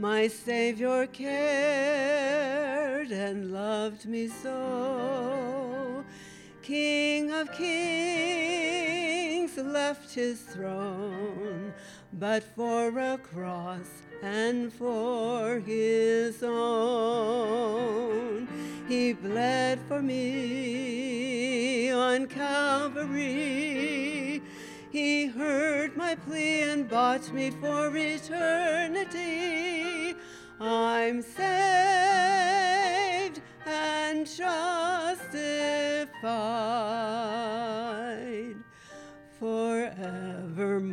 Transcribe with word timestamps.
My 0.00 0.28
Savior 0.28 1.06
cared 1.08 2.40
and 3.12 3.52
loved 3.52 4.06
me 4.06 4.28
so. 4.28 6.02
King 6.62 7.30
of 7.30 7.52
kings 7.52 8.78
left 9.58 10.14
his 10.14 10.40
throne, 10.40 11.74
but 12.14 12.42
for 12.42 12.98
a 12.98 13.18
cross 13.18 13.90
and 14.22 14.72
for 14.72 15.60
his 15.60 16.42
own. 16.42 17.68
He 18.88 19.12
bled 19.12 19.80
for 19.86 20.00
me 20.00 21.90
on 21.90 22.26
Calvary. 22.26 23.20
He 24.90 25.26
heard 25.26 25.94
my 25.94 26.14
plea 26.14 26.62
and 26.62 26.88
bought 26.88 27.30
me 27.34 27.50
for 27.50 27.94
eternity. 27.94 29.79
I'm 30.62 31.22
saved 31.22 31.40
and 33.64 34.26
justified 34.26 35.16
forevermore. 39.38 40.90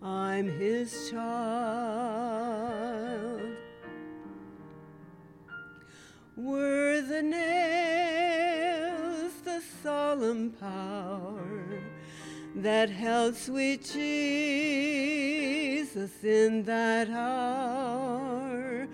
I'm 0.00 0.48
his 0.58 1.10
child. 1.10 1.42
Were 6.34 7.02
the 7.02 7.22
nails 7.22 8.52
the 9.44 9.60
solemn 9.82 10.52
power 10.52 11.31
that 12.56 12.90
held 12.90 13.36
sweet 13.36 13.84
Jesus 13.84 14.72
in 16.22 16.64
that 16.64 17.08
hour? 17.10 18.86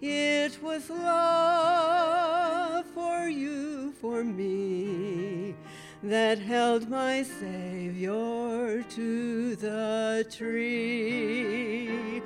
It 0.00 0.62
was 0.62 0.88
love 0.88 2.86
for 2.94 3.28
you, 3.28 3.92
for 4.00 4.24
me 4.24 5.54
that 6.02 6.38
held 6.38 6.88
my 6.88 7.22
Savior 7.22 8.82
to 8.82 9.56
the 9.56 10.26
tree. 10.30 12.22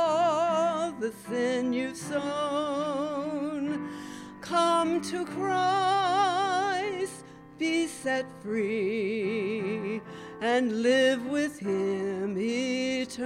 the 1.07 1.13
sin 1.29 1.73
you've 1.73 1.97
sown? 1.97 3.89
Come 4.41 5.01
to 5.03 5.25
Christ, 5.25 7.23
be 7.59 7.87
set 7.87 8.27
free 8.43 10.03
and 10.41 10.83
live 10.83 11.25
with 11.27 11.61
him 11.61 12.37
eternally. 12.37 13.23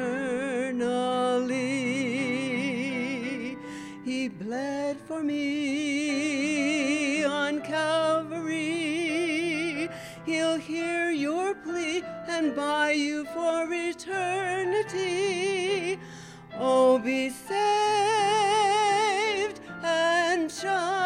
He 4.05 4.29
bled 4.29 5.01
for 5.01 5.23
me 5.23 7.25
on 7.25 7.63
Calvary. 7.63 8.69
He'll 10.27 10.59
hear 10.59 11.11
your 11.11 11.55
plea 11.55 12.03
and 12.29 12.55
buy 12.55 12.91
you 12.93 13.25
for 13.27 13.67
eternity. 13.73 15.31
Oh, 16.63 16.99
be 16.99 17.31
saved 17.31 17.61
and 19.83 20.51
justified 20.51 21.00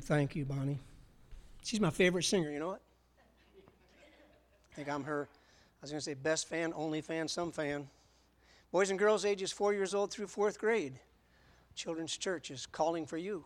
Thank 0.00 0.34
you, 0.34 0.44
Bonnie. 0.44 0.78
She's 1.62 1.80
my 1.80 1.90
favorite 1.90 2.24
singer, 2.24 2.50
you 2.50 2.58
know 2.58 2.68
what? 2.68 2.80
I 4.72 4.74
think 4.74 4.88
I'm 4.88 5.04
her, 5.04 5.28
I 5.30 5.36
was 5.82 5.90
going 5.90 5.98
to 5.98 6.04
say 6.04 6.14
best 6.14 6.48
fan, 6.48 6.72
only 6.74 7.00
fan, 7.00 7.28
some 7.28 7.52
fan. 7.52 7.88
Boys 8.72 8.90
and 8.90 8.98
girls 8.98 9.24
ages 9.24 9.52
four 9.52 9.72
years 9.74 9.94
old 9.94 10.10
through 10.10 10.26
fourth 10.26 10.58
grade. 10.58 10.98
Children's 11.74 12.16
Church 12.16 12.50
is 12.50 12.66
calling 12.66 13.04
for 13.04 13.16
you. 13.16 13.44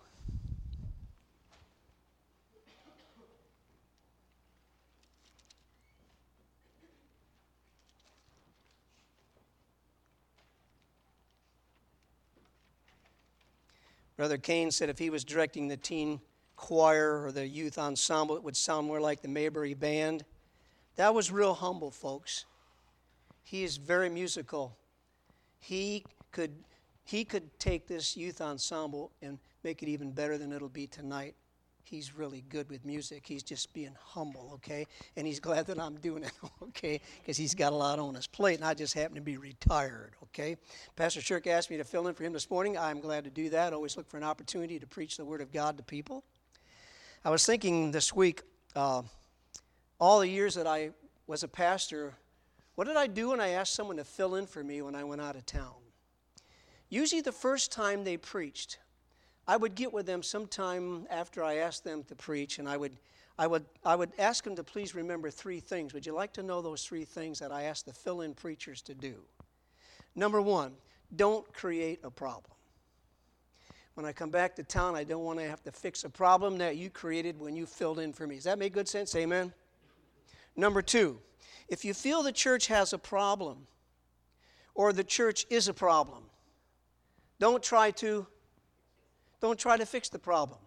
Brother 14.17 14.39
Kane 14.39 14.71
said 14.71 14.89
if 14.89 14.99
he 14.99 15.11
was 15.11 15.25
directing 15.25 15.67
the 15.69 15.77
teen 15.77 16.21
choir 16.57 17.25
or 17.25 17.33
the 17.33 17.47
youth 17.47 17.79
ensemble, 17.79 18.37
it 18.37 18.43
would 18.43 18.57
sound 18.57 18.87
more 18.87 19.01
like 19.01 19.23
the 19.23 19.29
Mayberry 19.29 19.75
Band. 19.75 20.25
That 20.97 21.15
was 21.15 21.31
real 21.31 21.55
humble, 21.55 21.91
folks. 21.91 22.45
He 23.43 23.65
is 23.65 23.77
very 23.77 24.09
musical. 24.09 24.77
He 25.59 26.05
could, 26.33 26.53
he 27.05 27.25
could 27.25 27.59
take 27.59 27.87
this 27.87 28.17
youth 28.17 28.41
ensemble 28.41 29.11
and 29.23 29.39
make 29.63 29.83
it 29.83 29.89
even 29.89 30.13
better 30.13 30.39
than 30.39 30.53
it'll 30.53 30.69
be 30.69 30.87
tonight. 30.87 31.35
He's 31.85 32.17
really 32.17 32.43
good 32.49 32.71
with 32.71 32.85
music. 32.87 33.25
He's 33.27 33.43
just 33.43 33.73
being 33.75 33.95
humble, 34.03 34.53
okay? 34.55 34.87
And 35.17 35.27
he's 35.27 35.39
glad 35.39 35.67
that 35.67 35.79
I'm 35.79 35.97
doing 35.97 36.25
it, 36.25 36.33
okay? 36.63 37.01
Because 37.21 37.37
he's 37.37 37.55
got 37.55 37.73
a 37.75 37.77
lot 37.77 37.99
on 37.99 38.15
his 38.15 38.27
plate, 38.27 38.57
and 38.59 38.65
I 38.65 38.73
just 38.73 38.95
happen 38.95 39.15
to 39.17 39.21
be 39.21 39.37
retired, 39.37 40.13
okay? 40.25 40.57
Pastor 40.97 41.21
Shirk 41.21 41.47
asked 41.47 41.71
me 41.71 41.77
to 41.77 41.85
fill 41.85 42.09
in 42.09 42.15
for 42.15 42.25
him 42.25 42.33
this 42.33 42.51
morning. 42.51 42.79
I'm 42.79 43.01
glad 43.01 43.25
to 43.25 43.31
do 43.31 43.51
that. 43.51 43.75
Always 43.75 43.99
look 43.99 44.09
for 44.09 44.17
an 44.17 44.25
opportunity 44.25 44.79
to 44.79 44.87
preach 44.87 45.19
the 45.19 45.27
Word 45.27 45.43
of 45.43 45.53
God 45.53 45.77
to 45.77 45.83
people. 45.83 46.25
I 47.27 47.31
was 47.31 47.47
thinking 47.47 47.91
this 47.91 48.15
week, 48.15 48.43
uh, 48.77 49.01
all 49.99 50.21
the 50.21 50.29
years 50.29 50.57
that 50.57 50.67
I 50.67 50.91
was 51.27 51.43
a 51.43 51.49
pastor, 51.49 52.13
what 52.75 52.87
did 52.87 52.99
I 52.99 53.07
do 53.07 53.31
when 53.31 53.41
I 53.41 53.51
asked 53.51 53.75
someone 53.75 53.97
to 53.97 54.05
fill 54.05 54.35
in 54.35 54.47
for 54.47 54.63
me 54.63 54.83
when 54.83 54.95
I 54.95 55.05
went 55.05 55.23
out 55.23 55.35
of 55.35 55.47
town? 55.47 55.73
Usually, 56.91 57.23
the 57.23 57.33
first 57.33 57.73
time 57.73 58.05
they 58.05 58.19
preached, 58.19 58.79
I 59.49 59.57
would 59.57 59.75
get 59.75 59.91
with 59.91 60.05
them 60.05 60.23
sometime 60.23 61.07
after 61.09 61.43
I 61.43 61.55
asked 61.55 61.83
them 61.83 62.05
to 62.05 62.15
preach, 62.15 62.59
and 62.59 62.69
I 62.69 62.77
would, 62.77 62.95
I 63.39 63.47
would, 63.47 63.65
I 63.87 63.97
would 63.97 64.13
ask 64.19 64.45
them 64.45 64.55
to 64.57 64.63
please 64.63 64.95
remember 64.95 65.31
three 65.31 65.61
things. 65.61 65.95
Would 65.95 66.05
you 66.05 66.13
like 66.13 66.35
to 66.35 66.43
know 66.43 66.61
those 66.61 66.85
three 66.85 67.07
things 67.07 67.39
that 67.39 67.51
I 67.51 67.63
asked 67.63 67.87
the 67.87 67.95
fill 67.95 68.21
in 68.21 68.35
preachers 68.35 68.83
to 68.83 68.95
do? 68.95 69.15
Number 70.15 70.43
one, 70.43 70.73
don't 71.17 71.51
create 71.55 72.01
a 72.05 72.11
problem. 72.11 72.54
When 73.95 74.05
I 74.05 74.13
come 74.13 74.31
back 74.31 74.57
to 74.57 74.65
town, 74.65 74.97
I 74.97 75.05
don't 75.05 75.25
want 75.25 75.39
to 75.39 75.49
have 75.49 75.63
to 75.65 75.73
fix 75.73 76.03
a 76.05 76.11
problem 76.11 76.59
that 76.59 76.77
you 76.77 76.91
created 76.91 77.39
when 77.39 77.55
you 77.55 77.65
filled 77.65 78.01
in 78.01 78.13
for 78.13 78.27
me. 78.27 78.35
Does 78.35 78.45
that 78.45 78.59
make 78.59 78.73
good 78.73 78.89
sense? 78.89 79.15
Amen? 79.15 79.53
Number 80.57 80.83
two, 80.83 81.21
if 81.69 81.85
you 81.85 81.95
feel 81.95 82.23
the 82.23 82.33
church 82.33 82.67
has 82.67 82.93
a 82.93 82.99
problem 82.99 83.67
or 84.75 84.93
the 84.93 85.05
church 85.05 85.47
is 85.49 85.69
a 85.69 85.75
problem, 85.75 86.25
don't 87.39 87.63
try 87.63 87.91
to 87.93 88.27
don't 89.41 89.59
try 89.59 89.77
to 89.77 89.85
fix 89.85 90.09
the 90.09 90.19
problem. 90.19 90.59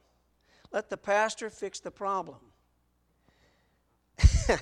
Let 0.71 0.89
the 0.89 0.97
pastor 0.97 1.49
fix 1.49 1.79
the 1.79 1.89
problem. 1.89 2.37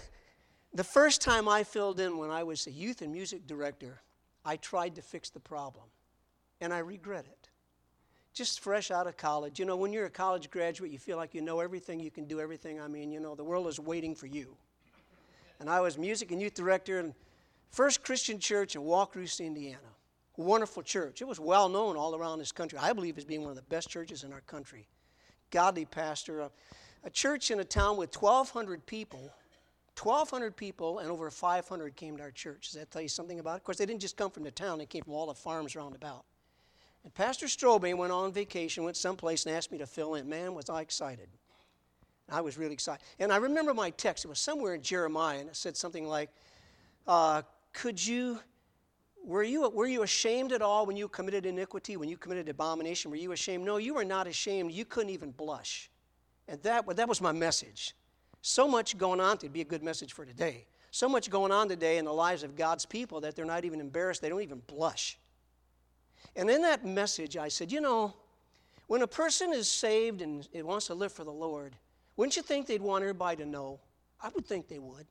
the 0.74 0.84
first 0.84 1.22
time 1.22 1.50
I 1.50 1.64
filled 1.64 2.00
in 2.00 2.18
when 2.18 2.30
I 2.30 2.44
was 2.44 2.66
a 2.66 2.72
youth 2.72 3.02
and 3.02 3.12
music 3.12 3.46
director, 3.46 4.02
I 4.46 4.56
tried 4.56 4.96
to 4.96 5.02
fix 5.02 5.30
the 5.30 5.40
problem, 5.40 5.86
and 6.62 6.74
I 6.74 6.78
regret 6.78 7.26
it. 7.26 7.45
Just 8.36 8.60
fresh 8.60 8.92
out 8.92 9.08
of 9.08 9.16
college. 9.16 9.60
You 9.60 9.66
know, 9.66 9.78
when 9.78 9.94
you're 9.94 10.08
a 10.08 10.10
college 10.10 10.52
graduate, 10.52 10.92
you 10.92 11.00
feel 11.00 11.16
like 11.16 11.34
you 11.34 11.42
know 11.42 11.62
everything, 11.62 12.02
you 12.02 12.12
can 12.12 12.26
do 12.26 12.42
everything. 12.42 12.82
I 12.82 12.90
mean, 12.90 13.10
you 13.10 13.22
know, 13.22 13.34
the 13.34 13.46
world 13.46 13.66
is 13.68 13.80
waiting 13.80 14.14
for 14.14 14.28
you. 14.28 14.58
And 15.62 15.70
I 15.70 15.80
was 15.80 15.98
music 15.98 16.32
and 16.32 16.42
youth 16.42 16.54
director 16.54 17.00
in 17.00 17.16
First 17.72 18.04
Christian 18.04 18.38
Church 18.38 18.76
in 18.76 18.82
Wakarusa, 18.82 19.46
Indiana. 19.46 19.88
Wonderful 20.36 20.84
church. 20.84 21.22
It 21.22 21.28
was 21.30 21.40
well 21.40 21.70
known 21.70 21.96
all 21.96 22.14
around 22.14 22.40
this 22.40 22.52
country. 22.52 22.78
I 22.78 22.92
believe 22.92 23.18
as 23.18 23.24
being 23.24 23.42
one 23.42 23.52
of 23.52 23.56
the 23.56 23.62
best 23.62 23.90
churches 23.90 24.26
in 24.26 24.34
our 24.34 24.42
country. 24.42 24.86
Godly 25.50 25.86
pastor. 25.86 26.42
A, 26.42 26.52
a 27.06 27.10
church 27.10 27.52
in 27.52 27.62
a 27.62 27.64
town 27.64 27.96
with 27.96 28.14
1,200 28.22 28.86
people. 28.86 29.32
1,200 29.98 30.58
people, 30.58 31.00
and 31.00 31.10
over 31.10 31.32
500 31.32 31.96
came 31.96 32.18
to 32.18 32.24
our 32.24 32.32
church. 32.32 32.72
Does 32.72 32.74
that 32.74 32.92
tell 32.92 33.02
you 33.02 33.08
something 33.08 33.40
about 33.40 33.54
it? 33.54 33.58
Of 33.58 33.64
course, 33.64 33.78
they 33.78 33.86
didn't 33.86 34.02
just 34.02 34.18
come 34.18 34.30
from 34.30 34.44
the 34.44 34.52
town, 34.52 34.78
they 34.78 34.86
came 34.86 35.04
from 35.04 35.14
all 35.14 35.28
the 35.28 35.34
farms 35.34 35.74
around 35.74 35.96
about. 35.96 36.26
And 37.06 37.14
Pastor 37.14 37.46
Strobing 37.46 37.98
went 37.98 38.12
on 38.12 38.34
vacation, 38.34 38.84
went 38.84 38.98
someplace, 38.98 39.46
and 39.46 39.56
asked 39.56 39.72
me 39.72 39.78
to 39.78 39.86
fill 39.86 40.16
in. 40.16 40.28
Man, 40.28 40.56
was 40.56 40.72
I 40.72 40.82
excited. 40.82 41.30
I 42.28 42.42
was 42.42 42.58
really 42.58 42.74
excited. 42.74 43.06
And 43.20 43.32
I 43.32 43.38
remember 43.38 43.76
my 43.76 43.92
text. 43.92 44.26
It 44.26 44.28
was 44.28 44.40
somewhere 44.40 44.74
in 44.74 44.82
Jeremiah, 44.82 45.40
and 45.40 45.48
it 45.48 45.56
said 45.56 45.78
something 45.78 46.08
like, 46.08 46.32
uh, 47.08 47.44
Could 47.74 48.04
you, 48.04 48.40
were 49.24 49.44
you, 49.44 49.70
were 49.70 49.86
you 49.86 50.02
ashamed 50.02 50.52
at 50.52 50.64
all 50.64 50.88
when 50.88 50.98
you 50.98 51.08
committed 51.08 51.46
iniquity, 51.46 51.96
when 51.96 52.10
you 52.10 52.18
committed 52.18 52.50
abomination? 52.50 53.12
Were 53.12 53.18
you 53.18 53.34
ashamed? 53.34 53.64
No, 53.64 53.78
you 53.78 53.94
were 53.94 54.04
not 54.04 54.26
ashamed. 54.26 54.72
You 54.72 54.84
couldn't 54.84 55.12
even 55.12 55.30
blush. 55.30 55.92
And 56.48 56.60
that, 56.64 56.88
that 56.96 57.08
was 57.08 57.22
my 57.22 57.32
message. 57.32 57.96
So 58.42 58.68
much 58.68 58.98
going 58.98 59.20
on, 59.20 59.36
it'd 59.38 59.54
be 59.54 59.62
a 59.62 59.66
good 59.66 59.84
message 59.84 60.14
for 60.14 60.26
today. 60.26 60.66
So 60.90 61.08
much 61.08 61.30
going 61.30 61.52
on 61.52 61.70
today 61.70 62.00
in 62.00 62.06
the 62.06 62.14
lives 62.14 62.42
of 62.42 62.56
God's 62.56 62.86
people 62.88 63.22
that 63.22 63.36
they're 63.36 63.46
not 63.46 63.64
even 63.64 63.80
embarrassed, 63.80 64.24
they 64.24 64.30
don't 64.30 64.42
even 64.42 64.64
blush. 64.66 65.20
And 66.36 66.50
in 66.50 66.62
that 66.64 66.86
message, 66.86 67.38
I 67.38 67.48
said, 67.48 67.72
you 67.72 67.82
know, 67.82 68.14
when 68.88 69.02
a 69.02 69.08
person 69.08 69.54
is 69.54 69.68
saved 69.68 70.22
and 70.22 70.48
wants 70.54 70.88
to 70.88 70.94
live 70.94 71.12
for 71.12 71.24
the 71.24 71.32
Lord, 71.32 71.76
wouldn't 72.18 72.36
you 72.36 72.44
think 72.44 72.68
they'd 72.68 72.82
want 72.82 73.04
everybody 73.04 73.38
to 73.44 73.50
know? 73.50 73.80
I 74.22 74.30
would 74.30 74.46
think 74.46 74.68
they 74.68 74.80
would. 74.80 75.06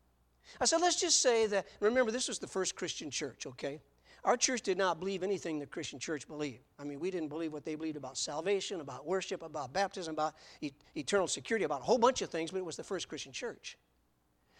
I 0.60 0.64
said, 0.66 0.80
let's 0.80 1.00
just 1.00 1.20
say 1.20 1.46
that, 1.46 1.66
remember, 1.80 2.10
this 2.10 2.28
was 2.28 2.38
the 2.38 2.46
first 2.46 2.76
Christian 2.76 3.10
church, 3.10 3.46
okay? 3.46 3.80
Our 4.24 4.36
church 4.36 4.62
did 4.62 4.78
not 4.78 4.98
believe 4.98 5.22
anything 5.22 5.58
the 5.58 5.66
Christian 5.66 5.98
church 5.98 6.26
believed. 6.26 6.64
I 6.78 6.84
mean, 6.84 7.00
we 7.00 7.10
didn't 7.10 7.28
believe 7.28 7.52
what 7.52 7.64
they 7.64 7.74
believed 7.74 7.96
about 7.96 8.16
salvation, 8.16 8.80
about 8.80 9.06
worship, 9.06 9.42
about 9.42 9.72
baptism, 9.72 10.14
about 10.14 10.34
e- 10.60 10.72
eternal 10.96 11.28
security, 11.28 11.64
about 11.64 11.80
a 11.80 11.84
whole 11.84 11.98
bunch 11.98 12.22
of 12.22 12.30
things, 12.30 12.50
but 12.50 12.58
it 12.58 12.64
was 12.64 12.76
the 12.76 12.84
first 12.84 13.08
Christian 13.08 13.32
church. 13.32 13.76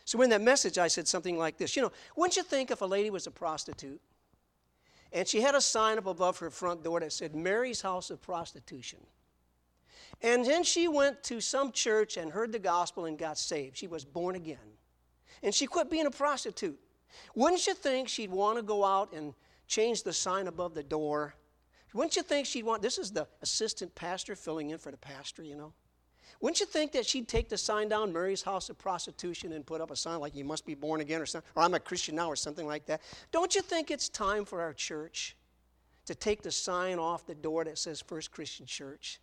So 0.05 0.21
in 0.21 0.29
that 0.31 0.43
message, 0.43 0.77
I 0.77 0.89
said 0.89 1.09
something 1.09 1.39
like 1.39 1.57
this 1.57 1.77
You 1.77 1.83
know, 1.83 1.93
wouldn't 2.15 2.37
you 2.37 2.43
think 2.43 2.71
if 2.71 2.83
a 2.83 2.87
lady 2.87 3.09
was 3.11 3.27
a 3.27 3.31
prostitute 3.31 4.01
and 5.15 5.27
she 5.27 5.41
had 5.41 5.55
a 5.55 5.61
sign 5.61 5.97
up 5.97 6.07
above 6.07 6.39
her 6.39 6.51
front 6.51 6.83
door 6.83 7.01
that 7.01 7.13
said 7.13 7.35
Mary's 7.35 7.81
House 7.81 8.11
of 8.11 8.21
Prostitution? 8.21 8.99
And 10.21 10.45
then 10.45 10.65
she 10.65 10.89
went 10.89 11.23
to 11.25 11.41
some 11.41 11.73
church 11.73 12.17
and 12.17 12.31
heard 12.31 12.53
the 12.53 12.59
gospel 12.59 13.05
and 13.05 13.17
got 13.17 13.39
saved. 13.39 13.77
She 13.77 13.87
was 13.87 14.05
born 14.05 14.35
again. 14.35 14.59
And 15.43 15.55
she 15.55 15.67
quit 15.67 15.91
being 15.91 16.07
a 16.07 16.11
prostitute. 16.11 16.79
Wouldn't 17.35 17.67
you 17.67 17.75
think 17.75 18.09
she'd 18.09 18.31
want 18.31 18.59
to 18.59 18.63
go 18.63 18.85
out 18.85 19.13
and 19.13 19.35
change 19.69 20.03
the 20.03 20.13
sign 20.13 20.49
above 20.49 20.75
the 20.75 20.83
door? 20.83 21.35
Wouldn't 21.93 22.17
you 22.17 22.23
think 22.23 22.47
she'd 22.47 22.65
want, 22.65 22.83
this 22.83 22.99
is 22.99 23.13
the 23.13 23.29
assistant 23.41 23.95
pastor 23.95 24.35
filling 24.35 24.71
in 24.71 24.79
for 24.79 24.91
the 24.91 24.97
pastor, 24.97 25.45
you 25.45 25.55
know? 25.55 25.73
Wouldn't 26.45 26.61
you 26.61 26.67
think 26.67 26.93
that 26.93 27.07
she'd 27.07 27.27
take 27.27 27.49
the 27.49 27.57
sign 27.57 27.89
down, 27.89 28.13
Mary's 28.13 28.43
House 28.43 28.69
of 28.69 28.77
Prostitution, 28.77 29.55
and 29.55 29.65
put 29.65 29.81
up 29.81 29.91
a 29.91 29.97
sign 29.97 30.21
like, 30.21 30.35
you 30.35 30.45
must 30.45 30.67
be 30.67 30.75
born 30.75 31.01
again 31.01 31.23
or 31.23 31.25
something, 31.25 31.51
or 31.55 31.63
I'm 31.63 31.73
a 31.73 31.81
Christian 31.81 32.17
now 32.17 32.29
or 32.29 32.37
something 32.37 32.67
like 32.67 32.85
that? 32.85 33.01
Don't 33.33 33.55
you 33.55 33.63
think 33.63 33.91
it's 33.91 34.11
time 34.11 34.45
for 34.45 34.61
our 34.61 34.75
church 34.75 35.39
to 36.05 36.15
take 36.15 36.43
the 36.43 36.51
sign 36.51 36.99
off 36.99 37.25
the 37.25 37.35
door 37.35 37.65
that 37.65 37.79
says 37.79 38.03
First 38.03 38.31
Christian 38.31 38.67
Church? 38.67 39.21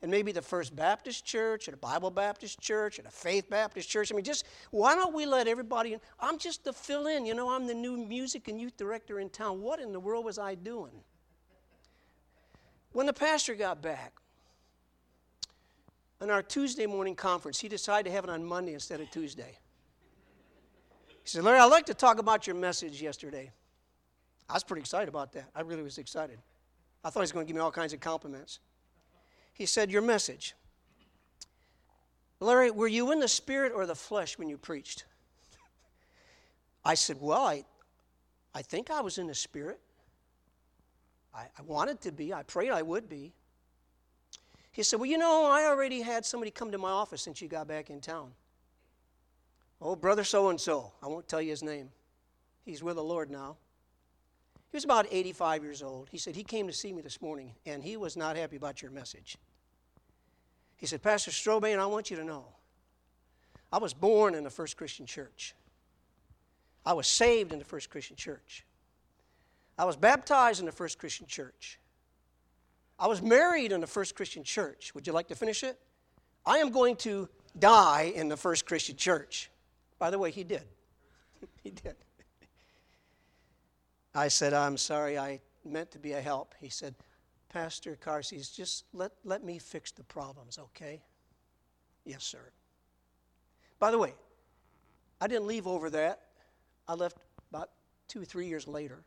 and 0.00 0.10
maybe 0.10 0.32
the 0.32 0.42
First 0.42 0.74
Baptist 0.74 1.24
Church, 1.26 1.68
or 1.68 1.72
the 1.72 1.76
Bible 1.76 2.10
Baptist 2.10 2.58
Church, 2.60 2.98
or 2.98 3.02
the 3.02 3.10
Faith 3.10 3.48
Baptist 3.50 3.88
Church. 3.90 4.10
I 4.10 4.16
mean, 4.16 4.24
just 4.24 4.46
why 4.70 4.94
don't 4.94 5.14
we 5.14 5.26
let 5.26 5.46
everybody? 5.46 5.96
I'm 6.18 6.38
just 6.38 6.64
the 6.64 6.72
fill 6.72 7.08
in. 7.08 7.26
You 7.26 7.34
know, 7.34 7.50
I'm 7.50 7.66
the 7.66 7.74
new 7.74 7.98
music 7.98 8.48
and 8.48 8.58
youth 8.58 8.76
director 8.78 9.20
in 9.20 9.28
town. 9.28 9.60
What 9.60 9.80
in 9.80 9.92
the 9.92 10.00
world 10.00 10.24
was 10.24 10.38
I 10.38 10.56
doing? 10.56 11.04
When 12.90 13.06
the 13.06 13.12
pastor 13.12 13.54
got 13.54 13.80
back, 13.80 14.14
on 16.22 16.30
our 16.30 16.42
Tuesday 16.42 16.86
morning 16.86 17.16
conference, 17.16 17.58
he 17.58 17.68
decided 17.68 18.08
to 18.08 18.14
have 18.14 18.22
it 18.22 18.30
on 18.30 18.44
Monday 18.44 18.74
instead 18.74 19.00
of 19.00 19.10
Tuesday. 19.10 19.58
He 21.08 21.16
said, 21.28 21.42
Larry, 21.42 21.58
I'd 21.58 21.64
like 21.64 21.86
to 21.86 21.94
talk 21.94 22.20
about 22.20 22.46
your 22.46 22.54
message 22.54 23.02
yesterday. 23.02 23.50
I 24.48 24.54
was 24.54 24.62
pretty 24.62 24.82
excited 24.82 25.08
about 25.08 25.32
that. 25.32 25.46
I 25.52 25.62
really 25.62 25.82
was 25.82 25.98
excited. 25.98 26.38
I 27.02 27.10
thought 27.10 27.20
he 27.20 27.24
was 27.24 27.32
going 27.32 27.44
to 27.44 27.48
give 27.48 27.56
me 27.56 27.60
all 27.60 27.72
kinds 27.72 27.92
of 27.92 27.98
compliments. 27.98 28.60
He 29.52 29.66
said, 29.66 29.90
Your 29.90 30.02
message. 30.02 30.54
Larry, 32.38 32.70
were 32.70 32.88
you 32.88 33.10
in 33.10 33.18
the 33.18 33.28
spirit 33.28 33.72
or 33.74 33.84
the 33.84 33.94
flesh 33.96 34.38
when 34.38 34.48
you 34.48 34.56
preached? 34.56 35.04
I 36.84 36.94
said, 36.94 37.16
Well, 37.20 37.42
I, 37.42 37.64
I 38.54 38.62
think 38.62 38.92
I 38.92 39.00
was 39.00 39.18
in 39.18 39.26
the 39.26 39.34
spirit. 39.34 39.80
I, 41.34 41.46
I 41.58 41.62
wanted 41.62 42.00
to 42.02 42.12
be. 42.12 42.32
I 42.32 42.44
prayed 42.44 42.70
I 42.70 42.82
would 42.82 43.08
be. 43.08 43.32
He 44.72 44.82
said, 44.82 44.98
Well, 44.98 45.08
you 45.08 45.18
know, 45.18 45.44
I 45.44 45.66
already 45.66 46.00
had 46.00 46.24
somebody 46.24 46.50
come 46.50 46.72
to 46.72 46.78
my 46.78 46.90
office 46.90 47.22
since 47.22 47.40
you 47.40 47.48
got 47.48 47.68
back 47.68 47.90
in 47.90 48.00
town. 48.00 48.32
Oh, 49.80 49.94
brother 49.94 50.24
so 50.24 50.48
and 50.48 50.60
so. 50.60 50.92
I 51.02 51.08
won't 51.08 51.28
tell 51.28 51.42
you 51.42 51.50
his 51.50 51.62
name. 51.62 51.90
He's 52.64 52.82
with 52.82 52.96
the 52.96 53.04
Lord 53.04 53.30
now. 53.30 53.56
He 54.70 54.76
was 54.76 54.84
about 54.84 55.06
85 55.10 55.62
years 55.62 55.82
old. 55.82 56.08
He 56.10 56.16
said, 56.16 56.34
He 56.34 56.44
came 56.44 56.66
to 56.66 56.72
see 56.72 56.92
me 56.92 57.02
this 57.02 57.20
morning, 57.20 57.52
and 57.66 57.82
he 57.82 57.96
was 57.98 58.16
not 58.16 58.36
happy 58.36 58.56
about 58.56 58.80
your 58.80 58.90
message. 58.90 59.36
He 60.78 60.86
said, 60.86 61.02
Pastor 61.02 61.30
Strobane, 61.30 61.78
I 61.78 61.86
want 61.86 62.10
you 62.10 62.16
to 62.16 62.24
know, 62.24 62.46
I 63.70 63.78
was 63.78 63.92
born 63.92 64.34
in 64.34 64.44
the 64.44 64.50
first 64.50 64.76
Christian 64.76 65.04
church. 65.04 65.54
I 66.84 66.94
was 66.94 67.06
saved 67.06 67.52
in 67.52 67.58
the 67.58 67.64
first 67.64 67.90
Christian 67.90 68.16
church. 68.16 68.64
I 69.78 69.84
was 69.84 69.96
baptized 69.96 70.60
in 70.60 70.66
the 70.66 70.72
first 70.72 70.98
Christian 70.98 71.26
church. 71.26 71.78
I 73.02 73.08
was 73.08 73.20
married 73.20 73.72
in 73.72 73.80
the 73.80 73.86
first 73.88 74.14
Christian 74.14 74.44
church. 74.44 74.94
Would 74.94 75.08
you 75.08 75.12
like 75.12 75.26
to 75.26 75.34
finish 75.34 75.64
it? 75.64 75.76
I 76.46 76.58
am 76.58 76.70
going 76.70 76.94
to 76.98 77.28
die 77.58 78.12
in 78.14 78.28
the 78.28 78.36
first 78.36 78.64
Christian 78.64 78.96
church. 78.96 79.50
By 79.98 80.10
the 80.10 80.20
way, 80.20 80.30
he 80.30 80.44
did. 80.44 80.62
he 81.64 81.70
did. 81.70 81.96
I 84.14 84.28
said, 84.28 84.52
I'm 84.52 84.76
sorry, 84.76 85.18
I 85.18 85.40
meant 85.64 85.90
to 85.90 85.98
be 85.98 86.12
a 86.12 86.20
help. 86.20 86.54
He 86.60 86.68
said, 86.68 86.94
Pastor 87.48 87.98
Karsies, 88.00 88.54
just 88.54 88.84
let, 88.92 89.10
let 89.24 89.42
me 89.42 89.58
fix 89.58 89.90
the 89.90 90.04
problems, 90.04 90.60
okay? 90.60 91.02
Yes, 92.04 92.22
sir. 92.22 92.52
By 93.80 93.90
the 93.90 93.98
way, 93.98 94.14
I 95.20 95.26
didn't 95.26 95.48
leave 95.48 95.66
over 95.66 95.90
that. 95.90 96.20
I 96.86 96.94
left 96.94 97.16
about 97.50 97.70
two 98.06 98.22
or 98.22 98.24
three 98.24 98.46
years 98.46 98.68
later. 98.68 99.02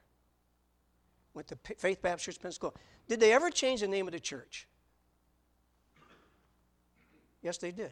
Went 1.35 1.49
to 1.49 1.57
Faith 1.77 2.01
Baptist 2.01 2.25
Church, 2.25 2.41
Pensacola. 2.41 2.73
Did 3.07 3.19
they 3.19 3.33
ever 3.33 3.51
change 3.51 3.81
the 3.81 3.87
name 3.87 4.07
of 4.07 4.13
the 4.13 4.19
church? 4.19 4.67
Yes, 7.41 7.57
they 7.57 7.71
did. 7.71 7.91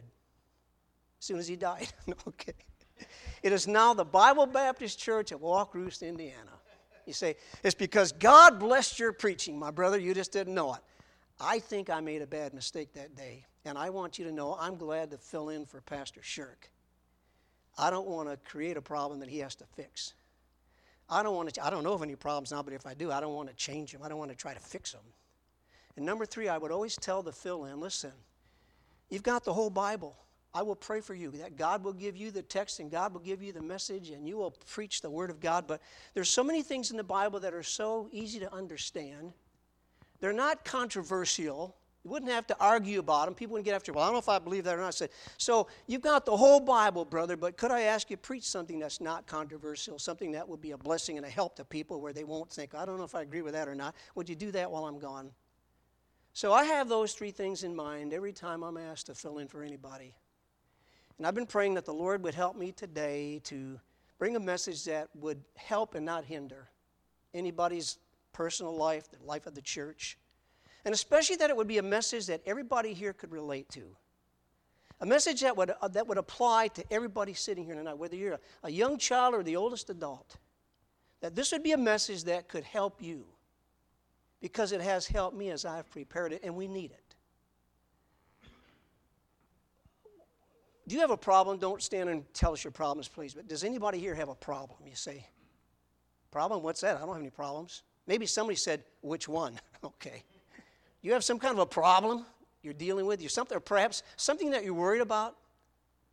soon 1.26 1.38
as 1.38 1.46
he 1.46 1.54
died. 1.54 1.88
okay. 2.28 2.54
It 3.42 3.52
is 3.52 3.68
now 3.68 3.92
the 3.92 4.04
Bible 4.04 4.46
Baptist 4.46 4.98
Church 4.98 5.30
at 5.30 5.38
Wakarusa, 5.38 6.08
Indiana. 6.08 6.50
You 7.06 7.12
say, 7.12 7.36
it's 7.62 7.74
because 7.74 8.12
God 8.12 8.58
blessed 8.58 8.98
your 8.98 9.12
preaching, 9.12 9.58
my 9.58 9.70
brother. 9.70 9.98
You 9.98 10.14
just 10.14 10.32
didn't 10.32 10.54
know 10.54 10.72
it. 10.74 10.80
I 11.38 11.58
think 11.58 11.90
I 11.90 12.00
made 12.00 12.22
a 12.22 12.26
bad 12.26 12.54
mistake 12.54 12.94
that 12.94 13.14
day, 13.14 13.44
and 13.66 13.76
I 13.76 13.90
want 13.90 14.18
you 14.18 14.24
to 14.24 14.32
know 14.32 14.56
I'm 14.58 14.76
glad 14.76 15.10
to 15.10 15.18
fill 15.18 15.50
in 15.50 15.66
for 15.66 15.82
Pastor 15.82 16.22
Shirk. 16.22 16.70
I 17.76 17.90
don't 17.90 18.06
want 18.06 18.30
to 18.30 18.38
create 18.38 18.78
a 18.78 18.82
problem 18.82 19.20
that 19.20 19.28
he 19.28 19.40
has 19.40 19.54
to 19.56 19.64
fix. 19.76 20.14
I 21.08 21.22
don't 21.22 21.36
want 21.36 21.52
to, 21.54 21.64
I 21.64 21.70
don't 21.70 21.84
know 21.84 21.92
of 21.92 22.02
any 22.02 22.16
problems 22.16 22.50
now, 22.50 22.62
but 22.62 22.72
if 22.72 22.86
I 22.86 22.94
do, 22.94 23.10
I 23.10 23.20
don't 23.20 23.34
want 23.34 23.48
to 23.48 23.54
change 23.54 23.92
them. 23.92 24.02
I 24.02 24.08
don't 24.08 24.18
want 24.18 24.30
to 24.30 24.36
try 24.36 24.54
to 24.54 24.60
fix 24.60 24.92
them. 24.92 25.02
And 25.96 26.04
number 26.04 26.26
three, 26.26 26.48
I 26.48 26.58
would 26.58 26.72
always 26.72 26.96
tell 26.96 27.22
the 27.22 27.32
fill 27.32 27.66
in 27.66 27.80
listen, 27.80 28.12
you've 29.10 29.22
got 29.22 29.44
the 29.44 29.52
whole 29.52 29.70
Bible. 29.70 30.16
I 30.56 30.62
will 30.62 30.76
pray 30.76 31.00
for 31.00 31.14
you 31.14 31.32
that 31.32 31.56
God 31.56 31.82
will 31.82 31.92
give 31.92 32.16
you 32.16 32.30
the 32.30 32.42
text 32.42 32.78
and 32.78 32.88
God 32.90 33.12
will 33.12 33.20
give 33.20 33.42
you 33.42 33.52
the 33.52 33.62
message 33.62 34.10
and 34.10 34.26
you 34.26 34.36
will 34.36 34.52
preach 34.70 35.00
the 35.00 35.10
Word 35.10 35.30
of 35.30 35.40
God. 35.40 35.66
But 35.66 35.82
there's 36.14 36.30
so 36.30 36.44
many 36.44 36.62
things 36.62 36.92
in 36.92 36.96
the 36.96 37.02
Bible 37.02 37.40
that 37.40 37.52
are 37.52 37.64
so 37.64 38.08
easy 38.12 38.38
to 38.38 38.54
understand. 38.54 39.32
They're 40.20 40.32
not 40.32 40.64
controversial. 40.64 41.76
You 42.04 42.10
wouldn't 42.10 42.30
have 42.30 42.46
to 42.48 42.56
argue 42.60 42.98
about 42.98 43.24
them. 43.24 43.34
People 43.34 43.54
wouldn't 43.54 43.64
get 43.64 43.74
after, 43.74 43.90
you, 43.90 43.96
well, 43.96 44.04
I 44.04 44.08
don't 44.08 44.14
know 44.14 44.18
if 44.18 44.28
I 44.28 44.38
believe 44.38 44.64
that 44.64 44.74
or 44.74 44.80
not. 44.82 44.88
I 44.88 44.90
said, 44.90 45.10
so 45.38 45.68
you've 45.86 46.02
got 46.02 46.26
the 46.26 46.36
whole 46.36 46.60
Bible, 46.60 47.06
brother, 47.06 47.36
but 47.36 47.56
could 47.56 47.70
I 47.70 47.82
ask 47.82 48.10
you 48.10 48.18
preach 48.18 48.44
something 48.44 48.78
that's 48.78 49.00
not 49.00 49.26
controversial, 49.26 49.98
something 49.98 50.32
that 50.32 50.46
would 50.46 50.60
be 50.60 50.72
a 50.72 50.78
blessing 50.78 51.16
and 51.16 51.24
a 51.24 51.30
help 51.30 51.56
to 51.56 51.64
people 51.64 52.02
where 52.02 52.12
they 52.12 52.24
won't 52.24 52.50
think, 52.50 52.74
I 52.74 52.84
don't 52.84 52.98
know 52.98 53.04
if 53.04 53.14
I 53.14 53.22
agree 53.22 53.40
with 53.40 53.54
that 53.54 53.68
or 53.68 53.74
not. 53.74 53.94
Would 54.16 54.28
you 54.28 54.34
do 54.34 54.50
that 54.52 54.70
while 54.70 54.84
I'm 54.84 54.98
gone? 54.98 55.30
So 56.34 56.52
I 56.52 56.64
have 56.64 56.88
those 56.88 57.14
three 57.14 57.30
things 57.30 57.64
in 57.64 57.74
mind 57.74 58.12
every 58.12 58.32
time 58.32 58.62
I'm 58.62 58.76
asked 58.76 59.06
to 59.06 59.14
fill 59.14 59.38
in 59.38 59.48
for 59.48 59.62
anybody. 59.62 60.14
And 61.16 61.26
I've 61.26 61.34
been 61.34 61.46
praying 61.46 61.74
that 61.74 61.86
the 61.86 61.94
Lord 61.94 62.22
would 62.24 62.34
help 62.34 62.56
me 62.56 62.72
today 62.72 63.40
to 63.44 63.80
bring 64.18 64.36
a 64.36 64.40
message 64.40 64.84
that 64.84 65.08
would 65.14 65.42
help 65.54 65.94
and 65.94 66.04
not 66.04 66.24
hinder 66.24 66.68
anybody's 67.32 67.98
personal 68.32 68.76
life, 68.76 69.08
the 69.10 69.24
life 69.24 69.46
of 69.46 69.54
the 69.54 69.62
church. 69.62 70.18
And 70.84 70.94
especially 70.94 71.36
that 71.36 71.50
it 71.50 71.56
would 71.56 71.68
be 71.68 71.78
a 71.78 71.82
message 71.82 72.26
that 72.26 72.42
everybody 72.46 72.92
here 72.92 73.12
could 73.12 73.32
relate 73.32 73.68
to. 73.70 73.96
A 75.00 75.06
message 75.06 75.40
that 75.40 75.56
would, 75.56 75.72
uh, 75.80 75.88
that 75.88 76.06
would 76.06 76.18
apply 76.18 76.68
to 76.68 76.84
everybody 76.92 77.34
sitting 77.34 77.64
here 77.64 77.74
tonight, 77.74 77.98
whether 77.98 78.16
you're 78.16 78.34
a, 78.34 78.40
a 78.64 78.70
young 78.70 78.98
child 78.98 79.34
or 79.34 79.42
the 79.42 79.56
oldest 79.56 79.90
adult. 79.90 80.36
That 81.20 81.34
this 81.34 81.52
would 81.52 81.62
be 81.62 81.72
a 81.72 81.78
message 81.78 82.24
that 82.24 82.48
could 82.48 82.64
help 82.64 83.02
you 83.02 83.24
because 84.40 84.72
it 84.72 84.80
has 84.80 85.06
helped 85.06 85.36
me 85.36 85.50
as 85.50 85.64
I've 85.64 85.90
prepared 85.90 86.32
it, 86.32 86.42
and 86.44 86.54
we 86.54 86.68
need 86.68 86.90
it. 86.90 87.14
Do 90.86 90.94
you 90.94 91.00
have 91.00 91.10
a 91.10 91.16
problem? 91.16 91.58
Don't 91.58 91.82
stand 91.82 92.10
and 92.10 92.24
tell 92.34 92.52
us 92.52 92.62
your 92.62 92.70
problems, 92.70 93.08
please. 93.08 93.32
But 93.32 93.48
does 93.48 93.64
anybody 93.64 93.98
here 93.98 94.14
have 94.14 94.28
a 94.28 94.34
problem? 94.34 94.80
You 94.86 94.94
say, 94.94 95.26
Problem? 96.34 96.64
What's 96.64 96.80
that? 96.80 96.96
I 96.96 96.98
don't 96.98 97.10
have 97.10 97.18
any 97.18 97.30
problems. 97.30 97.84
Maybe 98.08 98.26
somebody 98.26 98.56
said, 98.56 98.82
Which 99.02 99.28
one? 99.28 99.60
okay. 99.84 100.24
You 101.04 101.12
have 101.12 101.22
some 101.22 101.38
kind 101.38 101.52
of 101.52 101.58
a 101.58 101.66
problem 101.66 102.24
you're 102.62 102.72
dealing 102.72 103.04
with, 103.04 103.20
you 103.20 103.28
something, 103.28 103.54
or 103.54 103.60
perhaps 103.60 104.02
something 104.16 104.50
that 104.52 104.64
you're 104.64 104.72
worried 104.72 105.02
about, 105.02 105.36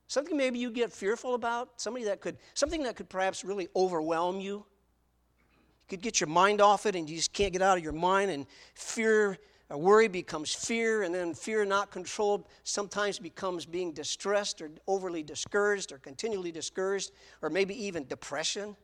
something 0.08 0.36
maybe 0.36 0.60
you 0.60 0.70
get 0.70 0.92
fearful 0.92 1.34
about, 1.34 1.80
somebody 1.80 2.04
that 2.06 2.20
could, 2.20 2.36
something 2.56 2.84
that 2.84 2.98
could 2.98 3.08
perhaps 3.08 3.46
really 3.46 3.70
overwhelm 3.74 4.42
you. 4.42 4.56
You 4.56 5.88
could 5.88 6.02
get 6.02 6.20
your 6.20 6.28
mind 6.28 6.60
off 6.60 6.86
it 6.86 6.98
and 6.98 7.10
you 7.10 7.16
just 7.16 7.32
can't 7.32 7.54
get 7.54 7.62
out 7.62 7.78
of 7.78 7.84
your 7.86 7.94
mind, 7.94 8.32
and 8.32 8.46
fear, 8.76 9.38
or 9.70 9.78
worry 9.78 10.10
becomes 10.10 10.54
fear, 10.54 11.04
and 11.04 11.16
then 11.16 11.34
fear 11.34 11.64
not 11.64 11.90
controlled 11.90 12.50
sometimes 12.66 13.18
becomes 13.18 13.66
being 13.66 13.94
distressed 13.94 14.62
or 14.62 14.72
overly 14.88 15.24
discouraged 15.24 15.94
or 15.94 16.00
continually 16.00 16.52
discouraged, 16.52 17.12
or 17.42 17.50
maybe 17.50 17.82
even 17.86 18.06
depression. 18.08 18.68
You 18.68 18.76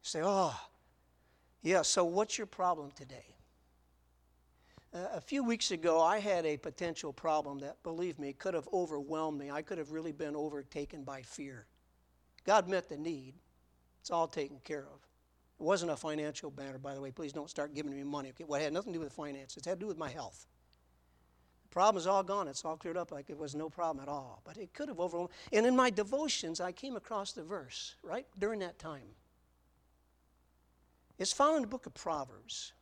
say, 0.00 0.20
Oh, 0.22 0.54
yeah, 1.60 1.82
so 1.82 2.04
what's 2.04 2.38
your 2.38 2.46
problem 2.46 2.92
today? 2.92 3.33
A 4.94 5.20
few 5.20 5.42
weeks 5.42 5.72
ago, 5.72 6.00
I 6.00 6.20
had 6.20 6.46
a 6.46 6.56
potential 6.56 7.12
problem 7.12 7.58
that, 7.58 7.82
believe 7.82 8.18
me, 8.18 8.32
could 8.32 8.54
have 8.54 8.68
overwhelmed 8.72 9.38
me. 9.38 9.50
I 9.50 9.60
could 9.60 9.78
have 9.78 9.90
really 9.90 10.12
been 10.12 10.36
overtaken 10.36 11.02
by 11.02 11.22
fear. 11.22 11.66
God 12.46 12.68
met 12.68 12.88
the 12.88 12.96
need. 12.96 13.34
It's 14.00 14.10
all 14.10 14.28
taken 14.28 14.58
care 14.62 14.86
of. 14.86 15.00
It 15.58 15.62
wasn't 15.62 15.90
a 15.90 15.96
financial 15.96 16.52
matter, 16.56 16.78
by 16.78 16.94
the 16.94 17.00
way. 17.00 17.10
Please 17.10 17.32
don't 17.32 17.50
start 17.50 17.74
giving 17.74 17.94
me 17.94 18.04
money. 18.04 18.28
Okay? 18.30 18.44
It 18.48 18.62
had 18.62 18.72
nothing 18.72 18.92
to 18.92 18.98
do 18.98 19.04
with 19.04 19.12
finances. 19.12 19.58
It 19.58 19.68
had 19.68 19.80
to 19.80 19.84
do 19.84 19.88
with 19.88 19.98
my 19.98 20.10
health. 20.10 20.46
The 21.64 21.68
problem 21.70 22.00
is 22.00 22.06
all 22.06 22.22
gone. 22.22 22.46
It's 22.46 22.64
all 22.64 22.76
cleared 22.76 22.96
up 22.96 23.10
like 23.10 23.30
it 23.30 23.38
was 23.38 23.54
no 23.54 23.68
problem 23.68 24.02
at 24.02 24.08
all. 24.08 24.42
But 24.44 24.58
it 24.58 24.72
could 24.74 24.88
have 24.88 25.00
overwhelmed. 25.00 25.30
And 25.52 25.66
in 25.66 25.74
my 25.74 25.90
devotions, 25.90 26.60
I 26.60 26.70
came 26.70 26.94
across 26.94 27.32
the 27.32 27.42
verse 27.42 27.96
right 28.02 28.26
during 28.38 28.60
that 28.60 28.78
time. 28.78 29.16
It's 31.18 31.32
found 31.32 31.56
in 31.56 31.62
the 31.62 31.68
book 31.68 31.86
of 31.86 31.94
Proverbs. 31.94 32.72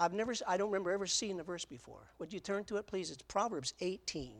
I've 0.00 0.14
never, 0.14 0.32
I 0.48 0.56
don't 0.56 0.70
remember 0.70 0.90
ever 0.90 1.06
seeing 1.06 1.36
the 1.36 1.42
verse 1.42 1.66
before. 1.66 2.00
Would 2.18 2.32
you 2.32 2.40
turn 2.40 2.64
to 2.64 2.78
it, 2.78 2.86
please? 2.86 3.10
It's 3.10 3.22
Proverbs 3.22 3.74
18. 3.80 4.32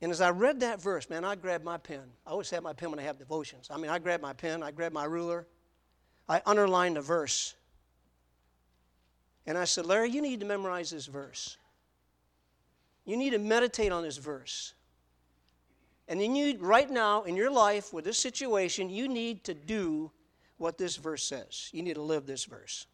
And 0.00 0.12
as 0.12 0.20
I 0.20 0.30
read 0.30 0.60
that 0.60 0.80
verse, 0.80 1.10
man, 1.10 1.24
I 1.24 1.34
grabbed 1.34 1.64
my 1.64 1.76
pen. 1.76 2.04
I 2.24 2.30
always 2.30 2.48
have 2.50 2.62
my 2.62 2.72
pen 2.72 2.90
when 2.90 3.00
I 3.00 3.02
have 3.02 3.18
devotions. 3.18 3.66
I 3.68 3.78
mean, 3.78 3.90
I 3.90 3.98
grabbed 3.98 4.22
my 4.22 4.32
pen, 4.32 4.62
I 4.62 4.70
grabbed 4.70 4.94
my 4.94 5.06
ruler, 5.06 5.48
I 6.28 6.40
underlined 6.46 6.96
the 6.96 7.00
verse. 7.00 7.54
And 9.44 9.58
I 9.58 9.64
said, 9.64 9.84
Larry, 9.84 10.10
you 10.10 10.22
need 10.22 10.38
to 10.40 10.46
memorize 10.46 10.90
this 10.90 11.06
verse. 11.06 11.56
You 13.04 13.16
need 13.16 13.30
to 13.30 13.38
meditate 13.38 13.90
on 13.90 14.04
this 14.04 14.18
verse. 14.18 14.74
And 16.06 16.20
then 16.20 16.36
you, 16.36 16.58
right 16.60 16.88
now 16.88 17.24
in 17.24 17.34
your 17.34 17.50
life 17.50 17.92
with 17.92 18.04
this 18.04 18.18
situation, 18.18 18.88
you 18.88 19.08
need 19.08 19.42
to 19.44 19.54
do 19.54 20.12
what 20.58 20.78
this 20.78 20.96
verse 20.96 21.24
says. 21.24 21.70
You 21.72 21.82
need 21.82 21.94
to 21.94 22.02
live 22.02 22.26
this 22.26 22.44
verse. 22.44 22.86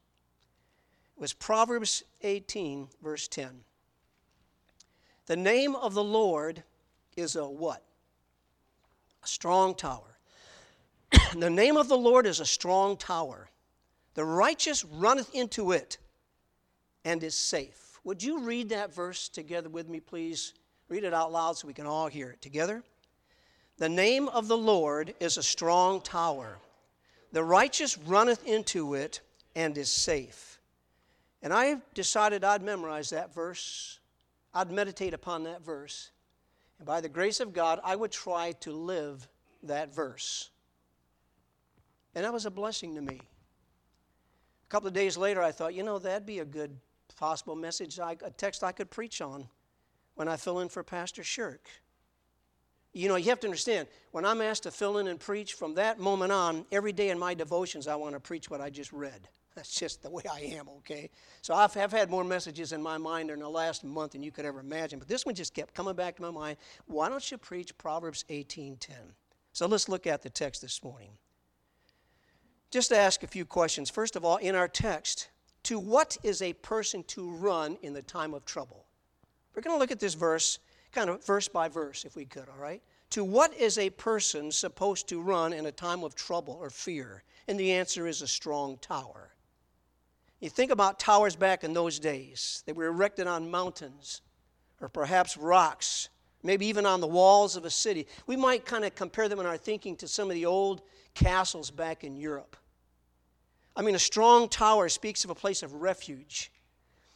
It 1.16 1.20
was 1.20 1.32
Proverbs 1.32 2.04
18, 2.22 2.88
verse 3.02 3.28
10. 3.28 3.50
The 5.26 5.36
name 5.36 5.74
of 5.74 5.94
the 5.94 6.04
Lord 6.04 6.62
is 7.16 7.36
a 7.36 7.46
what? 7.46 7.82
A 9.22 9.26
strong 9.26 9.74
tower. 9.74 10.18
the 11.36 11.50
name 11.50 11.76
of 11.76 11.88
the 11.88 11.96
Lord 11.96 12.26
is 12.26 12.40
a 12.40 12.46
strong 12.46 12.96
tower. 12.96 13.48
The 14.14 14.24
righteous 14.24 14.84
runneth 14.84 15.34
into 15.34 15.72
it 15.72 15.98
and 17.04 17.22
is 17.22 17.34
safe. 17.34 17.98
Would 18.04 18.22
you 18.22 18.40
read 18.40 18.68
that 18.68 18.94
verse 18.94 19.28
together 19.28 19.68
with 19.68 19.88
me, 19.88 20.00
please? 20.00 20.52
Read 20.88 21.04
it 21.04 21.14
out 21.14 21.32
loud 21.32 21.56
so 21.56 21.66
we 21.66 21.74
can 21.74 21.86
all 21.86 22.08
hear 22.08 22.30
it 22.30 22.42
together. 22.42 22.82
The 23.78 23.88
name 23.88 24.28
of 24.28 24.46
the 24.46 24.56
Lord 24.56 25.14
is 25.20 25.36
a 25.36 25.42
strong 25.42 26.00
tower. 26.00 26.58
The 27.34 27.42
righteous 27.42 27.98
runneth 27.98 28.46
into 28.46 28.94
it 28.94 29.20
and 29.56 29.76
is 29.76 29.90
safe. 29.90 30.60
And 31.42 31.52
I 31.52 31.78
decided 31.92 32.44
I'd 32.44 32.62
memorize 32.62 33.10
that 33.10 33.34
verse. 33.34 33.98
I'd 34.54 34.70
meditate 34.70 35.14
upon 35.14 35.42
that 35.42 35.60
verse. 35.60 36.12
And 36.78 36.86
by 36.86 37.00
the 37.00 37.08
grace 37.08 37.40
of 37.40 37.52
God, 37.52 37.80
I 37.82 37.96
would 37.96 38.12
try 38.12 38.52
to 38.60 38.70
live 38.70 39.26
that 39.64 39.92
verse. 39.92 40.50
And 42.14 42.24
that 42.24 42.32
was 42.32 42.46
a 42.46 42.52
blessing 42.52 42.94
to 42.94 43.02
me. 43.02 43.20
A 43.20 44.68
couple 44.68 44.86
of 44.86 44.94
days 44.94 45.16
later, 45.16 45.42
I 45.42 45.50
thought, 45.50 45.74
you 45.74 45.82
know, 45.82 45.98
that'd 45.98 46.24
be 46.24 46.38
a 46.38 46.44
good 46.44 46.76
possible 47.16 47.56
message, 47.56 47.98
a 47.98 48.16
text 48.36 48.62
I 48.62 48.70
could 48.70 48.90
preach 48.90 49.20
on 49.20 49.48
when 50.14 50.28
I 50.28 50.36
fill 50.36 50.60
in 50.60 50.68
for 50.68 50.84
Pastor 50.84 51.24
Shirk. 51.24 51.68
You 52.94 53.08
know, 53.08 53.16
you 53.16 53.28
have 53.30 53.40
to 53.40 53.48
understand, 53.48 53.88
when 54.12 54.24
I'm 54.24 54.40
asked 54.40 54.62
to 54.62 54.70
fill 54.70 54.98
in 54.98 55.08
and 55.08 55.18
preach, 55.18 55.54
from 55.54 55.74
that 55.74 55.98
moment 55.98 56.30
on, 56.30 56.64
every 56.70 56.92
day 56.92 57.10
in 57.10 57.18
my 57.18 57.34
devotions, 57.34 57.88
I 57.88 57.96
want 57.96 58.14
to 58.14 58.20
preach 58.20 58.48
what 58.48 58.60
I 58.60 58.70
just 58.70 58.92
read. 58.92 59.28
That's 59.56 59.74
just 59.74 60.02
the 60.02 60.10
way 60.10 60.22
I 60.32 60.40
am, 60.56 60.68
okay? 60.78 61.10
So 61.42 61.54
I've, 61.54 61.76
I've 61.76 61.92
had 61.92 62.08
more 62.08 62.24
messages 62.24 62.72
in 62.72 62.80
my 62.80 62.96
mind 62.96 63.30
in 63.30 63.40
the 63.40 63.48
last 63.48 63.84
month 63.84 64.12
than 64.12 64.22
you 64.22 64.30
could 64.30 64.44
ever 64.44 64.60
imagine, 64.60 65.00
but 65.00 65.08
this 65.08 65.26
one 65.26 65.34
just 65.34 65.54
kept 65.54 65.74
coming 65.74 65.94
back 65.94 66.16
to 66.16 66.22
my 66.22 66.30
mind. 66.30 66.56
Why 66.86 67.08
don't 67.08 67.30
you 67.30 67.36
preach 67.36 67.76
Proverbs 67.76 68.24
18.10? 68.30 68.90
So 69.52 69.66
let's 69.66 69.88
look 69.88 70.06
at 70.06 70.22
the 70.22 70.30
text 70.30 70.62
this 70.62 70.82
morning. 70.82 71.10
Just 72.70 72.88
to 72.90 72.96
ask 72.96 73.22
a 73.22 73.28
few 73.28 73.44
questions. 73.44 73.90
First 73.90 74.16
of 74.16 74.24
all, 74.24 74.36
in 74.36 74.54
our 74.54 74.66
text, 74.68 75.30
to 75.64 75.78
what 75.78 76.16
is 76.22 76.42
a 76.42 76.52
person 76.54 77.02
to 77.04 77.30
run 77.30 77.76
in 77.82 77.92
the 77.92 78.02
time 78.02 78.34
of 78.34 78.44
trouble? 78.44 78.86
We're 79.54 79.62
going 79.62 79.76
to 79.76 79.80
look 79.80 79.92
at 79.92 80.00
this 80.00 80.14
verse 80.14 80.58
kind 80.94 81.10
of 81.10 81.24
verse 81.24 81.48
by 81.48 81.68
verse, 81.68 82.04
if 82.04 82.16
we 82.16 82.24
could, 82.24 82.48
all 82.48 82.60
right? 82.60 82.82
To 83.10 83.24
what 83.24 83.54
is 83.54 83.78
a 83.78 83.90
person 83.90 84.50
supposed 84.50 85.08
to 85.08 85.20
run 85.20 85.52
in 85.52 85.66
a 85.66 85.72
time 85.72 86.02
of 86.04 86.14
trouble 86.14 86.56
or 86.60 86.70
fear? 86.70 87.22
And 87.48 87.58
the 87.58 87.72
answer 87.72 88.06
is 88.06 88.22
a 88.22 88.26
strong 88.26 88.78
tower. 88.78 89.30
You 90.40 90.50
think 90.50 90.70
about 90.70 90.98
towers 90.98 91.36
back 91.36 91.64
in 91.64 91.72
those 91.72 91.98
days, 91.98 92.62
they 92.66 92.72
were 92.72 92.86
erected 92.86 93.26
on 93.26 93.50
mountains 93.50 94.20
or 94.80 94.88
perhaps 94.88 95.36
rocks, 95.36 96.08
maybe 96.42 96.66
even 96.66 96.84
on 96.84 97.00
the 97.00 97.06
walls 97.06 97.56
of 97.56 97.64
a 97.64 97.70
city. 97.70 98.06
We 98.26 98.36
might 98.36 98.66
kind 98.66 98.84
of 98.84 98.94
compare 98.94 99.28
them 99.28 99.40
in 99.40 99.46
our 99.46 99.56
thinking 99.56 99.96
to 99.96 100.08
some 100.08 100.28
of 100.28 100.34
the 100.34 100.46
old 100.46 100.82
castles 101.14 101.70
back 101.70 102.04
in 102.04 102.16
Europe. 102.16 102.56
I 103.76 103.82
mean, 103.82 103.94
a 103.94 104.00
strong 104.00 104.48
tower 104.48 104.88
speaks 104.88 105.24
of 105.24 105.30
a 105.30 105.34
place 105.34 105.62
of 105.62 105.72
refuge. 105.74 106.52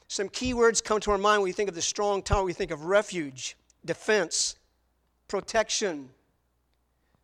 Some 0.09 0.29
key 0.29 0.55
words 0.55 0.81
come 0.81 1.01
to 1.01 1.11
our 1.11 1.19
mind 1.19 1.43
when 1.43 1.51
we 1.51 1.53
think 1.53 1.69
of 1.69 1.75
the 1.75 1.83
strong 1.83 2.23
tower. 2.23 2.45
We 2.45 2.55
think 2.55 2.71
of 2.71 2.85
refuge, 2.87 3.57
defense, 3.89 4.55
protection, 5.29 6.11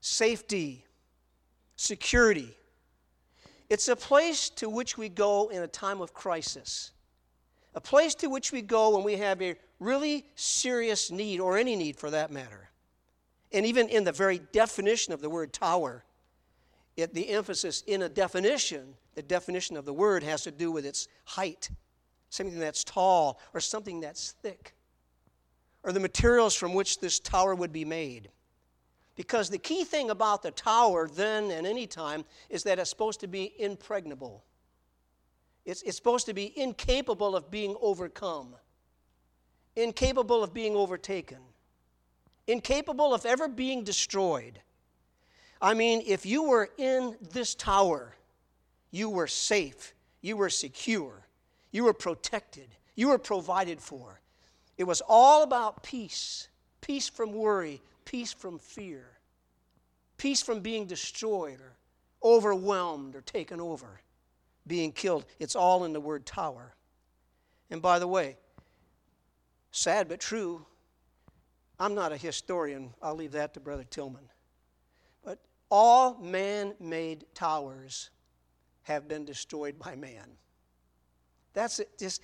safety, 0.01 0.85
security. 1.77 2.57
It's 3.69 3.89
a 3.89 3.95
place 3.95 4.49
to 4.51 4.71
which 4.71 4.97
we 4.97 5.11
go 5.11 5.49
in 5.51 5.63
a 5.63 5.69
time 5.69 6.01
of 6.01 6.15
crisis, 6.15 6.93
a 7.75 7.83
place 7.83 8.15
to 8.17 8.29
which 8.29 8.51
we 8.51 8.63
go 8.63 8.97
when 8.97 9.05
we 9.05 9.17
have 9.17 9.43
a 9.43 9.57
really 9.79 10.25
serious 10.37 11.11
need, 11.11 11.39
or 11.39 11.59
any 11.59 11.77
need 11.77 11.97
for 11.97 12.11
that 12.11 12.31
matter. 12.31 12.71
And 13.53 13.67
even 13.67 13.89
in 13.91 14.05
the 14.05 14.13
very 14.13 14.39
definition 14.53 15.13
of 15.13 15.21
the 15.21 15.29
word 15.29 15.53
tower, 15.53 16.03
it, 16.97 17.13
the 17.13 17.29
emphasis 17.29 17.83
in 17.87 18.03
a 18.03 18.09
definition, 18.09 18.95
the 19.15 19.23
definition 19.23 19.77
of 19.77 19.85
the 19.85 19.93
word 19.93 20.23
has 20.23 20.43
to 20.45 20.51
do 20.51 20.73
with 20.73 20.87
its 20.87 21.09
height, 21.25 21.69
something 22.31 22.59
that's 22.59 22.85
tall 22.85 23.39
or 23.53 23.61
something 23.61 24.01
that's 24.01 24.33
thick 24.43 24.74
or 25.85 25.93
the 25.93 26.01
materials 26.01 26.55
from 26.55 26.73
which 26.73 26.99
this 26.99 27.21
tower 27.21 27.55
would 27.55 27.73
be 27.73 27.85
made. 27.85 28.31
Because 29.17 29.49
the 29.49 29.59
key 29.59 29.85
thing 29.85 30.11
about 30.11 30.43
the 30.43 30.51
tower 30.51 31.09
then 31.09 31.51
and 31.51 31.67
any 31.67 31.87
time 31.87 32.25
is 32.49 32.65
that 32.65 32.79
it's 32.79 32.91
supposed 32.91 33.21
to 33.21 33.29
be 33.29 33.53
impregnable. 33.59 34.43
It's, 35.65 35.83
it's 35.83 35.97
supposed 35.97 36.27
to 36.27 36.35
be 36.35 36.59
incapable 36.59 37.37
of 37.37 37.51
being 37.51 37.77
overcome, 37.81 38.57
incapable 39.77 40.43
of 40.43 40.53
being 40.53 40.75
overtaken, 40.75 41.39
incapable 42.47 43.15
of 43.15 43.25
ever 43.25 43.47
being 43.47 43.85
destroyed. 43.85 44.61
I 45.63 45.75
mean, 45.75 46.03
if 46.07 46.27
you 46.27 46.43
were 46.43 46.71
in 46.77 47.17
this 47.33 47.55
tower, 47.55 48.15
you 48.91 49.09
were 49.09 49.29
safe, 49.29 49.95
you 50.21 50.37
were 50.37 50.51
secure, 50.51 51.27
you 51.71 51.85
were 51.85 51.95
protected, 51.95 52.69
you 52.95 53.09
were 53.09 53.19
provided 53.19 53.81
for. 53.81 54.21
It 54.77 54.85
was 54.85 55.03
all 55.09 55.43
about 55.43 55.83
peace 55.83 56.49
peace 56.81 57.09
from 57.09 57.33
worry, 57.33 57.81
peace 58.05 58.35
from 58.35 58.59
fear, 58.59 59.07
peace 60.19 60.43
from 60.43 60.61
being 60.61 60.85
destroyed 60.85 61.59
or 61.59 61.73
overwhelmed 62.23 63.17
or 63.17 63.23
taken 63.23 63.59
over, 63.59 64.03
being 64.67 64.93
killed. 64.93 65.25
It's 65.39 65.57
all 65.57 65.85
in 65.85 65.95
the 65.95 66.01
word 66.01 66.27
tower. 66.27 66.75
And 67.71 67.81
by 67.81 67.99
the 67.99 68.07
way, 68.07 68.37
sad 69.71 70.09
but 70.09 70.21
true, 70.21 70.67
I'm 71.79 71.95
not 71.95 72.13
a 72.13 72.19
historian. 72.19 72.93
I'll 73.03 73.17
leave 73.17 73.33
that 73.33 73.55
to 73.55 73.61
Brother 73.61 73.85
Tillman. 73.85 74.29
But 75.25 75.39
all 75.71 76.19
man 76.19 76.75
made 76.79 77.25
towers 77.35 78.11
have 78.83 79.09
been 79.09 79.25
destroyed 79.25 79.79
by 79.79 79.97
man. 79.97 80.37
That's 81.55 81.79
it. 81.79 81.99
Just 81.99 82.21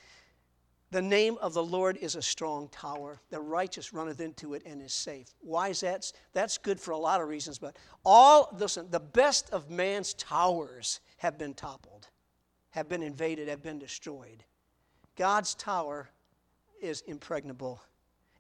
the 0.91 1.03
name 1.03 1.37
of 1.41 1.55
the 1.55 1.63
Lord 1.63 1.97
is 1.99 2.17
a 2.17 2.23
strong 2.23 2.69
tower. 2.69 3.21
The 3.31 3.41
righteous 3.41 3.93
runneth 3.93 4.21
into 4.21 4.55
it 4.55 4.63
and 4.67 4.83
is 4.83 4.93
safe. 4.93 5.29
Why 5.41 5.69
is 5.69 5.81
that? 5.81 6.11
That's 6.33 6.59
good 6.59 6.81
for 6.81 6.91
a 6.91 6.99
lot 6.99 7.21
of 7.21 7.29
reasons, 7.29 7.59
but 7.59 7.77
all, 8.05 8.55
listen, 8.59 8.89
the 8.91 9.01
best 9.01 9.51
of 9.51 9.71
man's 9.71 10.15
towers 10.15 11.01
have 11.19 11.39
been 11.39 11.55
toppled. 11.55 12.09
have 12.71 12.89
been 12.89 13.03
invaded, 13.03 13.49
have 13.49 13.63
been 13.63 13.79
destroyed. 13.79 14.45
God's 15.17 15.55
tower 15.55 16.09
is 16.81 17.03
impregnable. 17.03 17.83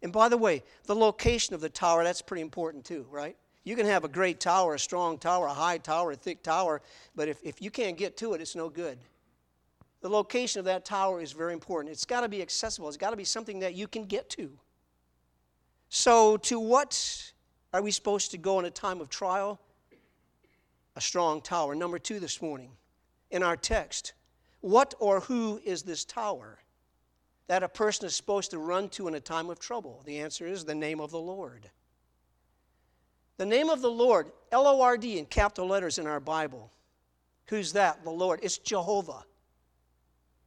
And 0.02 0.12
by 0.12 0.28
the 0.28 0.38
way, 0.38 0.62
the 0.84 0.94
location 0.94 1.54
of 1.54 1.60
the 1.60 1.68
tower, 1.68 2.04
that's 2.04 2.22
pretty 2.22 2.42
important 2.42 2.84
too, 2.84 3.06
right? 3.10 3.36
You 3.64 3.76
can 3.76 3.86
have 3.86 4.04
a 4.04 4.08
great 4.08 4.40
tower, 4.40 4.74
a 4.74 4.78
strong 4.78 5.18
tower, 5.18 5.46
a 5.46 5.52
high 5.52 5.78
tower, 5.78 6.12
a 6.12 6.16
thick 6.16 6.42
tower, 6.42 6.80
but 7.14 7.28
if, 7.28 7.38
if 7.42 7.60
you 7.60 7.70
can't 7.70 7.98
get 7.98 8.16
to 8.18 8.32
it, 8.32 8.40
it's 8.40 8.56
no 8.56 8.70
good. 8.70 8.98
The 10.00 10.08
location 10.08 10.58
of 10.58 10.64
that 10.64 10.84
tower 10.84 11.20
is 11.20 11.32
very 11.32 11.52
important. 11.52 11.92
It's 11.92 12.06
got 12.06 12.22
to 12.22 12.28
be 12.28 12.42
accessible, 12.42 12.88
it's 12.88 12.96
got 12.96 13.10
to 13.10 13.16
be 13.16 13.24
something 13.24 13.60
that 13.60 13.74
you 13.74 13.86
can 13.86 14.04
get 14.04 14.30
to. 14.30 14.50
So, 15.88 16.36
to 16.38 16.58
what 16.58 17.32
are 17.72 17.82
we 17.82 17.90
supposed 17.90 18.30
to 18.30 18.38
go 18.38 18.58
in 18.58 18.64
a 18.64 18.70
time 18.70 19.00
of 19.00 19.10
trial? 19.10 19.60
A 20.96 21.00
strong 21.00 21.40
tower. 21.40 21.74
Number 21.74 21.98
two 21.98 22.20
this 22.20 22.40
morning 22.40 22.70
in 23.30 23.42
our 23.42 23.56
text 23.56 24.12
what 24.60 24.94
or 24.98 25.20
who 25.20 25.60
is 25.64 25.82
this 25.82 26.04
tower 26.04 26.58
that 27.46 27.62
a 27.62 27.68
person 27.68 28.06
is 28.06 28.14
supposed 28.14 28.50
to 28.50 28.58
run 28.58 28.88
to 28.90 29.08
in 29.08 29.14
a 29.14 29.20
time 29.20 29.50
of 29.50 29.58
trouble? 29.58 30.02
The 30.04 30.18
answer 30.20 30.46
is 30.46 30.64
the 30.64 30.74
name 30.74 31.00
of 31.00 31.10
the 31.10 31.18
Lord. 31.18 31.70
The 33.38 33.46
name 33.46 33.70
of 33.70 33.80
the 33.80 33.90
Lord, 33.90 34.30
L 34.52 34.66
O 34.66 34.82
R 34.82 34.98
D 34.98 35.18
in 35.18 35.24
capital 35.26 35.66
letters 35.66 35.98
in 35.98 36.06
our 36.06 36.20
Bible. 36.20 36.70
Who's 37.46 37.72
that? 37.72 38.04
The 38.04 38.10
Lord. 38.10 38.40
It's 38.42 38.58
Jehovah. 38.58 39.24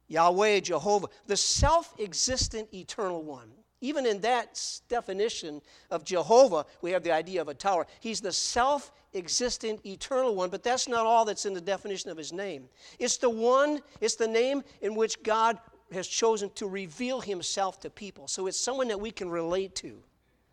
Yahweh, 0.08 0.60
Jehovah, 0.60 1.08
the 1.26 1.36
self 1.36 1.94
existent 1.98 2.72
eternal 2.72 3.22
one. 3.22 3.50
Even 3.80 4.06
in 4.06 4.20
that 4.22 4.62
definition 4.88 5.60
of 5.90 6.04
Jehovah, 6.04 6.64
we 6.80 6.90
have 6.92 7.02
the 7.02 7.12
idea 7.12 7.40
of 7.40 7.48
a 7.48 7.54
tower. 7.54 7.86
He's 8.00 8.20
the 8.20 8.32
self 8.32 8.92
existent 9.14 9.84
eternal 9.84 10.34
one, 10.34 10.50
but 10.50 10.62
that's 10.62 10.88
not 10.88 11.06
all 11.06 11.24
that's 11.24 11.46
in 11.46 11.54
the 11.54 11.60
definition 11.60 12.10
of 12.10 12.16
his 12.16 12.32
name. 12.32 12.68
It's 12.98 13.18
the 13.18 13.30
one, 13.30 13.80
it's 14.00 14.16
the 14.16 14.28
name 14.28 14.62
in 14.80 14.94
which 14.94 15.22
God 15.22 15.58
has 15.92 16.06
chosen 16.06 16.50
to 16.54 16.66
reveal 16.66 17.20
himself 17.20 17.78
to 17.80 17.90
people. 17.90 18.26
So 18.26 18.46
it's 18.46 18.58
someone 18.58 18.88
that 18.88 19.00
we 19.00 19.10
can 19.10 19.28
relate 19.28 19.74
to, 19.76 20.02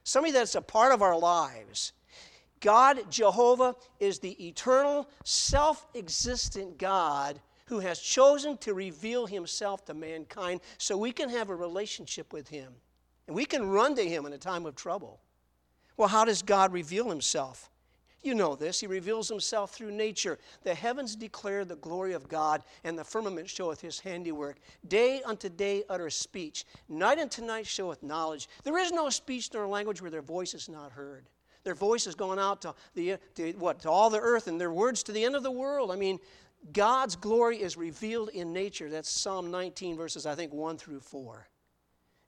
somebody 0.04 0.34
that's 0.34 0.56
a 0.56 0.62
part 0.62 0.94
of 0.94 1.02
our 1.02 1.18
lives. 1.18 1.94
God, 2.60 3.10
Jehovah, 3.10 3.76
is 4.00 4.20
the 4.20 4.48
eternal, 4.48 5.10
self 5.24 5.88
existent 5.96 6.78
God 6.78 7.40
who 7.72 7.80
has 7.80 8.02
chosen 8.02 8.58
to 8.58 8.74
reveal 8.74 9.26
himself 9.26 9.86
to 9.86 9.94
mankind 9.94 10.60
so 10.78 10.98
we 10.98 11.14
can 11.14 11.30
have 11.30 11.50
a 11.50 11.56
relationship 11.56 12.34
with 12.34 12.50
him. 12.50 12.74
And 13.28 13.34
we 13.36 13.46
can 13.46 13.70
run 13.70 13.96
to 13.96 14.04
him 14.04 14.26
in 14.26 14.34
a 14.34 14.38
time 14.38 14.66
of 14.66 14.76
trouble. 14.76 15.22
Well, 15.96 16.10
how 16.10 16.26
does 16.26 16.42
God 16.42 16.74
reveal 16.74 17.10
himself? 17.10 17.70
You 18.24 18.36
know 18.36 18.56
this. 18.56 18.82
He 18.82 18.88
reveals 18.88 19.30
himself 19.30 19.72
through 19.72 19.92
nature. 19.92 20.38
The 20.64 20.76
heavens 20.76 21.16
declare 21.16 21.64
the 21.64 21.78
glory 21.78 22.12
of 22.12 22.28
God, 22.28 22.62
and 22.84 23.00
the 23.00 23.06
firmament 23.06 23.50
showeth 23.50 23.80
his 23.80 24.02
handiwork. 24.02 24.58
Day 24.90 25.22
unto 25.24 25.48
day 25.48 25.86
utters 25.88 26.16
speech, 26.16 26.66
night 26.90 27.20
unto 27.20 27.42
night 27.42 27.66
showeth 27.66 28.04
knowledge. 28.04 28.50
There 28.66 28.78
is 28.80 28.92
no 28.92 29.10
speech 29.10 29.50
nor 29.54 29.66
language 29.66 30.02
where 30.02 30.12
their 30.12 30.22
voice 30.22 30.54
is 30.54 30.68
not 30.68 30.92
heard. 30.92 31.30
Their 31.64 31.76
voice 31.76 32.06
is 32.06 32.16
going 32.16 32.38
out 32.38 32.64
to 32.64 32.76
the 32.96 33.16
to 33.36 33.54
what 33.54 33.80
to 33.84 33.90
all 33.90 34.10
the 34.10 34.20
earth, 34.20 34.48
and 34.48 34.60
their 34.60 34.74
words 34.74 35.04
to 35.04 35.14
the 35.14 35.24
end 35.24 35.38
of 35.38 35.44
the 35.44 35.52
world. 35.52 35.90
I 35.90 35.96
mean, 35.96 36.20
God's 36.74 37.16
glory 37.16 37.62
is 37.62 37.76
revealed 37.76 38.30
in 38.30 38.54
nature. 38.54 38.90
That's 38.90 39.10
Psalm 39.10 39.52
19, 39.52 39.98
verses, 39.98 40.26
I 40.26 40.36
think, 40.36 40.54
1 40.54 40.78
through 40.78 41.00
4. 41.00 41.48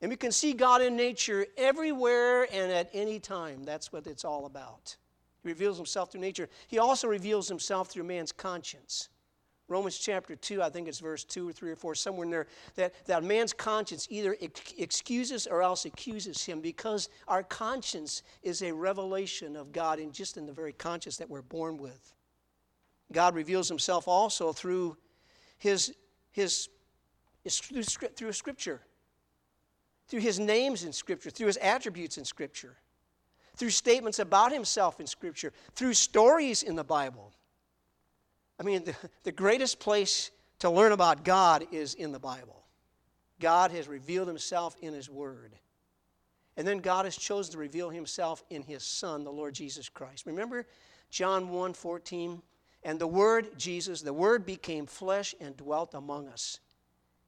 And 0.02 0.10
we 0.10 0.18
can 0.18 0.32
see 0.32 0.54
God 0.54 0.82
in 0.82 0.98
nature 0.98 1.46
everywhere 1.56 2.48
and 2.52 2.72
at 2.72 2.90
any 2.94 3.20
time. 3.20 3.64
That's 3.64 3.94
what 3.94 4.06
it's 4.08 4.26
all 4.26 4.46
about. 4.46 4.98
He 5.44 5.50
reveals 5.50 5.78
himself 5.78 6.12
through 6.12 6.22
nature. 6.22 6.50
He 6.68 6.80
also 6.80 7.08
reveals 7.08 7.48
himself 7.48 7.90
through 7.90 8.04
man's 8.04 8.32
conscience. 8.32 9.10
Romans 9.70 9.98
chapter 9.98 10.36
2, 10.36 10.62
I 10.62 10.70
think 10.70 10.88
it's 10.88 11.00
verse 11.00 11.24
2 11.24 11.50
or 11.50 11.54
3 11.54 11.72
or 11.72 11.76
4, 11.76 11.96
somewhere 11.96 12.26
in 12.26 12.32
there, 12.32 12.48
that, 12.76 12.94
that 13.06 13.24
man's 13.24 13.54
conscience 13.54 14.08
either 14.10 14.36
ex- 14.42 14.74
excuses 14.78 15.48
or 15.48 15.62
else 15.62 15.86
accuses 15.86 16.44
him 16.44 16.60
because 16.60 17.08
our 17.28 17.44
conscience 17.44 18.24
is 18.42 18.62
a 18.62 18.74
revelation 18.74 19.56
of 19.56 19.72
God 19.72 20.00
and 20.00 20.12
just 20.12 20.36
in 20.36 20.46
the 20.46 20.52
very 20.52 20.74
conscience 20.74 21.16
that 21.18 21.30
we're 21.30 21.42
born 21.42 21.78
with. 21.78 22.14
God 23.14 23.36
reveals 23.36 23.70
himself 23.70 24.08
also 24.08 24.52
through 24.52 24.98
his, 25.58 25.94
his, 26.32 26.68
his 27.44 27.60
through, 27.60 27.84
through 27.84 28.34
Scripture, 28.34 28.82
through 30.08 30.20
his 30.20 30.40
names 30.40 30.84
in 30.84 30.92
Scripture, 30.92 31.30
through 31.30 31.48
his 31.48 31.58
attributes 31.58 32.18
in 32.18 32.26
Scripture, 32.26 32.76
through 33.56 33.70
statements 33.70 34.20
about 34.20 34.52
himself 34.52 35.00
in 35.00 35.08
Scripture, 35.08 35.54
through 35.76 35.94
stories 35.94 36.64
in 36.64 36.76
the 36.76 36.84
Bible. 36.84 37.32
I 38.60 38.64
mean, 38.64 38.84
the, 38.84 38.96
the 39.24 39.32
greatest 39.32 39.80
place 39.80 40.32
to 40.60 40.70
learn 40.70 40.92
about 40.92 41.24
God 41.24 41.66
is 41.72 41.94
in 41.94 42.12
the 42.12 42.20
Bible. 42.20 42.66
God 43.40 43.72
has 43.72 43.88
revealed 43.88 44.28
himself 44.28 44.76
in 44.82 44.94
his 44.94 45.10
word. 45.10 45.56
And 46.56 46.68
then 46.68 46.80
God 46.80 47.06
has 47.06 47.18
chosen 47.18 47.54
to 47.54 47.58
reveal 47.58 47.90
himself 47.90 48.44
in 48.50 48.62
his 48.62 48.84
Son, 48.84 49.24
the 49.24 49.32
Lord 49.32 49.56
Jesus 49.56 49.90
Christ. 49.90 50.26
Remember 50.26 50.66
John 51.10 51.50
1 51.50 51.74
14? 51.74 52.42
And 52.84 53.00
the 53.00 53.08
Word, 53.08 53.58
Jesus, 53.58 54.02
the 54.02 54.14
Word 54.14 54.46
became 54.46 54.86
flesh 54.86 55.34
and 55.40 55.56
dwelt 55.56 55.94
among 55.94 56.28
us. 56.28 56.60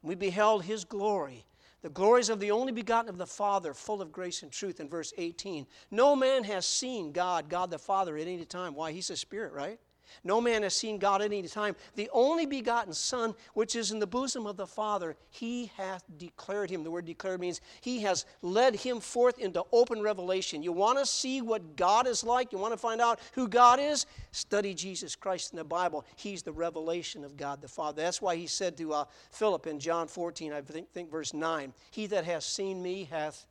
We 0.01 0.15
beheld 0.15 0.63
His 0.65 0.83
glory, 0.83 1.45
the 1.81 1.89
glories 1.89 2.29
of 2.29 2.39
the 2.39 2.51
only 2.51 2.71
begotten 2.71 3.09
of 3.09 3.17
the 3.17 3.25
Father, 3.25 3.73
full 3.73 4.01
of 4.01 4.11
grace 4.11 4.43
and 4.43 4.51
truth, 4.51 4.79
in 4.79 4.89
verse 4.89 5.13
18. 5.17 5.65
No 5.91 6.15
man 6.15 6.43
has 6.43 6.65
seen 6.65 7.11
God, 7.11 7.49
God 7.49 7.71
the 7.71 7.79
Father, 7.79 8.17
at 8.17 8.27
any 8.27 8.45
time. 8.45 8.75
Why? 8.75 8.91
He's 8.91 9.09
a 9.09 9.15
spirit, 9.15 9.53
right? 9.53 9.79
No 10.23 10.41
man 10.41 10.63
has 10.63 10.75
seen 10.75 10.97
God 10.97 11.21
at 11.21 11.31
any 11.31 11.47
time. 11.47 11.75
The 11.95 12.09
only 12.13 12.45
begotten 12.45 12.93
Son, 12.93 13.35
which 13.53 13.75
is 13.75 13.91
in 13.91 13.99
the 13.99 14.07
bosom 14.07 14.45
of 14.45 14.57
the 14.57 14.67
Father, 14.67 15.15
he 15.29 15.71
hath 15.77 16.03
declared 16.17 16.69
him. 16.69 16.83
The 16.83 16.91
word 16.91 17.05
declared 17.05 17.39
means 17.39 17.61
he 17.81 18.01
has 18.01 18.25
led 18.41 18.75
him 18.75 18.99
forth 18.99 19.39
into 19.39 19.63
open 19.71 20.01
revelation. 20.01 20.63
You 20.63 20.71
want 20.71 20.99
to 20.99 21.05
see 21.05 21.41
what 21.41 21.75
God 21.75 22.07
is 22.07 22.23
like? 22.23 22.51
You 22.51 22.57
want 22.57 22.73
to 22.73 22.77
find 22.77 23.01
out 23.01 23.19
who 23.33 23.47
God 23.47 23.79
is? 23.79 24.05
Study 24.31 24.73
Jesus 24.73 25.15
Christ 25.15 25.53
in 25.53 25.57
the 25.57 25.63
Bible. 25.63 26.05
He's 26.15 26.43
the 26.43 26.53
revelation 26.53 27.23
of 27.23 27.37
God 27.37 27.61
the 27.61 27.67
Father. 27.67 28.01
That's 28.01 28.21
why 28.21 28.35
he 28.35 28.47
said 28.47 28.77
to 28.77 28.93
uh, 28.93 29.05
Philip 29.31 29.67
in 29.67 29.79
John 29.79 30.07
14, 30.07 30.53
I 30.53 30.61
think, 30.61 30.91
think 30.91 31.11
verse 31.11 31.33
9, 31.33 31.73
He 31.91 32.07
that 32.07 32.25
hath 32.25 32.43
seen 32.43 32.81
me 32.81 33.05
hath 33.05 33.45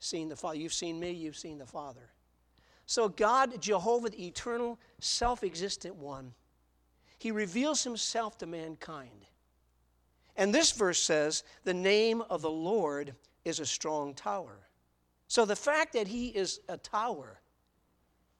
seen 0.00 0.28
the 0.28 0.36
Father. 0.36 0.58
You've 0.58 0.72
seen 0.72 0.98
me, 0.98 1.10
you've 1.10 1.36
seen 1.36 1.58
the 1.58 1.66
Father. 1.66 2.10
So, 2.88 3.10
God, 3.10 3.60
Jehovah, 3.60 4.08
the 4.08 4.26
eternal, 4.26 4.78
self 4.98 5.44
existent 5.44 5.96
one, 5.96 6.32
he 7.18 7.30
reveals 7.30 7.84
himself 7.84 8.38
to 8.38 8.46
mankind. 8.46 9.26
And 10.36 10.54
this 10.54 10.72
verse 10.72 11.02
says, 11.02 11.44
the 11.64 11.74
name 11.74 12.22
of 12.30 12.40
the 12.40 12.50
Lord 12.50 13.14
is 13.44 13.60
a 13.60 13.66
strong 13.66 14.14
tower. 14.14 14.70
So, 15.26 15.44
the 15.44 15.54
fact 15.54 15.92
that 15.92 16.08
he 16.08 16.28
is 16.28 16.60
a 16.66 16.78
tower 16.78 17.42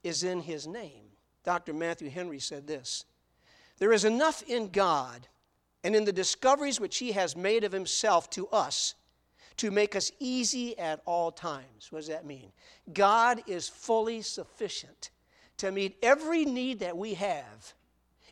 is 0.02 0.24
in 0.24 0.40
his 0.40 0.66
name. 0.66 1.04
Dr. 1.44 1.74
Matthew 1.74 2.08
Henry 2.08 2.38
said 2.38 2.66
this 2.66 3.04
There 3.76 3.92
is 3.92 4.06
enough 4.06 4.42
in 4.48 4.68
God 4.68 5.28
and 5.84 5.94
in 5.94 6.06
the 6.06 6.12
discoveries 6.12 6.80
which 6.80 6.96
he 6.96 7.12
has 7.12 7.36
made 7.36 7.64
of 7.64 7.72
himself 7.72 8.30
to 8.30 8.48
us 8.48 8.94
to 9.58 9.70
make 9.70 9.94
us 9.94 10.10
easy 10.18 10.78
at 10.78 11.00
all 11.04 11.30
times. 11.30 11.88
What 11.90 12.00
does 12.00 12.08
that 12.08 12.24
mean? 12.24 12.50
God 12.92 13.42
is 13.46 13.68
fully 13.68 14.22
sufficient 14.22 15.10
to 15.58 15.70
meet 15.70 15.96
every 16.02 16.44
need 16.44 16.80
that 16.80 16.96
we 16.96 17.14
have 17.14 17.74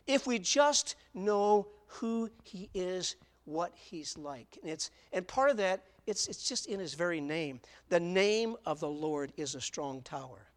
if 0.07 0.25
we 0.25 0.39
just 0.39 0.95
know 1.13 1.67
who 1.87 2.29
He 2.43 2.69
is, 2.73 3.17
what 3.45 3.73
He's 3.75 4.17
like. 4.17 4.57
And, 4.61 4.71
it's, 4.71 4.89
and 5.13 5.27
part 5.27 5.51
of 5.51 5.57
that, 5.57 5.83
it's, 6.05 6.27
it's 6.27 6.47
just 6.47 6.67
in 6.67 6.79
His 6.79 6.93
very 6.93 7.19
name. 7.19 7.59
The 7.89 7.99
name 7.99 8.55
of 8.65 8.79
the 8.79 8.89
Lord 8.89 9.33
is 9.35 9.53
a 9.53 9.61
strong 9.61 10.01
tower. 10.01 10.47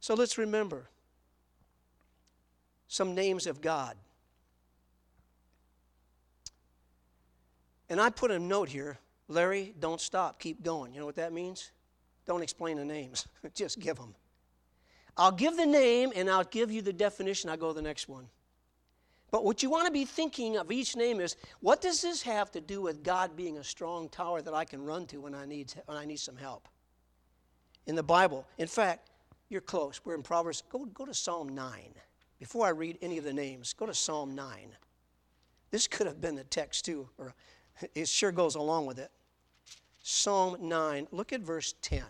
So 0.00 0.14
let's 0.14 0.36
remember 0.36 0.88
some 2.88 3.14
names 3.14 3.46
of 3.46 3.60
God. 3.60 3.96
And 7.88 8.00
I 8.00 8.10
put 8.10 8.32
a 8.32 8.38
note 8.38 8.68
here 8.68 8.98
Larry, 9.32 9.74
don't 9.78 10.00
stop, 10.00 10.38
keep 10.38 10.62
going. 10.62 10.94
You 10.94 11.00
know 11.00 11.06
what 11.06 11.16
that 11.16 11.32
means? 11.32 11.72
Don't 12.26 12.42
explain 12.42 12.76
the 12.76 12.84
names, 12.84 13.26
just 13.54 13.78
give 13.80 13.96
them. 13.96 14.14
I'll 15.16 15.32
give 15.32 15.56
the 15.56 15.66
name 15.66 16.12
and 16.14 16.30
I'll 16.30 16.44
give 16.44 16.70
you 16.70 16.80
the 16.80 16.92
definition. 16.92 17.50
I'll 17.50 17.56
go 17.56 17.68
to 17.68 17.74
the 17.74 17.82
next 17.82 18.08
one. 18.08 18.28
But 19.30 19.44
what 19.44 19.62
you 19.62 19.70
want 19.70 19.86
to 19.86 19.92
be 19.92 20.04
thinking 20.04 20.56
of 20.56 20.70
each 20.70 20.94
name 20.94 21.20
is 21.20 21.36
what 21.60 21.80
does 21.80 22.02
this 22.02 22.22
have 22.22 22.50
to 22.52 22.60
do 22.60 22.82
with 22.82 23.02
God 23.02 23.34
being 23.34 23.58
a 23.58 23.64
strong 23.64 24.08
tower 24.08 24.42
that 24.42 24.54
I 24.54 24.64
can 24.64 24.82
run 24.82 25.06
to 25.06 25.18
when 25.18 25.34
I 25.34 25.46
need, 25.46 25.72
when 25.86 25.96
I 25.96 26.04
need 26.04 26.18
some 26.18 26.36
help? 26.36 26.68
In 27.86 27.94
the 27.94 28.02
Bible, 28.02 28.46
in 28.58 28.68
fact, 28.68 29.10
you're 29.48 29.62
close. 29.62 30.00
We're 30.04 30.14
in 30.14 30.22
Proverbs. 30.22 30.62
Go, 30.68 30.84
go 30.86 31.04
to 31.04 31.14
Psalm 31.14 31.48
9. 31.54 31.94
Before 32.38 32.66
I 32.66 32.70
read 32.70 32.98
any 33.02 33.18
of 33.18 33.24
the 33.24 33.32
names, 33.32 33.72
go 33.72 33.86
to 33.86 33.94
Psalm 33.94 34.34
9. 34.34 34.76
This 35.70 35.88
could 35.88 36.06
have 36.06 36.20
been 36.20 36.34
the 36.34 36.44
text 36.44 36.84
too, 36.84 37.08
or 37.18 37.34
it 37.94 38.08
sure 38.08 38.32
goes 38.32 38.54
along 38.54 38.86
with 38.86 38.98
it. 38.98 39.10
Psalm 40.02 40.56
9, 40.60 41.08
look 41.12 41.32
at 41.32 41.40
verse 41.40 41.74
10. 41.82 42.02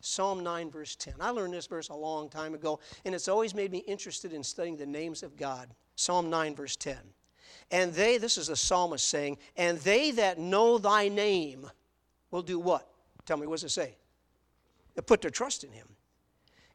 Psalm 0.00 0.42
9, 0.42 0.70
verse 0.70 0.96
10. 0.96 1.14
I 1.20 1.30
learned 1.30 1.54
this 1.54 1.66
verse 1.66 1.88
a 1.88 1.94
long 1.94 2.28
time 2.28 2.54
ago, 2.54 2.80
and 3.04 3.14
it's 3.14 3.28
always 3.28 3.54
made 3.54 3.70
me 3.70 3.78
interested 3.78 4.32
in 4.32 4.42
studying 4.42 4.76
the 4.76 4.86
names 4.86 5.22
of 5.22 5.36
God. 5.36 5.68
Psalm 5.94 6.28
9, 6.30 6.56
verse 6.56 6.74
10. 6.76 6.96
And 7.70 7.92
they, 7.92 8.18
this 8.18 8.36
is 8.36 8.48
the 8.48 8.56
psalmist 8.56 9.06
saying, 9.06 9.38
and 9.56 9.78
they 9.78 10.10
that 10.12 10.38
know 10.38 10.78
thy 10.78 11.08
name 11.08 11.70
will 12.30 12.42
do 12.42 12.58
what? 12.58 12.88
Tell 13.24 13.36
me, 13.36 13.46
what 13.46 13.60
does 13.60 13.64
it 13.64 13.70
say? 13.70 13.94
They 14.94 15.02
put 15.02 15.20
their 15.22 15.30
trust 15.30 15.64
in 15.64 15.70
him. 15.70 15.88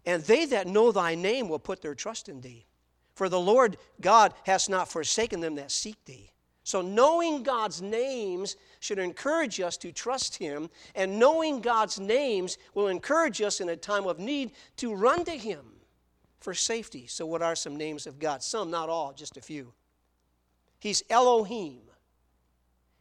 And 0.06 0.24
they 0.24 0.46
that 0.46 0.68
know 0.68 0.92
thy 0.92 1.16
name 1.16 1.50
will 1.50 1.60
put 1.60 1.82
their 1.82 1.96
trust 1.96 2.30
in 2.30 2.42
thee. 2.42 2.66
For 3.14 3.28
the 3.28 3.40
Lord 3.40 3.78
God 4.00 4.34
has 4.46 4.70
not 4.70 4.88
forsaken 4.88 5.42
them 5.42 5.56
that 5.56 5.72
seek 5.72 6.04
thee. 6.06 6.32
So, 6.68 6.82
knowing 6.82 7.44
God's 7.44 7.82
names 7.82 8.58
should 8.82 9.00
encourage 9.00 9.62
us 9.62 9.78
to 9.78 9.94
trust 9.94 10.36
Him, 10.36 10.70
and 10.96 11.18
knowing 11.18 11.62
God's 11.62 11.98
names 11.98 12.58
will 12.74 12.90
encourage 12.90 13.42
us 13.42 13.62
in 13.62 13.70
a 13.70 13.78
time 13.78 14.06
of 14.06 14.20
need 14.20 14.52
to 14.76 14.94
run 14.94 15.24
to 15.24 15.32
Him 15.32 15.62
for 16.42 16.54
safety. 16.54 17.08
So, 17.08 17.26
what 17.26 17.42
are 17.42 17.56
some 17.56 17.78
names 17.78 18.06
of 18.06 18.20
God? 18.20 18.44
Some, 18.44 18.70
not 18.70 18.90
all, 18.90 19.14
just 19.14 19.38
a 19.38 19.42
few. 19.42 19.72
He's 20.78 21.04
Elohim, 21.10 21.84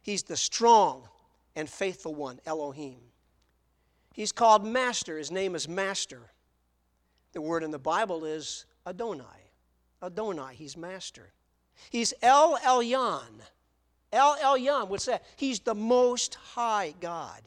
He's 0.01 0.23
the 0.23 0.37
strong 0.37 1.03
and 1.53 1.69
faithful 1.69 2.15
one, 2.15 2.39
Elohim. 2.45 3.01
He's 4.13 4.31
called 4.31 4.65
Master, 4.65 5.17
His 5.17 5.29
name 5.29 5.55
is 5.55 5.67
Master. 5.67 6.31
The 7.33 7.41
word 7.41 7.65
in 7.65 7.71
the 7.71 7.79
Bible 7.79 8.23
is 8.23 8.65
Adonai. 8.87 9.51
Adonai, 10.01 10.55
He's 10.55 10.77
Master. 10.77 11.33
He's 11.89 12.13
El 12.21 12.57
Elyon. 12.59 13.41
El 14.11 14.37
Elyon, 14.37 14.87
what's 14.87 15.05
that? 15.05 15.23
He's 15.35 15.59
the 15.59 15.75
most 15.75 16.35
high 16.35 16.93
God. 16.99 17.41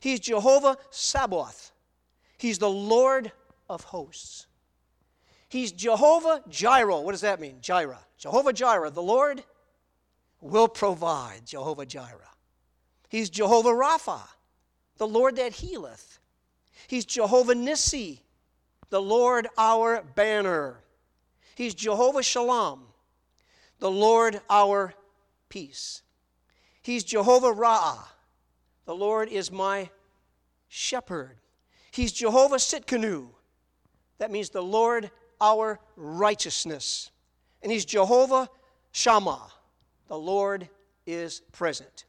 He's 0.00 0.20
Jehovah 0.20 0.76
Sabaoth. 0.90 1.72
He's 2.38 2.58
the 2.58 2.70
Lord 2.70 3.32
of 3.68 3.84
hosts. 3.84 4.46
He's 5.48 5.72
Jehovah 5.72 6.42
Jireh. 6.48 7.00
What 7.00 7.12
does 7.12 7.20
that 7.20 7.40
mean? 7.40 7.56
Jireh. 7.60 7.98
Jehovah 8.18 8.52
Jireh, 8.52 8.90
the 8.90 9.02
Lord 9.02 9.42
will 10.40 10.68
provide. 10.68 11.44
Jehovah 11.44 11.86
Jireh. 11.86 12.30
He's 13.08 13.28
Jehovah 13.28 13.70
Rapha, 13.70 14.20
the 14.96 15.06
Lord 15.06 15.36
that 15.36 15.52
healeth. 15.52 16.20
He's 16.86 17.04
Jehovah 17.04 17.54
Nissi, 17.54 18.20
the 18.90 19.02
Lord 19.02 19.48
our 19.58 20.02
banner. 20.14 20.78
He's 21.56 21.74
Jehovah 21.74 22.22
Shalom, 22.22 22.84
the 23.80 23.90
Lord 23.90 24.40
our 24.48 24.94
peace. 25.50 26.02
He's 26.80 27.04
Jehovah 27.04 27.52
Ra'ah. 27.52 27.98
The 28.86 28.94
Lord 28.94 29.28
is 29.28 29.52
my 29.52 29.90
shepherd. 30.68 31.36
He's 31.90 32.12
Jehovah 32.12 32.56
Tsidkenu. 32.56 33.28
That 34.18 34.30
means 34.30 34.48
the 34.48 34.62
Lord 34.62 35.10
our 35.40 35.78
righteousness. 35.96 37.10
And 37.62 37.70
he's 37.70 37.84
Jehovah 37.84 38.48
Shammah. 38.92 39.50
The 40.08 40.18
Lord 40.18 40.68
is 41.06 41.40
present. 41.52 42.04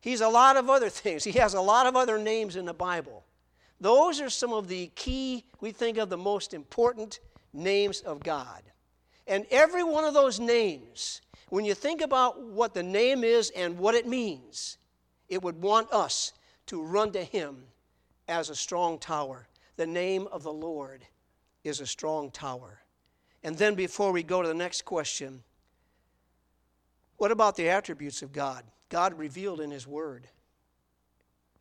He's 0.00 0.20
a 0.20 0.28
lot 0.28 0.56
of 0.56 0.70
other 0.70 0.88
things. 0.88 1.24
He 1.24 1.32
has 1.32 1.54
a 1.54 1.60
lot 1.60 1.86
of 1.86 1.96
other 1.96 2.18
names 2.18 2.56
in 2.56 2.64
the 2.64 2.74
Bible. 2.74 3.24
Those 3.80 4.20
are 4.20 4.30
some 4.30 4.52
of 4.52 4.68
the 4.68 4.88
key, 4.94 5.44
we 5.60 5.70
think 5.70 5.98
of 5.98 6.08
the 6.08 6.16
most 6.16 6.52
important 6.52 7.20
names 7.52 8.00
of 8.00 8.20
God. 8.20 8.62
And 9.26 9.46
every 9.50 9.84
one 9.84 10.04
of 10.04 10.14
those 10.14 10.40
names 10.40 11.20
when 11.50 11.64
you 11.64 11.74
think 11.74 12.00
about 12.00 12.42
what 12.42 12.74
the 12.74 12.82
name 12.82 13.24
is 13.24 13.50
and 13.50 13.78
what 13.78 13.94
it 13.94 14.06
means, 14.06 14.78
it 15.28 15.42
would 15.42 15.60
want 15.60 15.92
us 15.92 16.32
to 16.66 16.82
run 16.82 17.12
to 17.12 17.22
Him 17.22 17.64
as 18.28 18.50
a 18.50 18.54
strong 18.54 18.98
tower. 18.98 19.48
The 19.76 19.86
name 19.86 20.28
of 20.32 20.42
the 20.42 20.52
Lord 20.52 21.04
is 21.64 21.80
a 21.80 21.86
strong 21.86 22.30
tower. 22.30 22.80
And 23.42 23.56
then, 23.56 23.74
before 23.74 24.12
we 24.12 24.22
go 24.22 24.42
to 24.42 24.48
the 24.48 24.54
next 24.54 24.84
question, 24.84 25.42
what 27.16 27.30
about 27.30 27.56
the 27.56 27.68
attributes 27.68 28.22
of 28.22 28.32
God? 28.32 28.64
God 28.88 29.18
revealed 29.18 29.60
in 29.60 29.70
His 29.70 29.86
Word. 29.86 30.28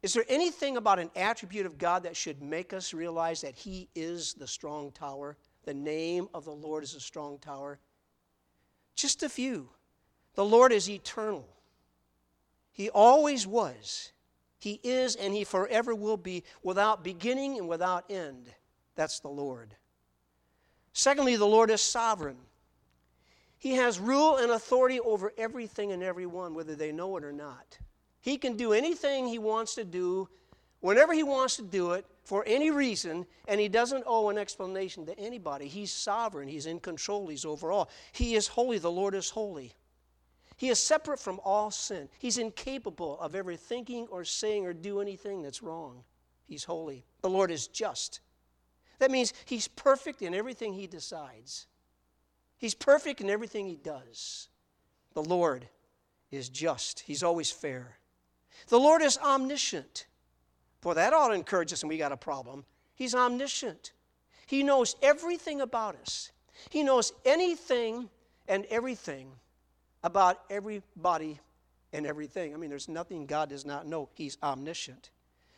Is 0.03 0.13
there 0.13 0.25
anything 0.29 0.77
about 0.77 0.99
an 0.99 1.09
attribute 1.15 1.65
of 1.65 1.77
God 1.77 2.03
that 2.03 2.15
should 2.15 2.41
make 2.41 2.73
us 2.73 2.93
realize 2.93 3.41
that 3.41 3.55
He 3.55 3.89
is 3.95 4.33
the 4.33 4.47
strong 4.47 4.91
tower? 4.91 5.37
The 5.65 5.73
name 5.73 6.27
of 6.33 6.45
the 6.45 6.51
Lord 6.51 6.83
is 6.83 6.95
a 6.95 6.99
strong 6.99 7.39
tower? 7.39 7.79
Just 8.95 9.23
a 9.23 9.29
few. 9.29 9.69
The 10.37 10.45
Lord 10.45 10.71
is 10.71 10.87
eternal. 10.87 11.49
He 12.71 12.91
always 12.91 13.47
was. 13.47 14.11
He 14.59 14.79
is 14.83 15.15
and 15.15 15.33
He 15.33 15.43
forever 15.43 15.95
will 15.95 16.15
be 16.15 16.43
without 16.61 17.03
beginning 17.03 17.57
and 17.57 17.67
without 17.67 18.05
end. 18.07 18.45
That's 18.95 19.19
the 19.19 19.29
Lord. 19.29 19.73
Secondly, 20.93 21.37
the 21.37 21.47
Lord 21.47 21.71
is 21.71 21.81
sovereign. 21.81 22.37
He 23.57 23.71
has 23.73 23.99
rule 23.99 24.37
and 24.37 24.51
authority 24.51 24.99
over 24.99 25.33
everything 25.39 25.91
and 25.91 26.03
everyone, 26.03 26.53
whether 26.53 26.75
they 26.75 26.91
know 26.91 27.17
it 27.17 27.23
or 27.23 27.33
not. 27.33 27.79
He 28.19 28.37
can 28.37 28.55
do 28.55 28.73
anything 28.73 29.25
He 29.25 29.39
wants 29.39 29.73
to 29.73 29.83
do, 29.83 30.29
whenever 30.81 31.13
He 31.13 31.23
wants 31.23 31.55
to 31.55 31.63
do 31.63 31.93
it, 31.93 32.05
for 32.23 32.43
any 32.45 32.69
reason, 32.69 33.25
and 33.47 33.59
He 33.59 33.69
doesn't 33.69 34.03
owe 34.05 34.29
an 34.29 34.37
explanation 34.37 35.03
to 35.07 35.17
anybody. 35.17 35.67
He's 35.67 35.91
sovereign, 35.91 36.47
He's 36.47 36.67
in 36.67 36.79
control, 36.79 37.27
He's 37.27 37.43
over 37.43 37.71
all. 37.71 37.89
He 38.11 38.35
is 38.35 38.47
holy, 38.47 38.77
the 38.77 38.91
Lord 38.91 39.15
is 39.15 39.31
holy. 39.31 39.73
He 40.57 40.69
is 40.69 40.79
separate 40.79 41.19
from 41.19 41.39
all 41.45 41.69
sin. 41.69 42.09
He's 42.17 42.39
incapable 42.39 43.19
of 43.19 43.35
ever 43.35 43.55
thinking 43.55 44.07
or 44.09 44.25
saying 44.25 44.65
or 44.65 44.73
do 44.73 44.99
anything 44.99 45.43
that's 45.43 45.61
wrong. 45.61 46.03
He's 46.47 46.63
holy. 46.63 47.05
The 47.21 47.29
Lord 47.29 47.51
is 47.51 47.67
just. 47.67 48.21
That 48.97 49.11
means 49.11 49.33
He's 49.45 49.67
perfect 49.67 50.23
in 50.23 50.33
everything 50.33 50.73
He 50.73 50.87
decides, 50.87 51.67
He's 52.57 52.73
perfect 52.73 53.21
in 53.21 53.29
everything 53.29 53.67
He 53.67 53.75
does. 53.75 54.49
The 55.13 55.23
Lord 55.23 55.69
is 56.31 56.49
just, 56.49 57.01
He's 57.01 57.21
always 57.21 57.51
fair. 57.51 57.99
The 58.69 58.79
Lord 58.79 59.03
is 59.03 59.19
omniscient. 59.19 60.07
Boy, 60.81 60.95
that 60.95 61.13
ought 61.13 61.29
to 61.29 61.35
encourage 61.35 61.71
us 61.71 61.83
when 61.83 61.89
we 61.89 61.97
got 61.99 62.11
a 62.11 62.17
problem. 62.17 62.65
He's 62.95 63.13
omniscient. 63.13 63.91
He 64.47 64.63
knows 64.63 64.95
everything 65.03 65.61
about 65.61 65.95
us. 65.97 66.31
He 66.71 66.81
knows 66.81 67.13
anything 67.25 68.09
and 68.47 68.65
everything 68.65 69.33
about 70.07 70.41
everybody 70.49 71.39
and 71.93 72.07
everything. 72.07 72.53
I 72.53 72.57
mean, 72.57 72.69
there's 72.69 72.87
nothing 72.89 73.25
God 73.25 73.49
does 73.49 73.65
not 73.65 73.85
know. 73.85 74.09
He's 74.15 74.37
omniscient. 74.41 75.11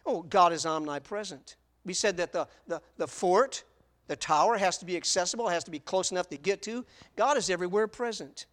Oh, 0.06 0.24
God 0.24 0.52
is 0.52 0.66
omnipresent. 0.66 1.56
We 1.86 1.94
said 1.94 2.18
that 2.18 2.34
the, 2.34 2.48
the, 2.68 2.82
the 2.98 3.08
fort, 3.08 3.64
the 4.08 4.16
tower, 4.16 4.58
has 4.58 4.78
to 4.80 4.86
be 4.86 4.98
accessible, 4.98 5.48
has 5.48 5.64
to 5.66 5.72
be 5.72 5.80
close 5.80 6.12
enough 6.12 6.30
to 6.30 6.38
get 6.38 6.62
to. 6.64 6.86
God 7.16 7.38
is 7.38 7.50
everywhere 7.50 7.88
present. 7.88 8.48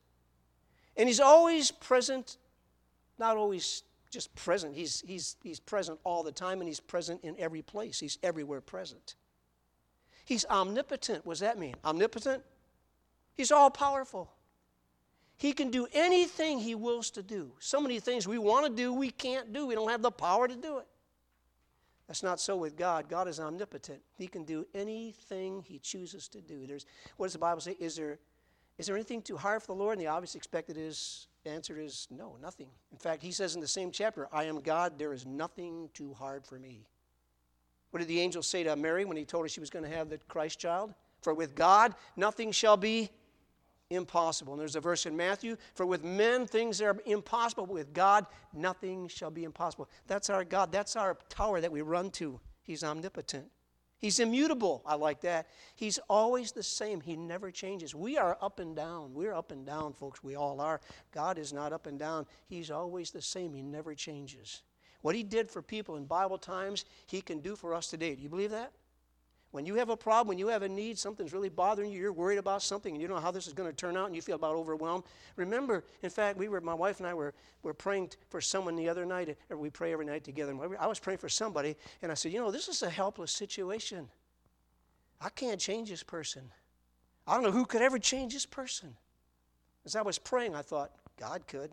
And 0.97 1.09
He's 1.09 1.21
always 1.21 1.71
present, 1.71 2.37
not 3.19 3.37
always 3.37 3.83
just 4.11 4.35
present. 4.35 4.75
He's, 4.75 5.03
he's, 5.07 5.37
he's 5.43 5.61
present 5.61 5.99
all 6.05 6.23
the 6.23 6.33
time, 6.33 6.61
and 6.61 6.69
He's 6.69 6.81
present 6.81 7.23
in 7.25 7.35
every 7.39 7.63
place. 7.63 7.99
He's 7.99 8.19
everywhere 8.23 8.61
present. 8.61 9.15
He's 10.27 10.45
omnipotent. 10.47 11.25
What 11.25 11.35
does 11.35 11.41
that 11.41 11.59
mean? 11.59 11.75
Omnipotent? 11.85 12.43
He's 13.35 13.53
all 13.53 13.71
powerful. 13.71 14.31
He 15.37 15.53
can 15.53 15.71
do 15.71 15.87
anything 15.93 16.59
He 16.59 16.75
wills 16.75 17.11
to 17.13 17.23
do. 17.23 17.53
So 17.59 17.81
many 17.81 18.01
things 18.01 18.27
we 18.27 18.39
want 18.39 18.67
to 18.67 18.73
do, 18.73 18.93
we 18.93 19.11
can't 19.11 19.53
do. 19.53 19.67
We 19.67 19.75
don't 19.75 19.91
have 19.91 20.03
the 20.03 20.11
power 20.11 20.49
to 20.49 20.57
do 20.57 20.79
it. 20.79 20.87
That's 22.07 22.23
not 22.23 22.41
so 22.41 22.57
with 22.57 22.77
God. 22.77 23.09
God 23.09 23.29
is 23.29 23.41
omnipotent. 23.41 24.01
He 24.17 24.29
can 24.29 24.45
do 24.45 24.67
anything 24.75 25.63
He 25.67 25.79
chooses 25.79 26.29
to 26.29 26.41
do. 26.41 26.67
There's, 26.67 26.87
what 27.17 27.27
does 27.27 27.33
the 27.33 27.39
Bible 27.39 27.61
say? 27.61 27.77
Is 27.81 27.97
there, 27.97 28.19
is 28.79 28.87
there 28.87 28.95
anything 28.95 29.23
too 29.23 29.37
hard 29.37 29.63
for 29.63 29.69
the 29.69 29.75
Lord? 29.75 29.99
And 29.99 30.07
the 30.07 30.11
obvious 30.11 30.35
expected 30.37 30.77
is, 30.79 31.27
answer 31.45 31.79
is 31.79 32.07
no, 32.11 32.37
nothing. 32.41 32.69
In 32.93 32.99
fact, 32.99 33.23
He 33.23 33.33
says 33.33 33.55
in 33.55 33.61
the 33.61 33.69
same 33.69 33.91
chapter, 33.91 34.29
I 34.33 34.45
am 34.45 34.61
God, 34.61 34.99
there 34.99 35.13
is 35.13 35.27
nothing 35.27 35.91
too 35.93 36.15
hard 36.15 36.47
for 36.47 36.59
me. 36.59 36.87
What 37.91 38.01
did 38.01 38.09
the 38.09 38.21
angel 38.21 38.43
say 38.43 38.63
to 38.63 38.77
Mary 38.77 39.05
when 39.05 39.17
he 39.17 39.25
told 39.25 39.45
her 39.45 39.49
she 39.49 39.61
was 39.61 39.71
going 39.71 39.85
to 39.85 39.91
have 39.91 40.09
the 40.09 40.19
Christ 40.29 40.59
child? 40.59 40.93
For 41.23 41.35
with 41.35 41.55
God, 41.55 41.95
nothing 42.15 42.53
shall 42.53 42.77
be 42.77 43.11
impossible. 43.91 44.55
And 44.55 44.61
there's 44.61 44.77
a 44.77 44.81
verse 44.81 45.07
in 45.07 45.17
Matthew 45.17 45.57
For 45.75 45.87
with 45.87 46.05
men 46.05 46.47
things 46.47 46.81
are 46.81 46.97
impossible, 47.07 47.67
but 47.67 47.75
with 47.75 47.93
God 47.93 48.27
nothing 48.53 49.09
shall 49.09 49.31
be 49.31 49.45
impossible. 49.45 49.89
That's 50.07 50.31
our 50.31 50.45
God. 50.45 50.73
That's 50.73 50.97
our 50.97 51.17
tower 51.29 51.61
that 51.61 51.73
we 51.73 51.83
run 51.83 52.11
to. 52.13 52.41
He's 52.63 52.83
omnipotent. 52.83 53.47
He's 53.99 54.21
immutable. 54.21 54.83
I 54.85 54.95
like 54.95 55.23
that. 55.23 55.49
He's 55.75 55.99
always 56.11 56.53
the 56.53 56.63
same. 56.63 57.01
He 57.01 57.17
never 57.17 57.51
changes. 57.51 57.95
We 57.95 58.19
are 58.19 58.37
up 58.43 58.61
and 58.61 58.77
down. 58.77 59.15
We're 59.15 59.33
up 59.33 59.53
and 59.53 59.65
down, 59.65 59.95
folks. 59.95 60.23
We 60.23 60.37
all 60.37 60.61
are. 60.61 60.81
God 61.13 61.39
is 61.39 61.53
not 61.53 61.73
up 61.73 61.87
and 61.87 61.99
down. 61.99 62.27
He's 62.47 62.71
always 62.71 63.11
the 63.11 63.23
same. 63.23 63.55
He 63.55 63.63
never 63.63 63.95
changes. 63.95 64.63
What 65.01 65.15
He 65.15 65.23
did 65.23 65.51
for 65.51 65.63
people 65.63 65.97
in 65.97 66.05
Bible 66.05 66.37
times, 66.37 66.85
He 67.07 67.23
can 67.23 67.41
do 67.41 67.57
for 67.57 67.73
us 67.73 67.89
today. 67.89 68.15
Do 68.15 68.23
you 68.23 68.29
believe 68.29 68.51
that? 68.51 68.73
When 69.57 69.65
you 69.65 69.77
have 69.77 69.89
a 69.89 69.97
problem, 69.97 70.29
when 70.29 70.37
you 70.37 70.49
have 70.49 70.61
a 70.61 70.69
need, 70.69 70.99
something's 70.99 71.33
really 71.33 71.49
bothering 71.49 71.91
you, 71.91 71.99
you're 71.99 72.13
worried 72.13 72.37
about 72.37 72.61
something, 72.61 72.93
and 72.93 73.01
you 73.01 73.09
don't 73.09 73.17
know 73.17 73.23
how 73.23 73.31
this 73.31 73.47
is 73.47 73.55
going 73.55 73.71
to 73.71 73.75
turn 73.75 73.97
out, 73.97 74.05
and 74.05 74.15
you 74.15 74.21
feel 74.21 74.35
about 74.35 74.55
overwhelmed. 74.55 75.05
Remember, 75.37 75.83
in 76.03 76.11
fact, 76.11 76.37
we 76.37 76.49
were, 76.49 76.61
my 76.61 76.75
wife 76.75 76.99
and 76.99 77.07
I 77.07 77.15
were, 77.15 77.33
were 77.63 77.73
praying 77.73 78.11
for 78.29 78.39
someone 78.39 78.77
the 78.77 78.87
other 78.87 79.07
night, 79.07 79.35
or 79.49 79.57
we 79.57 79.71
pray 79.71 79.95
every 79.95 80.05
night 80.05 80.25
together. 80.25 80.53
And 80.53 80.77
I 80.79 80.87
was 80.87 80.99
praying 80.99 81.21
for 81.21 81.31
somebody, 81.31 81.75
and 82.03 82.13
I 82.13 82.15
said, 82.15 82.33
You 82.33 82.41
know, 82.41 82.51
this 82.51 82.69
is 82.69 82.83
a 82.83 82.91
helpless 82.91 83.33
situation. 83.33 84.11
I 85.23 85.31
can't 85.31 85.59
change 85.59 85.89
this 85.89 86.03
person. 86.03 86.43
I 87.27 87.33
don't 87.33 87.43
know 87.43 87.51
who 87.51 87.65
could 87.65 87.81
ever 87.81 87.99
change 87.99 88.35
this 88.35 88.45
person. 88.45 88.95
As 89.87 89.97
I 89.97 90.03
was 90.03 90.19
praying, 90.19 90.55
I 90.55 90.61
thought, 90.61 90.91
God 91.19 91.47
could. 91.47 91.71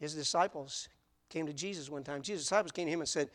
His 0.00 0.12
disciples 0.12 0.88
came 1.28 1.46
to 1.46 1.52
Jesus 1.52 1.88
one 1.88 2.02
time. 2.02 2.20
Jesus' 2.20 2.46
disciples 2.46 2.72
came 2.72 2.86
to 2.86 2.92
him 2.92 2.98
and 2.98 3.08
said, 3.08 3.30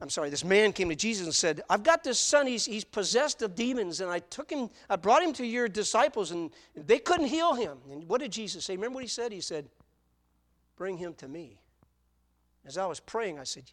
I'm 0.00 0.10
sorry, 0.10 0.28
this 0.28 0.44
man 0.44 0.72
came 0.72 0.90
to 0.90 0.94
Jesus 0.94 1.24
and 1.24 1.34
said, 1.34 1.62
I've 1.70 1.82
got 1.82 2.04
this 2.04 2.18
son, 2.18 2.46
he's, 2.46 2.66
he's 2.66 2.84
possessed 2.84 3.40
of 3.40 3.54
demons, 3.54 4.02
and 4.02 4.10
I 4.10 4.18
took 4.18 4.50
him, 4.50 4.68
I 4.90 4.96
brought 4.96 5.22
him 5.22 5.32
to 5.34 5.46
your 5.46 5.68
disciples, 5.68 6.32
and 6.32 6.50
they 6.74 6.98
couldn't 6.98 7.28
heal 7.28 7.54
him. 7.54 7.78
And 7.90 8.06
what 8.06 8.20
did 8.20 8.30
Jesus 8.32 8.66
say? 8.66 8.74
Remember 8.74 8.96
what 8.96 9.04
he 9.04 9.08
said? 9.08 9.32
He 9.32 9.40
said, 9.40 9.68
Bring 10.76 10.98
him 10.98 11.14
to 11.14 11.28
me. 11.28 11.58
As 12.66 12.76
I 12.76 12.84
was 12.84 13.00
praying, 13.00 13.38
I 13.38 13.44
said, 13.44 13.64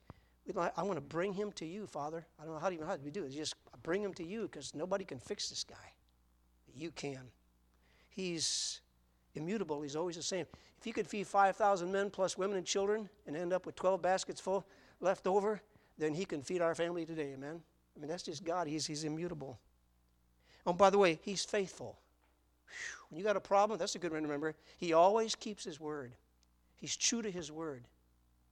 I 0.55 0.83
want 0.83 0.95
to 0.95 1.01
bring 1.01 1.33
him 1.33 1.51
to 1.53 1.65
you, 1.65 1.87
Father. 1.87 2.25
I 2.39 2.45
don't 2.45 2.53
know 2.53 2.59
how 2.59 2.69
do, 2.69 2.75
you, 2.75 2.85
how 2.85 2.97
we 3.03 3.11
do 3.11 3.23
it. 3.23 3.31
Just 3.31 3.55
bring 3.81 4.01
him 4.01 4.13
to 4.13 4.23
you 4.23 4.43
because 4.43 4.73
nobody 4.73 5.03
can 5.03 5.19
fix 5.19 5.49
this 5.49 5.63
guy. 5.63 5.93
You 6.73 6.91
can. 6.91 7.21
He's 8.09 8.81
immutable. 9.35 9.81
He's 9.81 9.95
always 9.95 10.15
the 10.15 10.23
same. 10.23 10.45
If 10.79 10.87
you 10.87 10.93
could 10.93 11.07
feed 11.07 11.27
5,000 11.27 11.91
men 11.91 12.09
plus 12.09 12.37
women 12.37 12.57
and 12.57 12.65
children 12.65 13.09
and 13.25 13.35
end 13.35 13.53
up 13.53 13.65
with 13.65 13.75
12 13.75 14.01
baskets 14.01 14.39
full 14.39 14.65
left 14.99 15.27
over, 15.27 15.61
then 15.97 16.13
he 16.13 16.25
can 16.25 16.41
feed 16.41 16.61
our 16.61 16.75
family 16.75 17.05
today, 17.05 17.33
amen? 17.33 17.61
I 17.95 17.99
mean, 17.99 18.09
that's 18.09 18.23
just 18.23 18.43
God. 18.43 18.67
He's, 18.67 18.85
he's 18.85 19.03
immutable. 19.03 19.59
Oh, 20.65 20.73
by 20.73 20.89
the 20.89 20.97
way, 20.97 21.19
he's 21.23 21.43
faithful. 21.43 21.99
Whew. 22.67 23.07
When 23.09 23.19
you 23.19 23.23
got 23.23 23.37
a 23.37 23.41
problem, 23.41 23.77
that's 23.77 23.95
a 23.95 23.99
good 23.99 24.11
one 24.11 24.21
to 24.21 24.27
remember. 24.27 24.55
He 24.77 24.93
always 24.93 25.35
keeps 25.35 25.63
his 25.63 25.79
word. 25.79 26.13
He's 26.75 26.97
true 26.97 27.21
to 27.21 27.29
his 27.29 27.51
word. 27.51 27.85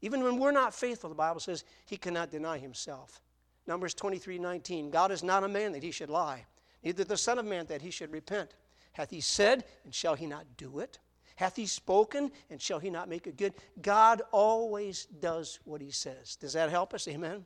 Even 0.02 0.24
when 0.24 0.38
we're 0.38 0.52
not 0.52 0.74
faithful, 0.74 1.10
the 1.10 1.16
Bible 1.16 1.40
says 1.40 1.64
he 1.86 1.98
cannot 1.98 2.32
deny 2.32 2.58
himself. 2.58 3.22
Numbers 3.68 3.94
23 3.94 4.40
19. 4.40 4.90
God 4.90 5.12
is 5.12 5.24
not 5.24 5.44
a 5.44 5.48
man 5.48 5.72
that 5.74 5.84
he 5.84 5.92
should 5.92 6.10
lie, 6.10 6.46
neither 6.84 7.04
the 7.04 7.18
Son 7.18 7.38
of 7.38 7.46
Man 7.46 7.66
that 7.68 7.82
he 7.82 7.92
should 7.92 8.12
repent. 8.12 8.56
Hath 8.94 9.10
he 9.10 9.22
said, 9.22 9.64
and 9.84 9.94
shall 9.94 10.16
he 10.16 10.26
not 10.26 10.46
do 10.58 10.80
it? 10.80 11.00
Hath 11.36 11.56
he 11.56 11.66
spoken, 11.66 12.32
and 12.50 12.62
shall 12.62 12.80
he 12.80 12.90
not 12.90 13.10
make 13.10 13.28
it 13.28 13.38
good? 13.38 13.54
God 13.82 14.22
always 14.32 15.06
does 15.06 15.60
what 15.64 15.82
he 15.82 15.92
says. 15.92 16.36
Does 16.36 16.54
that 16.54 16.70
help 16.70 16.94
us? 16.94 17.08
Amen? 17.08 17.46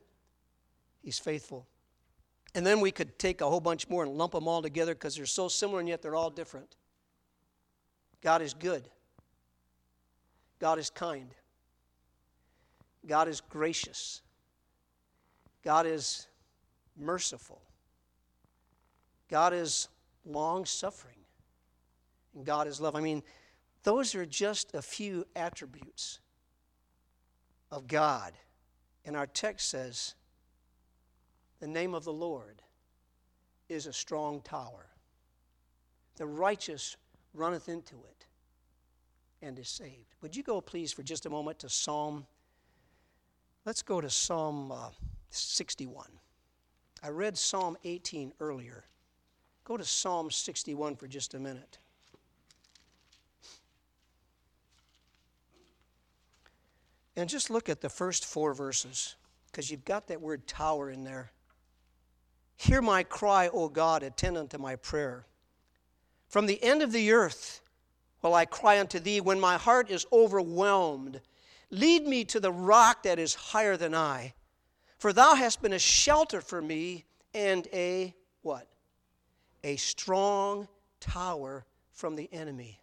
He's 1.02 1.18
faithful. 1.18 1.66
And 2.54 2.66
then 2.66 2.80
we 2.80 2.90
could 2.90 3.18
take 3.18 3.42
a 3.42 3.48
whole 3.48 3.60
bunch 3.60 3.88
more 3.88 4.02
and 4.02 4.12
lump 4.12 4.32
them 4.32 4.48
all 4.48 4.62
together 4.62 4.94
because 4.94 5.14
they're 5.14 5.26
so 5.26 5.48
similar 5.48 5.80
and 5.80 5.88
yet 5.88 6.02
they're 6.02 6.14
all 6.14 6.30
different. 6.30 6.76
God 8.22 8.42
is 8.42 8.54
good. 8.54 8.88
God 10.58 10.78
is 10.78 10.90
kind. 10.90 11.28
God 13.06 13.28
is 13.28 13.40
gracious. 13.40 14.22
God 15.62 15.86
is 15.86 16.26
merciful. 16.96 17.60
God 19.28 19.52
is 19.52 19.88
long 20.24 20.64
suffering. 20.64 21.14
And 22.34 22.44
God 22.44 22.66
is 22.66 22.80
love. 22.80 22.96
I 22.96 23.00
mean, 23.00 23.22
those 23.86 24.16
are 24.16 24.26
just 24.26 24.74
a 24.74 24.82
few 24.82 25.24
attributes 25.36 26.18
of 27.70 27.86
God. 27.86 28.32
And 29.04 29.16
our 29.16 29.28
text 29.28 29.70
says, 29.70 30.16
the 31.60 31.68
name 31.68 31.94
of 31.94 32.02
the 32.02 32.12
Lord 32.12 32.62
is 33.68 33.86
a 33.86 33.92
strong 33.92 34.40
tower. 34.40 34.88
The 36.16 36.26
righteous 36.26 36.96
runneth 37.32 37.68
into 37.68 37.94
it 37.94 38.26
and 39.40 39.56
is 39.56 39.68
saved. 39.68 40.16
Would 40.20 40.34
you 40.34 40.42
go, 40.42 40.60
please, 40.60 40.92
for 40.92 41.04
just 41.04 41.24
a 41.24 41.30
moment 41.30 41.60
to 41.60 41.68
Psalm? 41.68 42.26
Let's 43.64 43.82
go 43.82 44.00
to 44.00 44.10
Psalm 44.10 44.72
uh, 44.72 44.90
61. 45.30 46.08
I 47.04 47.10
read 47.10 47.38
Psalm 47.38 47.76
18 47.84 48.32
earlier. 48.40 48.82
Go 49.62 49.76
to 49.76 49.84
Psalm 49.84 50.28
61 50.32 50.96
for 50.96 51.06
just 51.06 51.34
a 51.34 51.38
minute. 51.38 51.78
And 57.16 57.28
just 57.30 57.48
look 57.48 57.68
at 57.68 57.80
the 57.80 57.88
first 57.88 58.26
four 58.26 58.52
verses, 58.52 59.16
because 59.46 59.70
you've 59.70 59.86
got 59.86 60.08
that 60.08 60.20
word 60.20 60.46
tower 60.46 60.90
in 60.90 61.02
there. 61.02 61.30
Hear 62.56 62.82
my 62.82 63.02
cry, 63.02 63.48
O 63.48 63.68
God, 63.68 64.02
attend 64.02 64.36
unto 64.36 64.58
my 64.58 64.76
prayer. 64.76 65.26
From 66.28 66.46
the 66.46 66.62
end 66.62 66.82
of 66.82 66.92
the 66.92 67.12
earth 67.12 67.60
will 68.22 68.34
I 68.34 68.44
cry 68.44 68.80
unto 68.80 68.98
thee 68.98 69.20
when 69.20 69.40
my 69.40 69.56
heart 69.56 69.90
is 69.90 70.06
overwhelmed. 70.12 71.20
Lead 71.70 72.06
me 72.06 72.24
to 72.24 72.40
the 72.40 72.52
rock 72.52 73.04
that 73.04 73.18
is 73.18 73.34
higher 73.34 73.76
than 73.76 73.94
I. 73.94 74.34
For 74.98 75.12
thou 75.12 75.34
hast 75.34 75.62
been 75.62 75.72
a 75.72 75.78
shelter 75.78 76.40
for 76.40 76.60
me 76.60 77.04
and 77.34 77.66
a 77.72 78.14
what? 78.42 78.66
A 79.64 79.76
strong 79.76 80.68
tower 81.00 81.64
from 81.92 82.16
the 82.16 82.28
enemy. 82.32 82.80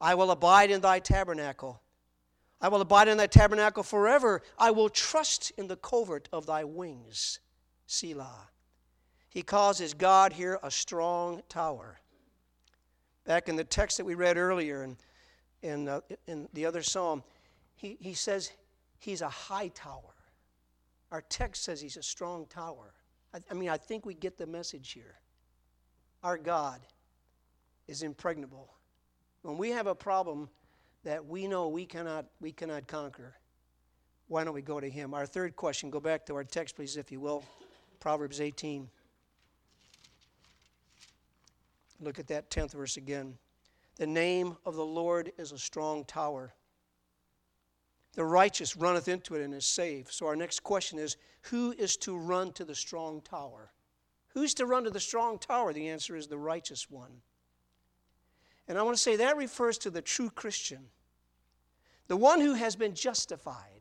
I 0.00 0.14
will 0.14 0.30
abide 0.30 0.70
in 0.70 0.80
thy 0.80 0.98
tabernacle. 0.98 1.80
I 2.64 2.68
will 2.68 2.80
abide 2.80 3.08
in 3.08 3.18
thy 3.18 3.26
tabernacle 3.26 3.82
forever. 3.82 4.40
I 4.58 4.70
will 4.70 4.88
trust 4.88 5.52
in 5.58 5.68
the 5.68 5.76
covert 5.76 6.30
of 6.32 6.46
thy 6.46 6.64
wings. 6.64 7.40
Selah. 7.86 8.48
He 9.28 9.42
calls 9.42 9.76
his 9.76 9.92
God 9.92 10.32
here 10.32 10.58
a 10.62 10.70
strong 10.70 11.42
tower. 11.50 12.00
Back 13.26 13.50
in 13.50 13.56
the 13.56 13.64
text 13.64 13.98
that 13.98 14.06
we 14.06 14.14
read 14.14 14.38
earlier 14.38 14.82
in, 14.82 14.96
in, 15.60 15.88
uh, 15.88 16.00
in 16.26 16.48
the 16.54 16.64
other 16.64 16.82
psalm, 16.82 17.22
he, 17.74 17.98
he 18.00 18.14
says 18.14 18.50
he's 18.96 19.20
a 19.20 19.28
high 19.28 19.68
tower. 19.68 20.14
Our 21.12 21.20
text 21.20 21.64
says 21.64 21.82
he's 21.82 21.98
a 21.98 22.02
strong 22.02 22.46
tower. 22.46 22.94
I, 23.34 23.40
I 23.50 23.52
mean, 23.52 23.68
I 23.68 23.76
think 23.76 24.06
we 24.06 24.14
get 24.14 24.38
the 24.38 24.46
message 24.46 24.92
here. 24.92 25.16
Our 26.22 26.38
God 26.38 26.80
is 27.88 28.02
impregnable. 28.02 28.72
When 29.42 29.58
we 29.58 29.68
have 29.68 29.86
a 29.86 29.94
problem, 29.94 30.48
that 31.04 31.24
we 31.26 31.46
know 31.46 31.68
we 31.68 31.86
cannot, 31.86 32.26
we 32.40 32.52
cannot 32.52 32.86
conquer, 32.86 33.34
why 34.28 34.42
don't 34.42 34.54
we 34.54 34.62
go 34.62 34.80
to 34.80 34.88
Him? 34.88 35.14
Our 35.14 35.26
third 35.26 35.54
question, 35.54 35.90
go 35.90 36.00
back 36.00 36.26
to 36.26 36.34
our 36.34 36.44
text, 36.44 36.76
please, 36.76 36.96
if 36.96 37.12
you 37.12 37.20
will. 37.20 37.44
Proverbs 38.00 38.40
18. 38.40 38.88
Look 42.00 42.18
at 42.18 42.26
that 42.28 42.50
10th 42.50 42.72
verse 42.72 42.96
again. 42.96 43.36
The 43.96 44.06
name 44.06 44.56
of 44.66 44.74
the 44.74 44.84
Lord 44.84 45.32
is 45.38 45.52
a 45.52 45.58
strong 45.58 46.04
tower. 46.04 46.54
The 48.14 48.24
righteous 48.24 48.76
runneth 48.76 49.08
into 49.08 49.34
it 49.34 49.42
and 49.42 49.54
is 49.54 49.66
saved. 49.66 50.12
So, 50.12 50.26
our 50.26 50.36
next 50.36 50.62
question 50.62 50.98
is 50.98 51.16
who 51.42 51.72
is 51.72 51.96
to 51.98 52.16
run 52.16 52.52
to 52.52 52.64
the 52.64 52.74
strong 52.74 53.20
tower? 53.20 53.72
Who's 54.28 54.54
to 54.54 54.66
run 54.66 54.84
to 54.84 54.90
the 54.90 55.00
strong 55.00 55.38
tower? 55.38 55.72
The 55.72 55.88
answer 55.88 56.16
is 56.16 56.26
the 56.26 56.38
righteous 56.38 56.90
one. 56.90 57.20
And 58.68 58.78
I 58.78 58.82
want 58.82 58.96
to 58.96 59.02
say 59.02 59.16
that 59.16 59.36
refers 59.36 59.78
to 59.78 59.90
the 59.90 60.02
true 60.02 60.30
Christian, 60.30 60.86
the 62.08 62.16
one 62.16 62.40
who 62.40 62.54
has 62.54 62.76
been 62.76 62.94
justified, 62.94 63.74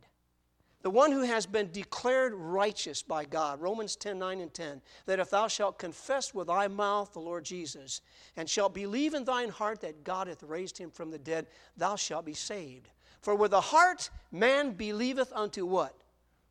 the 0.82 0.90
one 0.90 1.14
who 1.14 1.22
has 1.22 1.46
been 1.46 1.72
declared 1.72 2.34
righteous 2.34 3.02
by 3.02 3.24
God. 3.24 3.62
Romans 3.62 3.96
10 3.96 4.20
9 4.20 4.42
and 4.42 4.54
10. 4.54 4.82
That 5.06 5.20
if 5.20 5.30
thou 5.30 5.48
shalt 5.48 5.80
confess 5.80 6.34
with 6.34 6.48
thy 6.48 6.68
mouth 6.68 7.14
the 7.14 7.20
Lord 7.20 7.46
Jesus, 7.46 8.02
and 8.36 8.50
shalt 8.50 8.74
believe 8.74 9.14
in 9.14 9.24
thine 9.24 9.50
heart 9.50 9.80
that 9.82 10.04
God 10.04 10.28
hath 10.28 10.44
raised 10.44 10.78
him 10.78 10.92
from 10.92 11.10
the 11.10 11.18
dead, 11.18 11.48
thou 11.78 11.96
shalt 11.96 12.26
be 12.26 12.34
saved. 12.34 12.90
For 13.22 13.34
with 13.34 13.52
the 13.52 13.62
heart 13.62 14.10
man 14.32 14.72
believeth 14.72 15.32
unto 15.34 15.66
what? 15.66 15.96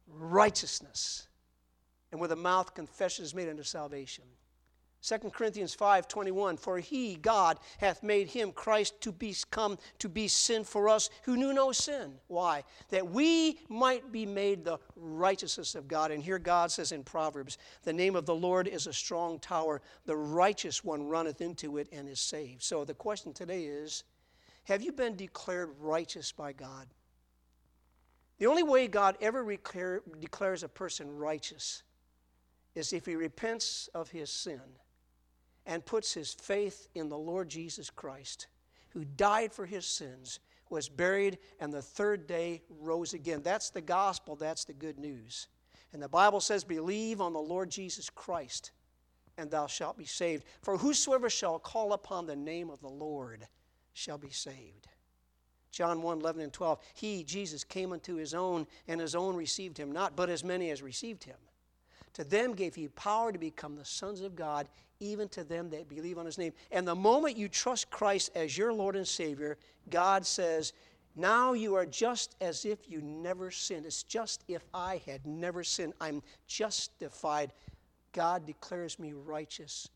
Righteousness. 0.08 1.28
And 2.10 2.20
with 2.20 2.30
the 2.30 2.36
mouth 2.36 2.74
confession 2.74 3.26
is 3.26 3.34
made 3.34 3.50
unto 3.50 3.62
salvation. 3.62 4.24
2 5.02 5.18
Corinthians 5.32 5.74
5:21 5.74 6.56
For 6.58 6.78
he 6.78 7.16
God 7.16 7.58
hath 7.78 8.04
made 8.04 8.28
him 8.28 8.52
Christ 8.52 9.00
to 9.00 9.10
become 9.10 9.76
to 9.98 10.08
be 10.08 10.28
sin 10.28 10.62
for 10.62 10.88
us 10.88 11.10
who 11.24 11.36
knew 11.36 11.52
no 11.52 11.72
sin. 11.72 12.20
Why? 12.28 12.62
That 12.90 13.08
we 13.10 13.58
might 13.68 14.12
be 14.12 14.24
made 14.24 14.64
the 14.64 14.78
righteousness 14.94 15.74
of 15.74 15.88
God. 15.88 16.12
And 16.12 16.22
here 16.22 16.38
God 16.38 16.70
says 16.70 16.92
in 16.92 17.02
Proverbs, 17.02 17.58
the 17.82 17.92
name 17.92 18.14
of 18.14 18.26
the 18.26 18.34
Lord 18.34 18.68
is 18.68 18.86
a 18.86 18.92
strong 18.92 19.40
tower, 19.40 19.82
the 20.06 20.16
righteous 20.16 20.84
one 20.84 21.08
runneth 21.08 21.40
into 21.40 21.78
it 21.78 21.88
and 21.90 22.08
is 22.08 22.20
saved. 22.20 22.62
So 22.62 22.84
the 22.84 22.94
question 22.94 23.32
today 23.32 23.64
is, 23.64 24.04
have 24.64 24.82
you 24.82 24.92
been 24.92 25.16
declared 25.16 25.70
righteous 25.80 26.30
by 26.30 26.52
God? 26.52 26.86
The 28.38 28.46
only 28.46 28.62
way 28.62 28.86
God 28.86 29.18
ever 29.20 29.44
declare, 29.44 30.02
declares 30.20 30.62
a 30.62 30.68
person 30.68 31.18
righteous 31.18 31.82
is 32.76 32.92
if 32.92 33.04
he 33.04 33.16
repents 33.16 33.88
of 33.94 34.08
his 34.10 34.30
sin 34.30 34.60
and 35.66 35.84
puts 35.84 36.12
his 36.12 36.32
faith 36.32 36.88
in 36.94 37.08
the 37.08 37.18
Lord 37.18 37.48
Jesus 37.48 37.90
Christ, 37.90 38.48
who 38.90 39.04
died 39.04 39.52
for 39.52 39.66
his 39.66 39.86
sins, 39.86 40.40
was 40.70 40.88
buried, 40.88 41.38
and 41.60 41.72
the 41.72 41.82
third 41.82 42.26
day 42.26 42.62
rose 42.80 43.14
again. 43.14 43.42
That's 43.42 43.70
the 43.70 43.80
gospel, 43.80 44.36
that's 44.36 44.64
the 44.64 44.72
good 44.72 44.98
news. 44.98 45.48
And 45.92 46.02
the 46.02 46.08
Bible 46.08 46.40
says, 46.40 46.64
Believe 46.64 47.20
on 47.20 47.32
the 47.32 47.38
Lord 47.38 47.70
Jesus 47.70 48.08
Christ, 48.08 48.72
and 49.36 49.50
thou 49.50 49.66
shalt 49.66 49.98
be 49.98 50.06
saved. 50.06 50.44
For 50.62 50.78
whosoever 50.78 51.28
shall 51.28 51.58
call 51.58 51.92
upon 51.92 52.26
the 52.26 52.36
name 52.36 52.70
of 52.70 52.80
the 52.80 52.88
Lord 52.88 53.46
shall 53.92 54.18
be 54.18 54.30
saved. 54.30 54.88
John 55.70 56.02
1 56.02 56.20
11 56.20 56.42
and 56.42 56.52
12. 56.52 56.78
He, 56.94 57.24
Jesus, 57.24 57.64
came 57.64 57.92
unto 57.92 58.16
his 58.16 58.34
own, 58.34 58.66
and 58.88 59.00
his 59.00 59.14
own 59.14 59.36
received 59.36 59.78
him 59.78 59.92
not, 59.92 60.16
but 60.16 60.28
as 60.28 60.42
many 60.42 60.70
as 60.70 60.82
received 60.82 61.24
him 61.24 61.36
To 62.14 62.24
them 62.24 62.54
gave 62.54 62.74
he 62.74 62.88
power 62.88 63.32
to 63.32 63.38
become 63.38 63.76
the 63.76 63.84
sons 63.84 64.20
of 64.20 64.36
God, 64.36 64.68
even 65.00 65.28
to 65.30 65.44
them 65.44 65.70
that 65.70 65.88
believe 65.88 66.18
on 66.18 66.26
his 66.26 66.38
name. 66.38 66.52
And 66.70 66.86
the 66.86 66.94
moment 66.94 67.36
you 67.36 67.48
trust 67.48 67.90
Christ 67.90 68.30
as 68.34 68.56
your 68.56 68.72
Lord 68.72 68.96
and 68.96 69.08
Savior, 69.08 69.56
God 69.88 70.26
says, 70.26 70.72
now 71.14 71.52
you 71.52 71.74
are 71.74 71.84
just 71.84 72.36
as 72.40 72.64
if 72.64 72.88
you 72.88 73.00
never 73.02 73.50
sinned. 73.50 73.84
It's 73.84 74.02
just 74.02 74.44
if 74.48 74.64
I 74.72 75.02
had 75.04 75.26
never 75.26 75.62
sinned. 75.62 75.92
I'm 76.00 76.22
justified. 76.46 77.52
God 78.12 78.46
declares 78.46 78.98
me 78.98 79.12
righteous. 79.12 79.88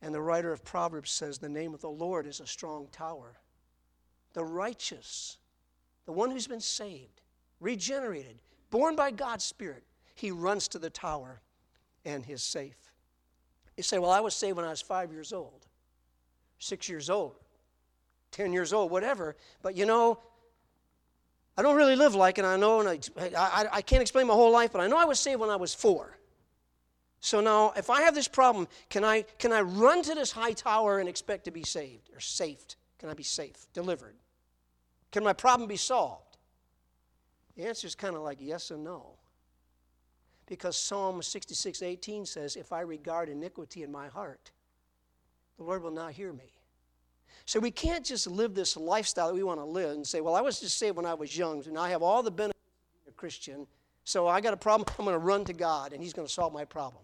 And 0.00 0.14
the 0.14 0.20
writer 0.20 0.52
of 0.52 0.64
Proverbs 0.64 1.10
says, 1.10 1.38
The 1.38 1.48
name 1.48 1.74
of 1.74 1.80
the 1.80 1.90
Lord 1.90 2.26
is 2.26 2.38
a 2.38 2.46
strong 2.46 2.86
tower. 2.92 3.34
The 4.34 4.44
righteous, 4.44 5.38
the 6.06 6.12
one 6.12 6.30
who's 6.30 6.46
been 6.46 6.60
saved, 6.60 7.20
regenerated, 7.58 8.38
born 8.70 8.94
by 8.94 9.10
God's 9.10 9.44
Spirit, 9.44 9.82
he 10.18 10.30
runs 10.30 10.68
to 10.68 10.78
the 10.78 10.90
tower 10.90 11.40
and 12.04 12.24
is 12.28 12.42
safe. 12.42 12.92
You 13.76 13.82
say, 13.82 13.98
Well, 13.98 14.10
I 14.10 14.20
was 14.20 14.34
saved 14.34 14.56
when 14.56 14.66
I 14.66 14.70
was 14.70 14.82
five 14.82 15.12
years 15.12 15.32
old, 15.32 15.66
six 16.58 16.88
years 16.88 17.08
old, 17.08 17.36
10 18.32 18.52
years 18.52 18.72
old, 18.72 18.90
whatever. 18.90 19.36
But 19.62 19.76
you 19.76 19.86
know, 19.86 20.18
I 21.56 21.62
don't 21.62 21.76
really 21.76 21.96
live 21.96 22.14
like 22.14 22.38
it. 22.38 22.44
I 22.44 22.56
know, 22.56 22.80
and 22.80 22.88
I, 22.88 23.30
I, 23.36 23.66
I 23.72 23.82
can't 23.82 24.02
explain 24.02 24.26
my 24.26 24.34
whole 24.34 24.52
life, 24.52 24.72
but 24.72 24.80
I 24.80 24.86
know 24.86 24.96
I 24.96 25.04
was 25.04 25.18
saved 25.18 25.40
when 25.40 25.50
I 25.50 25.56
was 25.56 25.74
four. 25.74 26.16
So 27.20 27.40
now, 27.40 27.72
if 27.76 27.90
I 27.90 28.02
have 28.02 28.14
this 28.14 28.28
problem, 28.28 28.68
can 28.90 29.04
I, 29.04 29.22
can 29.38 29.52
I 29.52 29.62
run 29.62 30.02
to 30.04 30.14
this 30.14 30.30
high 30.30 30.52
tower 30.52 31.00
and 31.00 31.08
expect 31.08 31.44
to 31.46 31.50
be 31.50 31.64
saved 31.64 32.10
or 32.14 32.20
saved? 32.20 32.76
Can 32.98 33.08
I 33.08 33.14
be 33.14 33.24
safe, 33.24 33.66
delivered? 33.72 34.14
Can 35.10 35.24
my 35.24 35.32
problem 35.32 35.68
be 35.68 35.76
solved? 35.76 36.36
The 37.56 37.66
answer 37.66 37.88
is 37.88 37.96
kind 37.96 38.14
of 38.14 38.22
like 38.22 38.38
yes 38.40 38.70
and 38.70 38.84
no. 38.84 39.18
Because 40.48 40.76
Psalm 40.76 41.22
66 41.22 41.82
18 41.82 42.26
says, 42.26 42.56
If 42.56 42.72
I 42.72 42.80
regard 42.80 43.28
iniquity 43.28 43.82
in 43.82 43.92
my 43.92 44.08
heart, 44.08 44.50
the 45.58 45.64
Lord 45.64 45.82
will 45.82 45.90
not 45.90 46.12
hear 46.12 46.32
me. 46.32 46.52
So 47.44 47.60
we 47.60 47.70
can't 47.70 48.04
just 48.04 48.26
live 48.26 48.54
this 48.54 48.76
lifestyle 48.76 49.28
that 49.28 49.34
we 49.34 49.42
want 49.42 49.60
to 49.60 49.64
live 49.64 49.92
and 49.92 50.06
say, 50.06 50.20
well, 50.20 50.34
I 50.34 50.42
was 50.42 50.60
just 50.60 50.78
saved 50.78 50.96
when 50.96 51.06
I 51.06 51.14
was 51.14 51.36
young, 51.36 51.64
and 51.66 51.78
I 51.78 51.88
have 51.90 52.02
all 52.02 52.22
the 52.22 52.30
benefits 52.30 52.58
of 52.58 53.04
being 53.04 53.14
a 53.14 53.16
Christian, 53.18 53.66
so 54.04 54.28
I 54.28 54.40
got 54.40 54.52
a 54.52 54.56
problem, 54.58 54.86
I'm 54.98 55.04
going 55.04 55.14
to 55.14 55.18
run 55.18 55.44
to 55.46 55.52
God, 55.52 55.92
and 55.92 56.02
He's 56.02 56.12
going 56.12 56.26
to 56.26 56.32
solve 56.32 56.52
my 56.52 56.64
problem. 56.64 57.02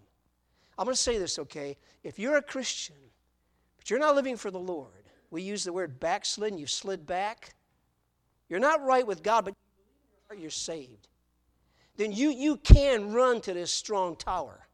I'm 0.77 0.85
going 0.85 0.95
to 0.95 1.01
say 1.01 1.19
this, 1.19 1.39
okay? 1.39 1.77
If 2.03 2.19
you're 2.19 2.37
a 2.37 2.43
Christian, 2.43 2.97
but 3.77 3.89
you're 3.89 3.99
not 3.99 4.15
living 4.15 4.37
for 4.37 4.51
the 4.51 4.59
Lord, 4.59 4.91
we 5.31 5.43
use 5.43 5.65
the 5.65 5.73
word 5.73 5.99
backslidden, 5.99 6.59
you've 6.59 6.71
slid 6.71 7.07
back. 7.07 7.55
You're 8.49 8.61
not 8.61 8.85
right 8.85 9.07
with 9.07 9.23
God, 9.23 9.47
but 9.47 10.39
you're 10.39 10.51
saved. 10.51 11.09
Then 11.97 12.13
you, 12.13 12.31
you 12.31 12.57
can 12.57 13.13
run 13.13 13.41
to 13.43 13.55
this 13.55 13.71
strong 13.71 14.17
tower 14.17 14.67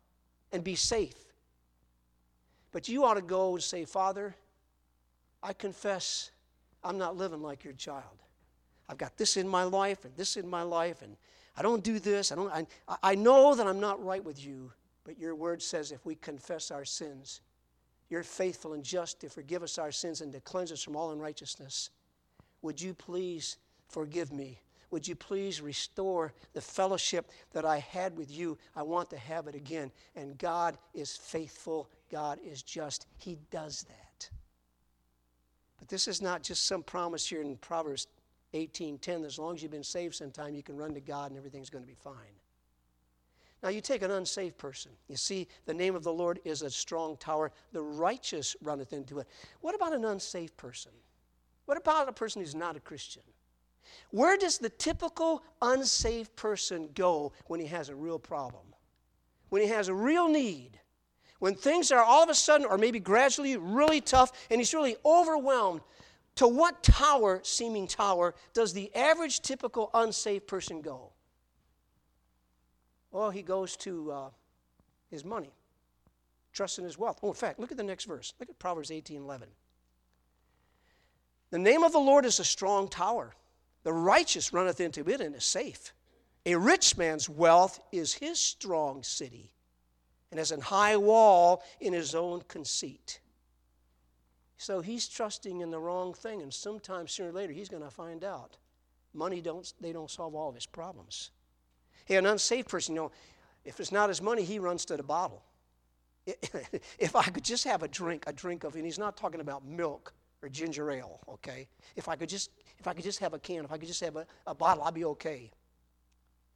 and 0.53 0.65
be 0.65 0.75
safe. 0.75 1.17
But 2.73 2.89
you 2.89 3.05
ought 3.05 3.15
to 3.15 3.23
go 3.23 3.55
and 3.55 3.63
say, 3.63 3.85
Father, 3.85 4.35
I 5.43 5.53
confess 5.53 6.31
I'm 6.83 6.99
not 6.99 7.17
living 7.17 7.43
like 7.43 7.65
your 7.65 7.73
child. 7.75 8.05
I've 8.89 8.99
got 8.99 9.17
this 9.17 9.37
in 9.37 9.47
my 9.47 9.65
life 9.65 10.05
and 10.05 10.17
this 10.17 10.37
in 10.37 10.49
my 10.49 10.63
life, 10.63 11.03
and 11.03 11.17
I 11.57 11.63
don't 11.63 11.85
do 11.85 11.99
this. 11.99 12.33
I, 12.33 12.35
don't, 12.35 12.53
I, 12.53 12.67
I 13.03 13.15
know 13.15 13.55
that 13.55 13.67
I'm 13.67 13.81
not 13.81 14.05
right 14.05 14.25
with 14.25 14.45
you, 14.45 14.73
but 15.05 15.19
your 15.19 15.35
word 15.35 15.63
says 15.63 15.93
if 15.93 16.05
we 16.07 16.15
confess 16.17 16.71
our 16.71 16.85
sins, 16.85 17.41
you're 18.09 18.23
faithful 18.25 18.73
and 18.73 18.83
just 18.83 19.21
to 19.21 19.29
forgive 19.29 19.63
us 19.63 19.79
our 19.79 19.93
sins 19.93 20.21
and 20.21 20.33
to 20.33 20.41
cleanse 20.41 20.73
us 20.73 20.83
from 20.83 20.97
all 20.97 21.13
unrighteousness. 21.13 21.91
Would 22.63 22.81
you 22.81 22.95
please 22.95 23.57
forgive 23.89 24.33
me? 24.33 24.59
Would 24.91 25.07
you 25.07 25.15
please 25.15 25.61
restore 25.61 26.33
the 26.53 26.61
fellowship 26.61 27.31
that 27.53 27.65
I 27.65 27.79
had 27.79 28.17
with 28.17 28.31
you? 28.31 28.59
I 28.75 28.83
want 28.83 29.11
to 29.11 29.17
have 29.17 29.47
it 29.47 29.55
again. 29.55 29.93
And 30.17 30.37
God 30.39 30.79
is 30.95 31.17
faithful, 31.17 31.89
God 32.11 32.39
is 32.45 32.63
just. 32.63 33.07
He 33.17 33.39
does 33.51 33.85
that. 33.85 34.31
But 35.79 35.89
this 35.89 36.09
is 36.09 36.21
not 36.21 36.43
just 36.43 36.67
some 36.67 36.83
promise 36.83 37.27
here 37.27 37.41
in 37.41 37.57
Proverbs 37.57 38.09
18:10 38.53 39.25
as 39.25 39.39
long 39.39 39.55
as 39.55 39.63
you've 39.63 39.71
been 39.71 39.85
saved 39.85 40.15
sometime 40.17 40.55
you 40.55 40.63
can 40.63 40.77
run 40.77 40.93
to 40.95 41.01
God 41.01 41.31
and 41.31 41.39
everything's 41.39 41.71
going 41.71 41.85
to 41.85 41.89
be 41.89 41.95
fine. 41.95 42.35
Now 43.63 43.69
you 43.69 43.81
take 43.81 44.03
an 44.03 44.11
unsaved 44.11 44.57
person. 44.59 44.93
You 45.09 45.17
see 45.17 45.47
the 45.67 45.75
name 45.75 45.95
of 45.95 46.03
the 46.03 46.13
Lord 46.13 46.41
is 46.45 46.63
a 46.63 46.71
strong 46.71 47.17
tower. 47.19 47.53
The 47.73 47.83
righteous 47.83 48.57
runneth 48.63 48.93
into 48.93 49.19
it. 49.19 49.29
What 49.61 49.75
about 49.75 49.93
an 49.93 50.05
unsaved 50.05 50.57
person? 50.57 50.93
What 51.67 51.77
about 51.77 52.09
a 52.09 52.13
person 52.13 52.41
who's 52.41 52.55
not 52.55 52.77
a 52.77 52.81
Christian? 52.81 53.23
Where 54.11 54.37
does 54.37 54.59
the 54.59 54.71
typical 54.71 55.43
unsaved 55.63 56.35
person 56.37 56.91
go 56.95 57.33
when 57.47 57.61
he 57.61 57.67
has 57.67 57.89
a 57.89 57.95
real 57.95 58.19
problem? 58.19 58.65
When 59.49 59.63
he 59.63 59.69
has 59.69 59.89
a 59.89 59.95
real 59.95 60.29
need? 60.29 60.81
when 61.41 61.55
things 61.55 61.91
are 61.91 62.05
all 62.05 62.23
of 62.23 62.29
a 62.29 62.35
sudden, 62.35 62.67
or 62.67 62.79
maybe 62.79 63.01
gradually, 63.01 63.57
really 63.57 64.01
tough, 64.01 64.31
and 64.51 64.61
he's 64.61 64.73
really 64.73 64.97
overwhelmed, 65.05 65.81
to 66.37 66.47
what 66.47 66.83
tower, 66.83 67.41
seeming 67.43 67.87
tower, 67.87 68.35
does 68.55 68.73
the 68.73 68.95
average 68.95 69.41
typical 69.41 69.91
unsaved 69.93 70.47
person 70.47 70.81
go? 70.81 71.11
Well, 73.11 73.31
he 73.31 73.43
goes 73.43 73.75
to 73.79 74.13
uh, 74.13 74.29
his 75.11 75.25
money, 75.25 75.51
trust 76.53 76.79
in 76.79 76.85
his 76.85 76.97
wealth. 76.97 77.19
Oh, 77.23 77.29
in 77.29 77.35
fact, 77.35 77.59
look 77.59 77.73
at 77.73 77.77
the 77.77 77.83
next 77.83 78.05
verse. 78.05 78.35
Look 78.39 78.49
at 78.49 78.59
Proverbs 78.59 78.91
18 78.91 79.23
11. 79.23 79.49
The 81.51 81.59
name 81.59 81.83
of 81.83 81.93
the 81.93 81.99
Lord 81.99 82.25
is 82.25 82.39
a 82.39 82.45
strong 82.45 82.87
tower. 82.87 83.35
The 83.83 83.93
righteous 83.93 84.53
runneth 84.53 84.81
into 84.81 85.09
it 85.09 85.21
and 85.21 85.35
is 85.35 85.45
safe. 85.45 85.93
A 86.47 86.57
rich 86.57 86.97
man's 86.97 87.29
wealth 87.29 87.81
is 87.93 88.15
his 88.15 88.39
strong 88.39 89.03
city 89.03 89.53
and 90.31 90.39
has 90.39 90.53
an 90.53 90.61
high 90.61 90.97
wall 90.97 91.63
in 91.81 91.93
his 91.93 92.15
own 92.15 92.43
conceit. 92.49 93.21
So 94.57 94.81
he's 94.81 95.09
trusting 95.09 95.61
in 95.61 95.71
the 95.71 95.81
wrong 95.81 96.13
thing, 96.13 96.43
and 96.43 96.53
sometime 96.53 97.09
sooner 97.09 97.31
or 97.31 97.33
later 97.33 97.53
he's 97.53 97.69
going 97.69 97.83
to 97.83 97.91
find 97.91 98.23
out. 98.25 98.59
Money 99.13 99.41
don't 99.41 99.73
they 99.81 99.93
don't 99.93 100.11
solve 100.11 100.35
all 100.35 100.49
of 100.49 100.55
his 100.55 100.67
problems. 100.67 101.31
Hey, 102.05 102.17
an 102.17 102.27
unsafe 102.27 102.69
person, 102.69 102.95
you 102.95 103.03
know, 103.03 103.13
if 103.65 103.81
it's 103.81 103.93
not 103.93 104.09
his 104.09 104.23
money, 104.23 104.43
he 104.43 104.59
runs 104.59 104.85
to 104.87 104.97
the 104.97 105.03
bottle. 105.03 105.43
if 106.27 107.17
I 107.17 107.25
could 107.25 107.45
just 107.45 107.65
have 107.65 107.83
a 107.83 107.89
drink, 107.89 108.25
a 108.27 108.33
drink 108.33 108.65
of, 108.65 108.75
and 108.75 108.85
he's 108.85 108.99
not 108.99 109.17
talking 109.17 109.41
about 109.41 109.65
milk 109.65 110.13
or 110.43 110.49
ginger 110.49 110.91
ale, 110.91 111.21
okay? 111.29 111.69
If 111.97 112.09
I 112.09 112.17
could 112.17 112.29
just, 112.29 112.51
if 112.81 112.89
I 112.89 112.95
could 112.95 113.05
just 113.05 113.19
have 113.19 113.35
a 113.35 113.39
can, 113.39 113.65
if 113.65 113.73
I 113.73 113.77
could 113.77 113.89
just 113.89 114.01
have 114.01 114.17
a, 114.17 114.27
a 114.47 114.55
bottle, 114.55 114.83
I'd 114.83 114.95
be 114.95 115.05
okay. 115.05 115.51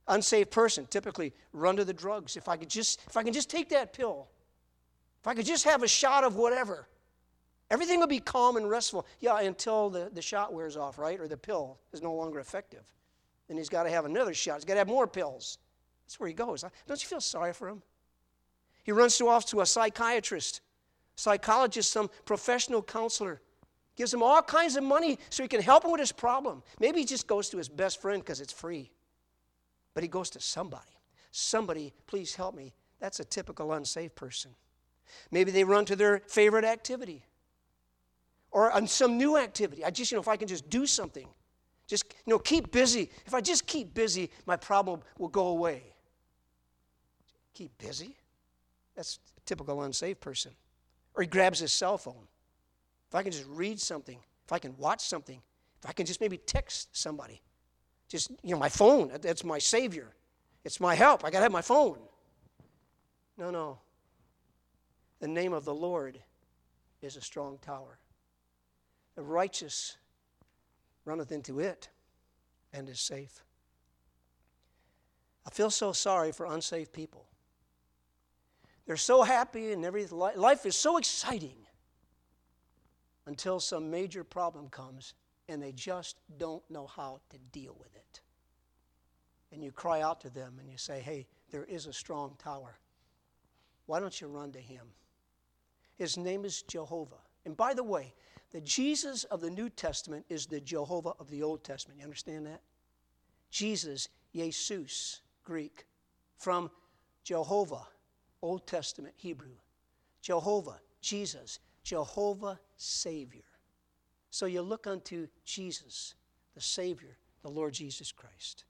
Unsaved 0.08 0.50
person 0.50 0.86
typically 0.86 1.32
run 1.52 1.76
to 1.76 1.84
the 1.84 1.92
drugs. 1.92 2.36
If 2.36 2.48
i 2.48 2.56
could 2.56 2.68
just 2.68 3.00
if 3.06 3.16
i 3.16 3.22
can 3.22 3.32
just 3.32 3.48
take 3.48 3.70
that 3.70 3.92
pill 3.92 4.28
if 5.20 5.26
i 5.26 5.34
could 5.34 5.46
just 5.46 5.64
have 5.64 5.82
a 5.82 5.88
shot 5.88 6.24
of 6.24 6.36
whatever 6.36 6.88
everything 7.70 8.00
will 8.00 8.06
be 8.06 8.20
calm 8.20 8.56
and 8.56 8.68
restful. 8.68 9.06
Yeah 9.20 9.40
until 9.40 9.88
the, 9.88 10.10
the 10.12 10.22
shot 10.22 10.52
wears 10.52 10.76
off 10.76 10.98
right? 10.98 11.18
Or 11.18 11.28
the 11.28 11.36
pill 11.36 11.78
is 11.92 12.02
no 12.02 12.12
longer 12.12 12.38
effective. 12.40 12.84
Then 13.48 13.56
he's 13.56 13.68
got 13.68 13.84
to 13.84 13.90
have 13.90 14.04
another 14.04 14.34
shot. 14.34 14.56
He's 14.56 14.64
got 14.64 14.74
to 14.74 14.80
have 14.80 14.88
more 14.88 15.06
pills. 15.06 15.58
That's 16.04 16.20
where 16.20 16.28
he 16.28 16.34
goes 16.34 16.64
don't 16.86 17.02
you 17.02 17.08
feel 17.08 17.20
sorry 17.20 17.52
for 17.52 17.68
him? 17.68 17.82
He 18.82 18.92
runs 18.92 19.16
to 19.18 19.28
off 19.28 19.46
to 19.46 19.62
a 19.62 19.66
psychiatrist 19.66 20.60
psychologist 21.16 21.90
some 21.92 22.10
professional 22.24 22.82
counselor 22.82 23.40
gives 23.96 24.12
him 24.12 24.22
all 24.22 24.42
kinds 24.42 24.76
of 24.76 24.82
money 24.82 25.18
so 25.30 25.42
he 25.42 25.48
can 25.48 25.62
help 25.62 25.84
him 25.84 25.90
with 25.90 26.00
his 26.00 26.12
problem 26.12 26.62
maybe 26.80 27.00
he 27.00 27.04
just 27.04 27.26
goes 27.26 27.48
to 27.48 27.56
his 27.56 27.68
best 27.68 28.00
friend 28.00 28.22
because 28.22 28.40
it's 28.40 28.52
free 28.52 28.90
but 29.94 30.02
he 30.02 30.08
goes 30.08 30.28
to 30.30 30.40
somebody. 30.40 30.90
Somebody, 31.30 31.94
please 32.06 32.34
help 32.34 32.54
me. 32.54 32.74
That's 33.00 33.20
a 33.20 33.24
typical 33.24 33.72
unsafe 33.72 34.14
person. 34.14 34.50
Maybe 35.30 35.50
they 35.50 35.64
run 35.64 35.84
to 35.86 35.96
their 35.96 36.20
favorite 36.26 36.64
activity 36.64 37.24
or 38.50 38.70
on 38.72 38.86
some 38.86 39.16
new 39.16 39.36
activity. 39.36 39.84
I 39.84 39.90
just, 39.90 40.10
you 40.10 40.16
know, 40.16 40.22
if 40.22 40.28
I 40.28 40.36
can 40.36 40.48
just 40.48 40.68
do 40.68 40.86
something, 40.86 41.26
just, 41.86 42.04
you 42.26 42.32
know, 42.32 42.38
keep 42.38 42.72
busy. 42.72 43.10
If 43.26 43.34
I 43.34 43.40
just 43.40 43.66
keep 43.66 43.94
busy, 43.94 44.30
my 44.46 44.56
problem 44.56 45.00
will 45.18 45.28
go 45.28 45.48
away. 45.48 45.82
Keep 47.54 47.78
busy? 47.78 48.16
That's 48.96 49.18
a 49.36 49.40
typical 49.42 49.82
unsafe 49.82 50.20
person. 50.20 50.52
Or 51.14 51.22
he 51.22 51.28
grabs 51.28 51.60
his 51.60 51.72
cell 51.72 51.98
phone. 51.98 52.26
If 53.14 53.18
I 53.18 53.22
can 53.22 53.30
just 53.30 53.46
read 53.46 53.78
something, 53.80 54.18
if 54.44 54.52
I 54.52 54.58
can 54.58 54.76
watch 54.76 55.00
something, 55.02 55.40
if 55.78 55.88
I 55.88 55.92
can 55.92 56.04
just 56.04 56.20
maybe 56.20 56.36
text 56.36 56.96
somebody, 56.96 57.40
just, 58.08 58.32
you 58.42 58.50
know, 58.50 58.58
my 58.58 58.68
phone, 58.68 59.12
that's 59.22 59.44
my 59.44 59.60
savior. 59.60 60.16
It's 60.64 60.80
my 60.80 60.96
help. 60.96 61.24
I 61.24 61.30
got 61.30 61.38
to 61.38 61.44
have 61.44 61.52
my 61.52 61.62
phone. 61.62 61.98
No, 63.38 63.52
no. 63.52 63.78
The 65.20 65.28
name 65.28 65.52
of 65.52 65.64
the 65.64 65.72
Lord 65.72 66.18
is 67.02 67.14
a 67.14 67.20
strong 67.20 67.58
tower. 67.58 68.00
The 69.14 69.22
righteous 69.22 69.96
runneth 71.04 71.30
into 71.30 71.60
it 71.60 71.90
and 72.72 72.88
is 72.88 72.98
safe. 72.98 73.44
I 75.46 75.50
feel 75.50 75.70
so 75.70 75.92
sorry 75.92 76.32
for 76.32 76.46
unsaved 76.46 76.92
people. 76.92 77.26
They're 78.88 78.96
so 78.96 79.22
happy 79.22 79.70
and 79.70 79.84
everything. 79.84 80.18
Life 80.18 80.66
is 80.66 80.74
so 80.74 80.96
exciting 80.96 81.63
until 83.26 83.60
some 83.60 83.90
major 83.90 84.24
problem 84.24 84.68
comes 84.68 85.14
and 85.48 85.62
they 85.62 85.72
just 85.72 86.16
don't 86.38 86.62
know 86.70 86.86
how 86.86 87.20
to 87.30 87.38
deal 87.52 87.76
with 87.78 87.94
it. 87.94 88.20
And 89.52 89.62
you 89.62 89.72
cry 89.72 90.00
out 90.00 90.20
to 90.22 90.30
them 90.30 90.56
and 90.58 90.68
you 90.70 90.78
say, 90.78 91.00
hey, 91.00 91.26
there 91.50 91.64
is 91.64 91.86
a 91.86 91.92
strong 91.92 92.36
tower. 92.42 92.78
why 93.86 94.00
don't 94.00 94.20
you 94.20 94.26
run 94.26 94.52
to 94.52 94.58
him? 94.58 94.86
His 95.96 96.16
name 96.16 96.44
is 96.44 96.62
Jehovah. 96.62 97.20
And 97.44 97.56
by 97.56 97.74
the 97.74 97.84
way, 97.84 98.14
the 98.50 98.60
Jesus 98.60 99.24
of 99.24 99.40
the 99.40 99.50
New 99.50 99.68
Testament 99.68 100.24
is 100.28 100.46
the 100.46 100.60
Jehovah 100.60 101.12
of 101.20 101.30
the 101.30 101.42
Old 101.42 101.62
Testament. 101.64 101.98
You 101.98 102.04
understand 102.04 102.46
that? 102.46 102.62
Jesus, 103.50 104.08
Jesus, 104.32 105.20
Greek, 105.44 105.86
from 106.36 106.70
Jehovah, 107.22 107.86
Old 108.42 108.66
Testament, 108.66 109.14
Hebrew. 109.16 109.56
Jehovah, 110.20 110.80
Jesus, 111.00 111.60
Jehovah, 111.82 112.58
Savior. 112.76 113.44
So 114.30 114.46
you 114.46 114.62
look 114.62 114.86
unto 114.86 115.28
Jesus, 115.44 116.14
the 116.54 116.60
Savior, 116.60 117.16
the 117.42 117.50
Lord 117.50 117.72
Jesus 117.74 118.12
Christ. 118.12 118.64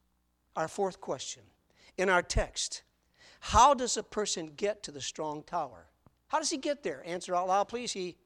Our 0.57 0.69
fourth 0.69 1.01
question 1.01 1.43
in 1.97 2.09
our 2.09 2.23
text 2.23 2.83
How 3.41 3.75
does 3.75 3.97
a 3.97 4.03
person 4.03 4.53
get 4.57 4.83
to 4.85 4.91
the 4.91 5.01
strong 5.01 5.43
tower? 5.43 5.87
How 6.29 6.39
does 6.39 6.51
he 6.51 6.57
get 6.57 6.83
there? 6.83 7.03
Answer 7.07 7.35
out 7.35 7.49
loud, 7.49 7.69
please. 7.69 7.93
He, 7.93 8.17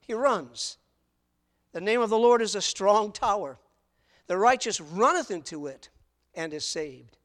he 0.00 0.14
runs. 0.14 0.78
The 1.72 1.80
name 1.80 2.00
of 2.00 2.10
the 2.10 2.18
Lord 2.18 2.40
is 2.40 2.54
a 2.54 2.62
strong 2.62 3.12
tower. 3.12 3.58
The 4.26 4.38
righteous 4.38 4.80
runneth 4.80 5.30
into 5.30 5.66
it 5.66 5.90
and 6.34 6.54
is 6.54 6.64
saved. 6.64 7.18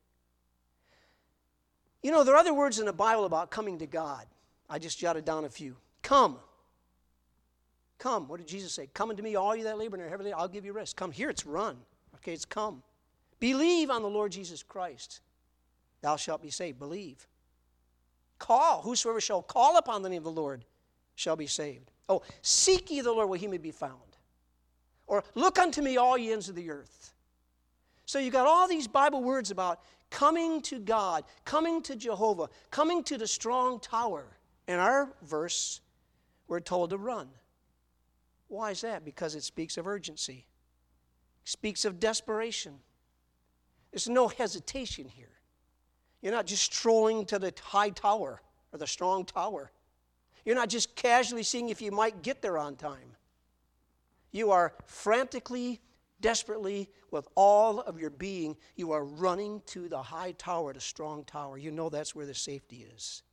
You 2.01 2.11
know, 2.11 2.23
there 2.23 2.35
are 2.35 2.39
other 2.39 2.53
words 2.53 2.79
in 2.79 2.85
the 2.85 2.93
Bible 2.93 3.25
about 3.25 3.51
coming 3.51 3.79
to 3.79 3.87
God. 3.87 4.25
I 4.69 4.79
just 4.79 4.99
jotted 4.99 5.25
down 5.25 5.45
a 5.45 5.49
few. 5.49 5.75
Come. 6.01 6.37
Come. 7.99 8.27
What 8.27 8.39
did 8.39 8.47
Jesus 8.47 8.73
say? 8.73 8.89
Come 8.93 9.11
unto 9.11 9.21
me, 9.21 9.35
all 9.35 9.55
you 9.55 9.65
that 9.65 9.77
labor 9.77 9.97
and 9.97 10.05
are 10.05 10.09
heavy, 10.09 10.23
laden, 10.23 10.39
I'll 10.39 10.47
give 10.47 10.65
you 10.65 10.73
rest. 10.73 10.95
Come. 10.95 11.11
Here 11.11 11.29
it's 11.29 11.45
run. 11.45 11.77
Okay, 12.15 12.33
it's 12.33 12.45
come. 12.45 12.81
Believe 13.39 13.89
on 13.89 14.01
the 14.01 14.09
Lord 14.09 14.31
Jesus 14.31 14.63
Christ. 14.63 15.21
Thou 16.01 16.15
shalt 16.15 16.41
be 16.41 16.49
saved. 16.49 16.79
Believe. 16.79 17.27
Call. 18.39 18.81
Whosoever 18.81 19.21
shall 19.21 19.41
call 19.41 19.77
upon 19.77 20.01
the 20.01 20.09
name 20.09 20.19
of 20.19 20.23
the 20.23 20.41
Lord 20.41 20.65
shall 21.15 21.35
be 21.35 21.47
saved. 21.47 21.91
Oh, 22.07 22.21
seek 22.41 22.89
ye 22.89 23.01
the 23.01 23.11
Lord 23.11 23.29
where 23.29 23.37
he 23.37 23.47
may 23.47 23.57
be 23.57 23.71
found. 23.71 23.93
Or 25.05 25.23
look 25.35 25.59
unto 25.59 25.81
me, 25.81 25.97
all 25.97 26.17
ye 26.17 26.31
ends 26.31 26.49
of 26.49 26.55
the 26.55 26.69
earth. 26.71 27.13
So 28.05 28.17
you 28.19 28.31
got 28.31 28.47
all 28.47 28.67
these 28.67 28.87
Bible 28.87 29.21
words 29.21 29.51
about 29.51 29.81
coming 30.09 30.61
to 30.63 30.79
God, 30.79 31.25
coming 31.45 31.81
to 31.83 31.95
Jehovah, 31.95 32.47
coming 32.71 33.03
to 33.03 33.17
the 33.17 33.27
strong 33.27 33.79
tower. 33.79 34.25
In 34.67 34.75
our 34.75 35.09
verse, 35.23 35.81
we're 36.47 36.59
told 36.59 36.91
to 36.91 36.97
run. 36.97 37.27
Why 38.49 38.71
is 38.71 38.81
that? 38.81 39.05
Because 39.05 39.35
it 39.35 39.43
speaks 39.43 39.77
of 39.77 39.87
urgency, 39.87 40.45
it 41.43 41.49
speaks 41.49 41.85
of 41.85 41.99
desperation. 41.99 42.75
There's 43.91 44.09
no 44.09 44.27
hesitation 44.27 45.07
here. 45.07 45.31
You're 46.21 46.33
not 46.33 46.45
just 46.45 46.63
strolling 46.63 47.25
to 47.25 47.39
the 47.39 47.51
high 47.63 47.89
tower 47.89 48.39
or 48.71 48.77
the 48.77 48.85
strong 48.85 49.25
tower. 49.25 49.71
You're 50.45 50.55
not 50.55 50.69
just 50.69 50.95
casually 50.95 51.41
seeing 51.41 51.69
if 51.69 51.81
you 51.81 51.91
might 51.91 52.21
get 52.21 52.43
there 52.43 52.57
on 52.57 52.75
time. 52.75 53.15
You 54.31 54.51
are 54.51 54.73
frantically 54.85 55.81
desperately, 56.21 56.89
with 57.11 57.27
all 57.35 57.79
of 57.81 57.99
your 57.99 58.09
being, 58.09 58.55
you 58.75 58.91
are 58.91 59.03
running 59.03 59.61
to 59.67 59.87
the 59.87 60.01
high 60.01 60.33
tower, 60.33 60.73
the 60.73 60.79
strong 60.79 61.23
tower. 61.23 61.57
You 61.57 61.71
know 61.71 61.89
that's 61.89 62.13
where 62.13 62.25
the 62.25 62.33
safety 62.33 62.87
is. 62.95 63.23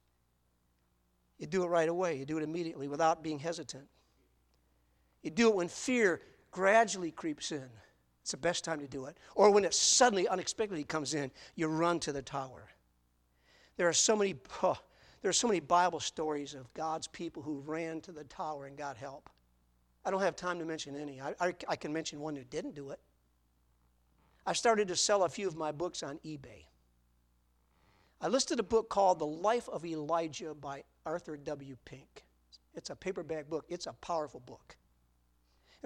You 1.39 1.47
do 1.47 1.65
it 1.65 1.69
right 1.69 1.89
away, 1.89 2.17
you 2.17 2.25
do 2.25 2.39
it 2.39 2.43
immediately 2.43 2.89
without 2.89 3.23
being 3.23 3.39
hesitant. 3.39 3.87
You 5.27 5.31
do 5.33 5.49
it 5.49 5.57
when 5.57 5.67
fear 5.67 6.21
gradually 6.53 7.11
creeps 7.11 7.51
in. 7.51 7.69
It's 8.23 8.31
the 8.31 8.37
best 8.37 8.63
time 8.63 8.79
to 8.79 8.87
do 8.87 9.07
it. 9.07 9.19
Or 9.35 9.51
when 9.51 9.65
it 9.65 9.75
suddenly, 9.75 10.29
unexpectedly 10.29 10.85
comes 10.85 11.15
in, 11.15 11.33
you 11.57 11.67
run 11.67 11.99
to 12.01 12.13
the 12.13 12.23
tower. 12.23 12.69
There 13.77 13.89
are 13.89 13.93
so 13.93 14.15
many, 14.15 14.37
oh, 14.63 14.79
there 15.23 15.29
are 15.29 15.33
so 15.33 15.49
many 15.49 15.59
Bible 15.59 15.99
stories 15.99 16.55
of 16.55 16.73
God's 16.75 17.09
people 17.09 17.43
who 17.43 17.59
ran 17.59 18.01
to 18.03 18.13
the 18.13 18.23
tower 18.23 18.67
and 18.67 18.79
got 18.79 18.97
help. 18.97 19.29
I 20.05 20.13
don't 20.13 20.21
have 20.21 20.37
time 20.37 20.61
to 20.61 20.65
mention 20.65 20.95
any. 20.95 21.21
I, 21.21 21.35
I, 21.41 21.55
I 21.71 21.75
can 21.75 21.93
mention 21.93 22.21
one 22.21 22.37
who 22.37 22.45
didn't 22.45 22.77
do 22.77 22.91
it. 22.91 23.01
I 24.47 24.53
started 24.53 24.87
to 24.87 24.95
sell 24.95 25.25
a 25.25 25.29
few 25.29 25.49
of 25.49 25.57
my 25.57 25.73
books 25.73 26.05
on 26.05 26.21
eBay. 26.25 26.67
I 28.21 28.29
listed 28.29 28.61
a 28.61 28.63
book 28.63 28.91
called 28.91 29.19
The 29.19 29.27
Life 29.27 29.69
of 29.71 29.85
Elijah 29.85 30.55
by 30.55 30.85
Arthur 31.05 31.37
W. 31.37 31.75
Pink. 31.85 32.23
It's 32.77 32.91
a 32.91 32.95
paperback 32.95 33.51
book, 33.51 33.65
it's 33.69 33.87
a 33.87 33.93
powerful 33.95 34.39
book. 34.39 34.77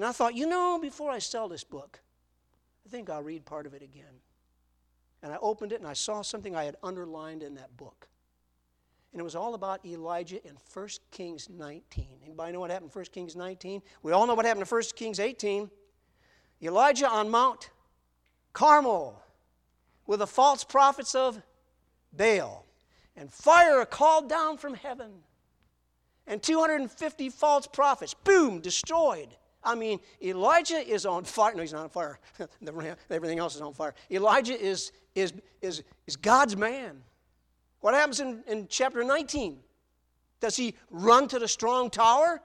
And 0.00 0.06
I 0.06 0.12
thought, 0.12 0.34
you 0.34 0.46
know, 0.46 0.78
before 0.80 1.10
I 1.10 1.18
sell 1.18 1.46
this 1.46 1.62
book, 1.62 2.00
I 2.86 2.88
think 2.88 3.10
I'll 3.10 3.22
read 3.22 3.44
part 3.44 3.66
of 3.66 3.74
it 3.74 3.82
again. 3.82 4.22
And 5.22 5.30
I 5.30 5.36
opened 5.42 5.72
it 5.72 5.80
and 5.80 5.86
I 5.86 5.92
saw 5.92 6.22
something 6.22 6.56
I 6.56 6.64
had 6.64 6.76
underlined 6.82 7.42
in 7.42 7.56
that 7.56 7.76
book. 7.76 8.08
And 9.12 9.20
it 9.20 9.22
was 9.22 9.36
all 9.36 9.52
about 9.52 9.84
Elijah 9.84 10.42
in 10.42 10.56
1 10.72 10.88
Kings 11.10 11.50
19. 11.50 12.06
Anybody 12.24 12.50
know 12.50 12.60
what 12.60 12.70
happened 12.70 12.90
in 12.94 12.98
1 12.98 13.04
Kings 13.12 13.36
19? 13.36 13.82
We 14.02 14.12
all 14.12 14.26
know 14.26 14.32
what 14.32 14.46
happened 14.46 14.62
in 14.62 14.74
1 14.74 14.82
Kings 14.96 15.20
18. 15.20 15.70
Elijah 16.62 17.06
on 17.06 17.28
Mount 17.28 17.68
Carmel 18.54 19.22
with 20.06 20.20
the 20.20 20.26
false 20.26 20.64
prophets 20.64 21.14
of 21.14 21.42
Baal. 22.10 22.64
And 23.16 23.30
fire 23.30 23.84
called 23.84 24.30
down 24.30 24.56
from 24.56 24.72
heaven. 24.72 25.10
And 26.26 26.42
250 26.42 27.28
false 27.28 27.66
prophets, 27.66 28.14
boom, 28.14 28.60
destroyed. 28.62 29.36
I 29.62 29.74
mean, 29.74 30.00
Elijah 30.22 30.76
is 30.76 31.04
on 31.04 31.24
fire. 31.24 31.54
No, 31.54 31.60
he's 31.60 31.72
not 31.72 31.82
on 31.84 31.88
fire. 31.90 32.18
Everything 33.10 33.38
else 33.38 33.54
is 33.54 33.60
on 33.60 33.74
fire. 33.74 33.94
Elijah 34.10 34.58
is, 34.58 34.92
is, 35.14 35.34
is, 35.60 35.82
is 36.06 36.16
God's 36.16 36.56
man. 36.56 37.02
What 37.80 37.94
happens 37.94 38.20
in, 38.20 38.42
in 38.46 38.68
chapter 38.68 39.04
19? 39.04 39.58
Does 40.40 40.56
he 40.56 40.74
run 40.90 41.28
to 41.28 41.38
the 41.38 41.48
strong 41.48 41.90
tower? 41.90 42.40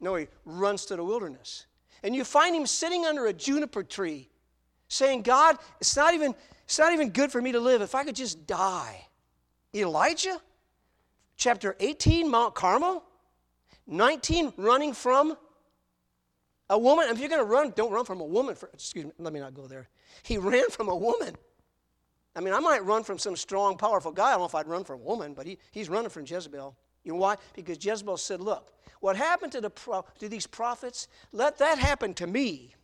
No, 0.00 0.14
he 0.16 0.28
runs 0.44 0.84
to 0.86 0.96
the 0.96 1.04
wilderness. 1.04 1.66
And 2.02 2.14
you 2.14 2.24
find 2.24 2.54
him 2.54 2.66
sitting 2.66 3.06
under 3.06 3.26
a 3.26 3.32
juniper 3.32 3.82
tree 3.82 4.28
saying, 4.88 5.22
God, 5.22 5.56
it's 5.80 5.96
not 5.96 6.12
even, 6.12 6.34
it's 6.64 6.78
not 6.78 6.92
even 6.92 7.10
good 7.10 7.32
for 7.32 7.40
me 7.40 7.52
to 7.52 7.60
live 7.60 7.80
if 7.80 7.94
I 7.94 8.04
could 8.04 8.14
just 8.14 8.46
die. 8.46 9.06
Elijah, 9.74 10.40
chapter 11.36 11.74
18, 11.80 12.30
Mount 12.30 12.54
Carmel, 12.54 13.02
19, 13.86 14.52
running 14.58 14.92
from 14.92 15.36
a 16.70 16.78
woman. 16.78 17.08
If 17.08 17.18
you're 17.18 17.28
going 17.28 17.40
to 17.40 17.46
run, 17.46 17.72
don't 17.76 17.92
run 17.92 18.04
from 18.04 18.20
a 18.20 18.24
woman. 18.24 18.54
For, 18.54 18.70
excuse 18.72 19.04
me, 19.04 19.12
let 19.18 19.32
me 19.32 19.40
not 19.40 19.54
go 19.54 19.66
there. 19.66 19.88
He 20.22 20.38
ran 20.38 20.70
from 20.70 20.88
a 20.88 20.96
woman. 20.96 21.34
I 22.36 22.40
mean, 22.40 22.52
I 22.52 22.60
might 22.60 22.84
run 22.84 23.04
from 23.04 23.18
some 23.18 23.36
strong, 23.36 23.76
powerful 23.76 24.10
guy. 24.10 24.28
I 24.28 24.30
don't 24.32 24.40
know 24.40 24.46
if 24.46 24.54
I'd 24.54 24.66
run 24.66 24.84
from 24.84 25.00
a 25.00 25.04
woman, 25.04 25.34
but 25.34 25.46
he, 25.46 25.58
he's 25.70 25.88
running 25.88 26.10
from 26.10 26.24
Jezebel. 26.26 26.76
You 27.04 27.12
know 27.12 27.18
why? 27.18 27.36
Because 27.54 27.84
Jezebel 27.84 28.16
said, 28.16 28.40
Look, 28.40 28.72
what 29.00 29.16
happened 29.16 29.52
to, 29.52 29.60
the 29.60 29.70
to 30.18 30.28
these 30.28 30.46
prophets, 30.46 31.08
let 31.32 31.58
that 31.58 31.78
happen 31.78 32.14
to 32.14 32.26
me 32.26 32.74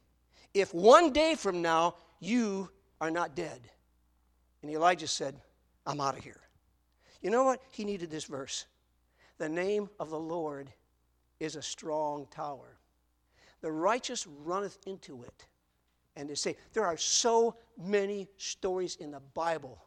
if 0.52 0.72
one 0.74 1.12
day 1.12 1.34
from 1.34 1.62
now 1.62 1.94
you 2.20 2.70
are 3.00 3.10
not 3.10 3.34
dead. 3.34 3.60
And 4.62 4.70
Elijah 4.70 5.06
said, 5.06 5.34
I'm 5.86 6.00
out 6.00 6.18
of 6.18 6.22
here. 6.22 6.40
You 7.22 7.30
know 7.30 7.44
what? 7.44 7.62
He 7.70 7.84
needed 7.84 8.10
this 8.10 8.24
verse. 8.24 8.66
The 9.38 9.48
name 9.48 9.88
of 9.98 10.10
the 10.10 10.18
Lord 10.18 10.70
is 11.38 11.56
a 11.56 11.62
strong 11.62 12.26
tower. 12.30 12.76
The 13.61 13.72
righteous 13.72 14.26
runneth 14.26 14.78
into 14.86 15.22
it 15.22 15.46
and 16.16 16.28
to 16.28 16.36
say 16.36 16.56
there 16.72 16.86
are 16.86 16.96
so 16.96 17.56
many 17.78 18.28
stories 18.36 18.96
in 18.96 19.11
the 19.11 19.20
Bible 19.34 19.82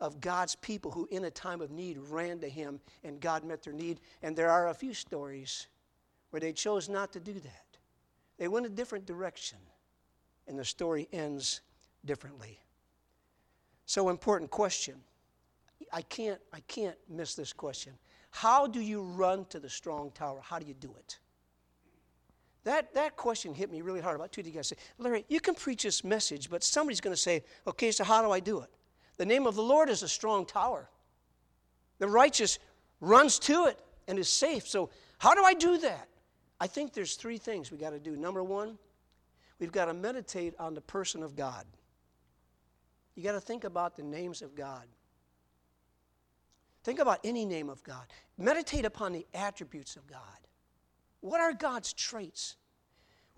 of 0.00 0.20
God's 0.20 0.54
people 0.56 0.90
who, 0.90 1.08
in 1.10 1.24
a 1.24 1.30
time 1.30 1.60
of 1.60 1.70
need, 1.70 1.98
ran 1.98 2.38
to 2.40 2.48
Him 2.48 2.80
and 3.04 3.20
God 3.20 3.44
met 3.44 3.62
their 3.62 3.72
need. 3.72 4.00
And 4.22 4.36
there 4.36 4.50
are 4.50 4.68
a 4.68 4.74
few 4.74 4.94
stories 4.94 5.66
where 6.30 6.40
they 6.40 6.52
chose 6.52 6.88
not 6.88 7.12
to 7.12 7.20
do 7.20 7.34
that. 7.34 7.64
They 8.38 8.48
went 8.48 8.66
a 8.66 8.70
different 8.70 9.06
direction, 9.06 9.58
and 10.46 10.58
the 10.58 10.64
story 10.64 11.08
ends 11.12 11.60
differently. 12.04 12.58
So, 13.86 14.08
important 14.08 14.50
question. 14.50 14.94
I 15.92 16.02
can't, 16.02 16.40
I 16.52 16.60
can't 16.60 16.96
miss 17.08 17.34
this 17.34 17.52
question. 17.52 17.94
How 18.30 18.66
do 18.66 18.80
you 18.80 19.02
run 19.02 19.46
to 19.46 19.58
the 19.58 19.70
strong 19.70 20.10
tower? 20.12 20.40
How 20.42 20.58
do 20.58 20.66
you 20.66 20.74
do 20.74 20.94
it? 20.98 21.18
That, 22.68 22.92
that 22.92 23.16
question 23.16 23.54
hit 23.54 23.72
me 23.72 23.80
really 23.80 24.02
hard. 24.02 24.16
About 24.16 24.30
two 24.30 24.42
guys 24.42 24.68
say, 24.68 24.76
Larry, 24.98 25.24
you 25.28 25.40
can 25.40 25.54
preach 25.54 25.84
this 25.84 26.04
message, 26.04 26.50
but 26.50 26.62
somebody's 26.62 27.00
going 27.00 27.16
to 27.16 27.20
say, 27.20 27.42
okay, 27.66 27.90
so 27.90 28.04
how 28.04 28.20
do 28.20 28.30
I 28.30 28.40
do 28.40 28.60
it? 28.60 28.68
The 29.16 29.24
name 29.24 29.46
of 29.46 29.54
the 29.54 29.62
Lord 29.62 29.88
is 29.88 30.02
a 30.02 30.08
strong 30.08 30.44
tower. 30.44 30.90
The 31.98 32.06
righteous 32.06 32.58
runs 33.00 33.38
to 33.38 33.68
it 33.68 33.80
and 34.06 34.18
is 34.18 34.28
safe. 34.28 34.68
So, 34.68 34.90
how 35.16 35.34
do 35.34 35.44
I 35.44 35.54
do 35.54 35.78
that? 35.78 36.08
I 36.60 36.66
think 36.66 36.92
there's 36.92 37.14
three 37.14 37.38
things 37.38 37.72
we 37.72 37.78
got 37.78 37.90
to 37.90 37.98
do. 37.98 38.16
Number 38.18 38.44
one, 38.44 38.76
we've 39.58 39.72
got 39.72 39.86
to 39.86 39.94
meditate 39.94 40.52
on 40.58 40.74
the 40.74 40.82
person 40.82 41.22
of 41.22 41.34
God. 41.34 41.64
You 43.14 43.22
got 43.22 43.32
to 43.32 43.40
think 43.40 43.64
about 43.64 43.96
the 43.96 44.02
names 44.02 44.42
of 44.42 44.54
God. 44.54 44.84
Think 46.84 46.98
about 46.98 47.20
any 47.24 47.46
name 47.46 47.70
of 47.70 47.82
God. 47.82 48.04
Meditate 48.36 48.84
upon 48.84 49.14
the 49.14 49.26
attributes 49.32 49.96
of 49.96 50.06
God. 50.06 50.20
What 51.20 51.40
are 51.40 51.54
God's 51.54 51.94
traits? 51.94 52.56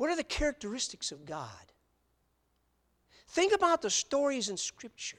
What 0.00 0.08
are 0.08 0.16
the 0.16 0.24
characteristics 0.24 1.12
of 1.12 1.26
God? 1.26 1.50
Think 3.28 3.52
about 3.52 3.82
the 3.82 3.90
stories 3.90 4.48
in 4.48 4.56
Scripture 4.56 5.18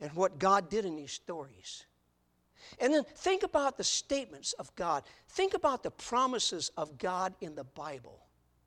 and 0.00 0.12
what 0.12 0.38
God 0.38 0.70
did 0.70 0.84
in 0.84 0.94
these 0.94 1.10
stories. 1.10 1.86
And 2.78 2.94
then 2.94 3.02
think 3.02 3.42
about 3.42 3.78
the 3.78 3.82
statements 3.82 4.52
of 4.52 4.72
God. 4.76 5.02
Think 5.30 5.54
about 5.54 5.82
the 5.82 5.90
promises 5.90 6.70
of 6.76 6.98
God 6.98 7.34
in 7.40 7.56
the 7.56 7.64
Bible 7.64 8.20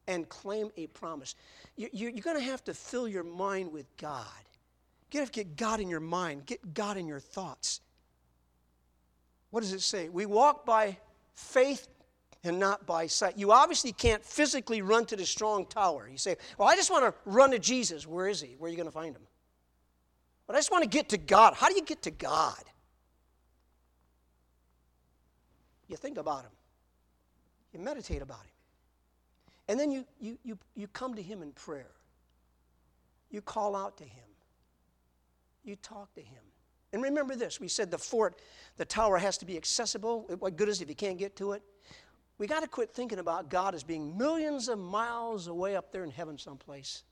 and 0.10 0.28
claim 0.28 0.72
a 0.76 0.88
promise. 0.88 1.36
You're 1.78 2.12
going 2.12 2.36
to 2.36 2.43
have 2.43 2.62
to 2.66 2.74
fill 2.74 3.07
your 3.07 3.24
mind 3.24 3.72
with 3.72 3.86
God. 3.95 4.26
You 5.14 5.26
to 5.26 5.32
get 5.32 5.55
God 5.55 5.80
in 5.80 5.88
your 5.88 6.01
mind, 6.01 6.45
get 6.45 6.74
God 6.74 6.97
in 6.97 7.07
your 7.07 7.22
thoughts. 7.22 7.80
What 9.51 9.62
does 9.62 9.72
it 9.72 9.80
say? 9.80 10.10
We 10.10 10.26
walk 10.26 10.66
by 10.66 10.97
faith 11.32 11.88
and 12.44 12.60
not 12.60 12.86
by 12.86 13.08
sight. 13.08 13.38
You 13.38 13.52
obviously 13.52 13.92
can't 13.92 14.24
physically 14.24 14.82
run 14.82 15.06
to 15.08 15.16
the 15.16 15.26
strong 15.26 15.66
tower. 15.66 16.08
You 16.10 16.18
say, 16.18 16.38
Well, 16.58 16.68
I 16.68 16.76
just 16.76 16.90
want 16.90 17.06
to 17.06 17.14
run 17.30 17.52
to 17.52 17.60
Jesus. 17.60 18.08
Where 18.08 18.28
is 18.28 18.40
he? 18.42 18.56
Where 18.58 18.68
are 18.68 18.72
you 18.72 18.78
going 18.78 18.88
to 18.88 18.92
find 18.92 19.16
him? 19.16 19.24
But 20.48 20.56
I 20.56 20.60
just 20.60 20.72
want 20.72 20.84
to 20.84 20.90
get 20.90 21.10
to 21.10 21.18
God. 21.18 21.54
How 21.54 21.68
do 21.68 21.76
you 21.76 21.84
get 21.84 22.02
to 22.04 22.12
God? 22.12 22.64
You 25.88 25.98
think 25.98 26.18
about 26.18 26.44
him, 26.44 26.52
you 27.74 27.80
meditate 27.80 28.22
about 28.22 28.42
him. 28.42 28.52
And 29.68 29.80
then 29.80 29.92
you, 29.92 30.06
you, 30.20 30.38
you, 30.44 30.58
you 30.76 30.88
come 30.88 31.14
to 31.16 31.22
him 31.22 31.44
in 31.44 31.52
prayer. 31.52 31.92
You 33.30 33.42
call 33.42 33.76
out 33.76 33.98
to 33.98 34.04
him. 34.04 34.26
You 35.64 35.76
talk 35.76 36.12
to 36.16 36.22
him. 36.22 36.42
And 36.92 37.04
remember 37.04 37.36
this 37.36 37.60
we 37.60 37.68
said 37.68 37.92
the 37.92 37.98
fort, 37.98 38.40
the 38.78 38.86
tower 38.86 39.18
has 39.18 39.38
to 39.40 39.46
be 39.46 39.58
accessible. 39.58 40.26
What 40.40 40.58
good 40.58 40.70
is 40.70 40.82
it 40.82 40.86
if 40.86 40.90
you 40.90 40.96
can't 40.96 41.20
get 41.20 41.36
to 41.36 41.52
it? 41.52 41.62
We 42.40 42.48
got 42.48 42.62
to 42.62 42.68
quit 42.68 42.92
thinking 42.92 43.20
about 43.20 43.50
God 43.50 43.76
as 43.76 43.84
being 43.84 44.18
millions 44.18 44.70
of 44.70 44.80
miles 44.80 45.48
away 45.48 45.76
up 45.76 45.92
there 45.92 46.06
in 46.06 46.10
heaven 46.10 46.38
someplace. 46.38 47.04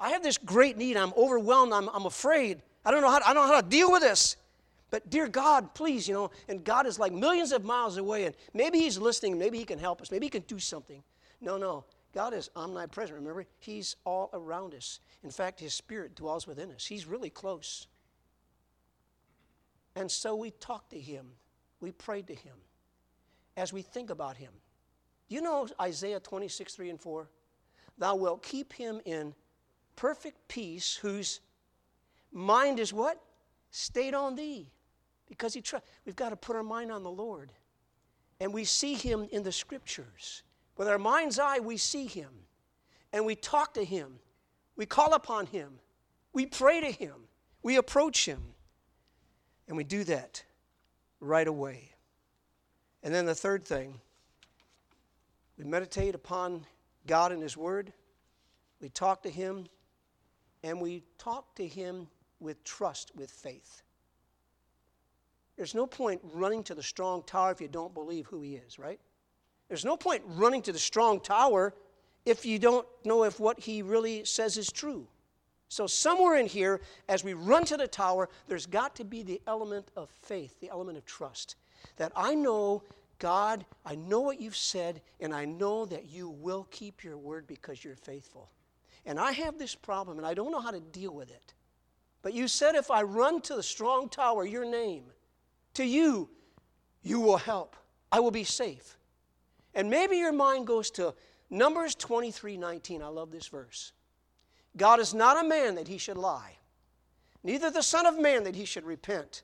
I 0.00 0.10
have 0.10 0.22
this 0.22 0.36
great 0.36 0.76
need. 0.76 0.96
I'm 0.96 1.12
overwhelmed. 1.16 1.72
I'm, 1.72 1.88
I'm 1.88 2.04
afraid. 2.04 2.60
I 2.84 2.90
don't, 2.90 3.00
know 3.00 3.08
how 3.08 3.20
to, 3.20 3.28
I 3.28 3.32
don't 3.32 3.46
know 3.46 3.54
how 3.54 3.60
to 3.60 3.66
deal 3.66 3.90
with 3.92 4.02
this. 4.02 4.36
But 4.90 5.08
dear 5.10 5.28
God, 5.28 5.74
please, 5.74 6.08
you 6.08 6.14
know, 6.14 6.32
and 6.48 6.64
God 6.64 6.86
is 6.86 6.98
like 6.98 7.12
millions 7.12 7.52
of 7.52 7.64
miles 7.64 7.96
away, 7.96 8.24
and 8.24 8.34
maybe 8.52 8.78
He's 8.80 8.98
listening, 8.98 9.38
maybe 9.38 9.58
He 9.58 9.64
can 9.64 9.78
help 9.78 10.02
us, 10.02 10.10
maybe 10.10 10.26
He 10.26 10.30
can 10.30 10.42
do 10.42 10.58
something. 10.58 11.02
No, 11.40 11.56
no. 11.56 11.84
God 12.12 12.32
is 12.34 12.50
omnipresent. 12.54 13.18
Remember, 13.18 13.46
He's 13.58 13.96
all 14.04 14.28
around 14.34 14.74
us. 14.74 15.00
In 15.22 15.30
fact, 15.30 15.60
His 15.60 15.72
Spirit 15.72 16.16
dwells 16.16 16.46
within 16.46 16.72
us. 16.72 16.84
He's 16.84 17.06
really 17.06 17.30
close. 17.30 17.86
And 19.96 20.10
so 20.10 20.34
we 20.34 20.50
talk 20.50 20.90
to 20.90 20.98
Him, 20.98 21.26
we 21.80 21.92
pray 21.92 22.22
to 22.22 22.34
Him 22.34 22.54
as 23.56 23.72
we 23.72 23.82
think 23.82 24.10
about 24.10 24.36
Him. 24.36 24.52
You 25.28 25.40
know 25.40 25.66
Isaiah 25.80 26.20
26, 26.20 26.74
3 26.74 26.90
and 26.90 27.00
4? 27.00 27.28
Thou 27.98 28.16
wilt 28.16 28.42
keep 28.42 28.72
him 28.72 29.00
in 29.04 29.34
perfect 29.96 30.48
peace 30.48 30.96
whose 30.96 31.40
mind 32.32 32.78
is 32.78 32.92
what? 32.92 33.20
Stayed 33.70 34.14
on 34.14 34.34
thee. 34.34 34.70
Because 35.28 35.54
he 35.54 35.60
tr- 35.60 35.76
we've 36.04 36.16
got 36.16 36.30
to 36.30 36.36
put 36.36 36.56
our 36.56 36.62
mind 36.62 36.92
on 36.92 37.02
the 37.02 37.10
Lord. 37.10 37.52
And 38.40 38.52
we 38.52 38.64
see 38.64 38.94
him 38.94 39.26
in 39.30 39.42
the 39.42 39.52
scriptures. 39.52 40.42
With 40.76 40.88
our 40.88 40.98
mind's 40.98 41.38
eye, 41.38 41.60
we 41.60 41.76
see 41.76 42.06
him. 42.06 42.30
And 43.12 43.24
we 43.24 43.36
talk 43.36 43.74
to 43.74 43.84
him. 43.84 44.18
We 44.76 44.86
call 44.86 45.14
upon 45.14 45.46
him. 45.46 45.78
We 46.32 46.46
pray 46.46 46.80
to 46.80 46.90
him. 46.90 47.14
We 47.62 47.76
approach 47.76 48.26
him. 48.26 48.42
And 49.68 49.76
we 49.76 49.84
do 49.84 50.04
that 50.04 50.44
right 51.20 51.46
away. 51.46 51.93
And 53.04 53.14
then 53.14 53.26
the 53.26 53.34
third 53.34 53.64
thing, 53.66 54.00
we 55.58 55.64
meditate 55.64 56.14
upon 56.14 56.66
God 57.06 57.32
and 57.32 57.42
his 57.42 57.56
word. 57.56 57.92
We 58.80 58.88
talk 58.88 59.22
to 59.22 59.30
him. 59.30 59.66
And 60.62 60.80
we 60.80 61.02
talk 61.18 61.54
to 61.56 61.66
him 61.66 62.08
with 62.40 62.64
trust, 62.64 63.12
with 63.14 63.30
faith. 63.30 63.82
There's 65.56 65.74
no 65.74 65.86
point 65.86 66.22
running 66.32 66.64
to 66.64 66.74
the 66.74 66.82
strong 66.82 67.22
tower 67.22 67.52
if 67.52 67.60
you 67.60 67.68
don't 67.68 67.92
believe 67.92 68.26
who 68.26 68.40
he 68.40 68.54
is, 68.54 68.78
right? 68.78 68.98
There's 69.68 69.84
no 69.84 69.96
point 69.96 70.22
running 70.26 70.62
to 70.62 70.72
the 70.72 70.78
strong 70.78 71.20
tower 71.20 71.74
if 72.24 72.46
you 72.46 72.58
don't 72.58 72.86
know 73.04 73.24
if 73.24 73.38
what 73.38 73.60
he 73.60 73.82
really 73.82 74.24
says 74.24 74.56
is 74.56 74.72
true. 74.72 75.06
So, 75.68 75.86
somewhere 75.86 76.36
in 76.36 76.46
here, 76.46 76.80
as 77.08 77.24
we 77.24 77.34
run 77.34 77.64
to 77.66 77.76
the 77.76 77.88
tower, 77.88 78.28
there's 78.48 78.66
got 78.66 78.96
to 78.96 79.04
be 79.04 79.22
the 79.22 79.40
element 79.46 79.88
of 79.96 80.08
faith, 80.10 80.60
the 80.60 80.70
element 80.70 80.96
of 80.96 81.04
trust. 81.04 81.56
That 81.96 82.12
I 82.16 82.34
know, 82.34 82.82
God, 83.18 83.64
I 83.84 83.94
know 83.94 84.20
what 84.20 84.40
you've 84.40 84.56
said, 84.56 85.00
and 85.20 85.34
I 85.34 85.44
know 85.44 85.86
that 85.86 86.06
you 86.06 86.28
will 86.28 86.66
keep 86.70 87.04
your 87.04 87.16
word 87.16 87.46
because 87.46 87.84
you're 87.84 87.96
faithful. 87.96 88.50
And 89.06 89.18
I 89.18 89.32
have 89.32 89.58
this 89.58 89.74
problem, 89.74 90.18
and 90.18 90.26
I 90.26 90.34
don't 90.34 90.50
know 90.50 90.60
how 90.60 90.70
to 90.70 90.80
deal 90.80 91.12
with 91.12 91.30
it. 91.30 91.54
But 92.22 92.32
you 92.32 92.48
said, 92.48 92.74
if 92.74 92.90
I 92.90 93.02
run 93.02 93.42
to 93.42 93.54
the 93.54 93.62
strong 93.62 94.08
tower, 94.08 94.46
your 94.46 94.64
name, 94.64 95.04
to 95.74 95.84
you, 95.84 96.30
you 97.02 97.20
will 97.20 97.36
help. 97.36 97.76
I 98.10 98.20
will 98.20 98.30
be 98.30 98.44
safe. 98.44 98.96
And 99.74 99.90
maybe 99.90 100.16
your 100.16 100.32
mind 100.32 100.66
goes 100.66 100.90
to 100.92 101.14
Numbers 101.50 101.94
23 101.94 102.56
19. 102.56 103.02
I 103.02 103.08
love 103.08 103.30
this 103.30 103.48
verse. 103.48 103.92
God 104.76 105.00
is 105.00 105.14
not 105.14 105.44
a 105.44 105.48
man 105.48 105.74
that 105.76 105.88
he 105.88 105.98
should 105.98 106.16
lie, 106.16 106.56
neither 107.42 107.70
the 107.70 107.82
Son 107.82 108.06
of 108.06 108.18
Man 108.18 108.44
that 108.44 108.56
he 108.56 108.64
should 108.64 108.84
repent. 108.84 109.42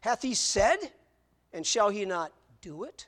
Hath 0.00 0.22
he 0.22 0.34
said, 0.34 0.78
and 1.52 1.66
shall 1.66 1.90
he 1.90 2.04
not 2.04 2.32
do 2.60 2.84
it? 2.84 3.06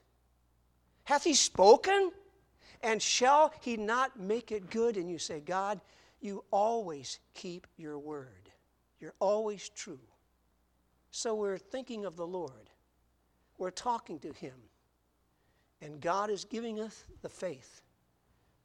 Hath 1.05 1.24
he 1.24 1.34
spoken, 1.34 2.12
and 2.82 3.01
shall 3.01 3.53
he 3.61 3.76
not 3.76 4.18
make 4.18 4.53
it 4.53 4.70
good? 4.70 4.97
And 4.97 5.11
you 5.11 5.18
say, 5.18 5.40
God, 5.40 5.80
you 6.20 6.45
always 6.51 7.20
keep 7.34 7.66
your 7.76 7.99
word. 7.99 8.51
You're 9.01 9.14
always 9.20 9.68
true. 9.68 10.01
So 11.11 11.34
we're 11.34 11.59
thinking 11.59 12.05
of 12.07 12.16
the 12.16 12.26
Lord. 12.26 12.70
We're 13.59 13.70
talking 13.70 14.18
to 14.20 14.32
Him. 14.32 14.55
And 15.80 16.01
God 16.01 16.30
is 16.30 16.45
giving 16.45 16.80
us 16.80 17.05
the 17.22 17.28
faith 17.28 17.82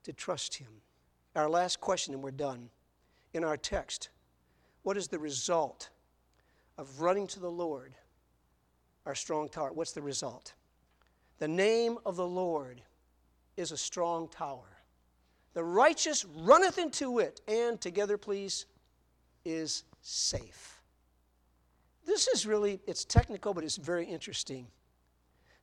to 0.03 0.13
trust 0.13 0.55
Him. 0.55 0.69
Our 1.35 1.49
last 1.49 1.79
question, 1.81 2.13
and 2.13 2.23
we're 2.23 2.31
done. 2.31 2.69
In 3.33 3.43
our 3.43 3.57
text, 3.57 4.09
what 4.83 4.97
is 4.97 5.09
the 5.09 5.19
result 5.19 5.89
of 6.77 7.01
running 7.01 7.27
to 7.27 7.39
the 7.39 7.51
Lord, 7.51 7.93
our 9.05 9.15
strong 9.15 9.49
tower? 9.49 9.71
What's 9.73 9.91
the 9.91 10.01
result? 10.01 10.53
The 11.39 11.47
name 11.47 11.97
of 12.05 12.15
the 12.15 12.27
Lord 12.27 12.81
is 13.57 13.71
a 13.71 13.77
strong 13.77 14.27
tower. 14.27 14.77
The 15.53 15.63
righteous 15.63 16.25
runneth 16.25 16.77
into 16.77 17.19
it, 17.19 17.41
and 17.47 17.79
together, 17.79 18.17
please, 18.17 18.65
is 19.45 19.83
safe. 20.01 20.81
This 22.05 22.27
is 22.27 22.45
really, 22.45 22.79
it's 22.87 23.05
technical, 23.05 23.53
but 23.53 23.63
it's 23.63 23.77
very 23.77 24.05
interesting. 24.05 24.67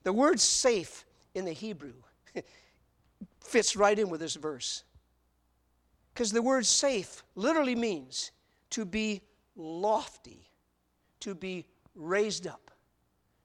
The 0.03 0.13
word 0.13 0.39
safe 0.41 1.05
in 1.35 1.45
the 1.45 1.53
Hebrew 1.53 1.95
fits 3.41 3.77
right 3.77 3.99
in 3.99 4.09
with 4.09 4.21
this 4.21 4.35
verse. 4.35 4.85
Because 6.15 6.33
the 6.33 6.43
word 6.43 6.65
safe 6.65 7.23
literally 7.35 7.75
means 7.75 8.31
to 8.71 8.85
be 8.85 9.21
lofty, 9.57 10.49
to 11.21 11.35
be 11.35 11.67
raised 11.95 12.47
up, 12.47 12.66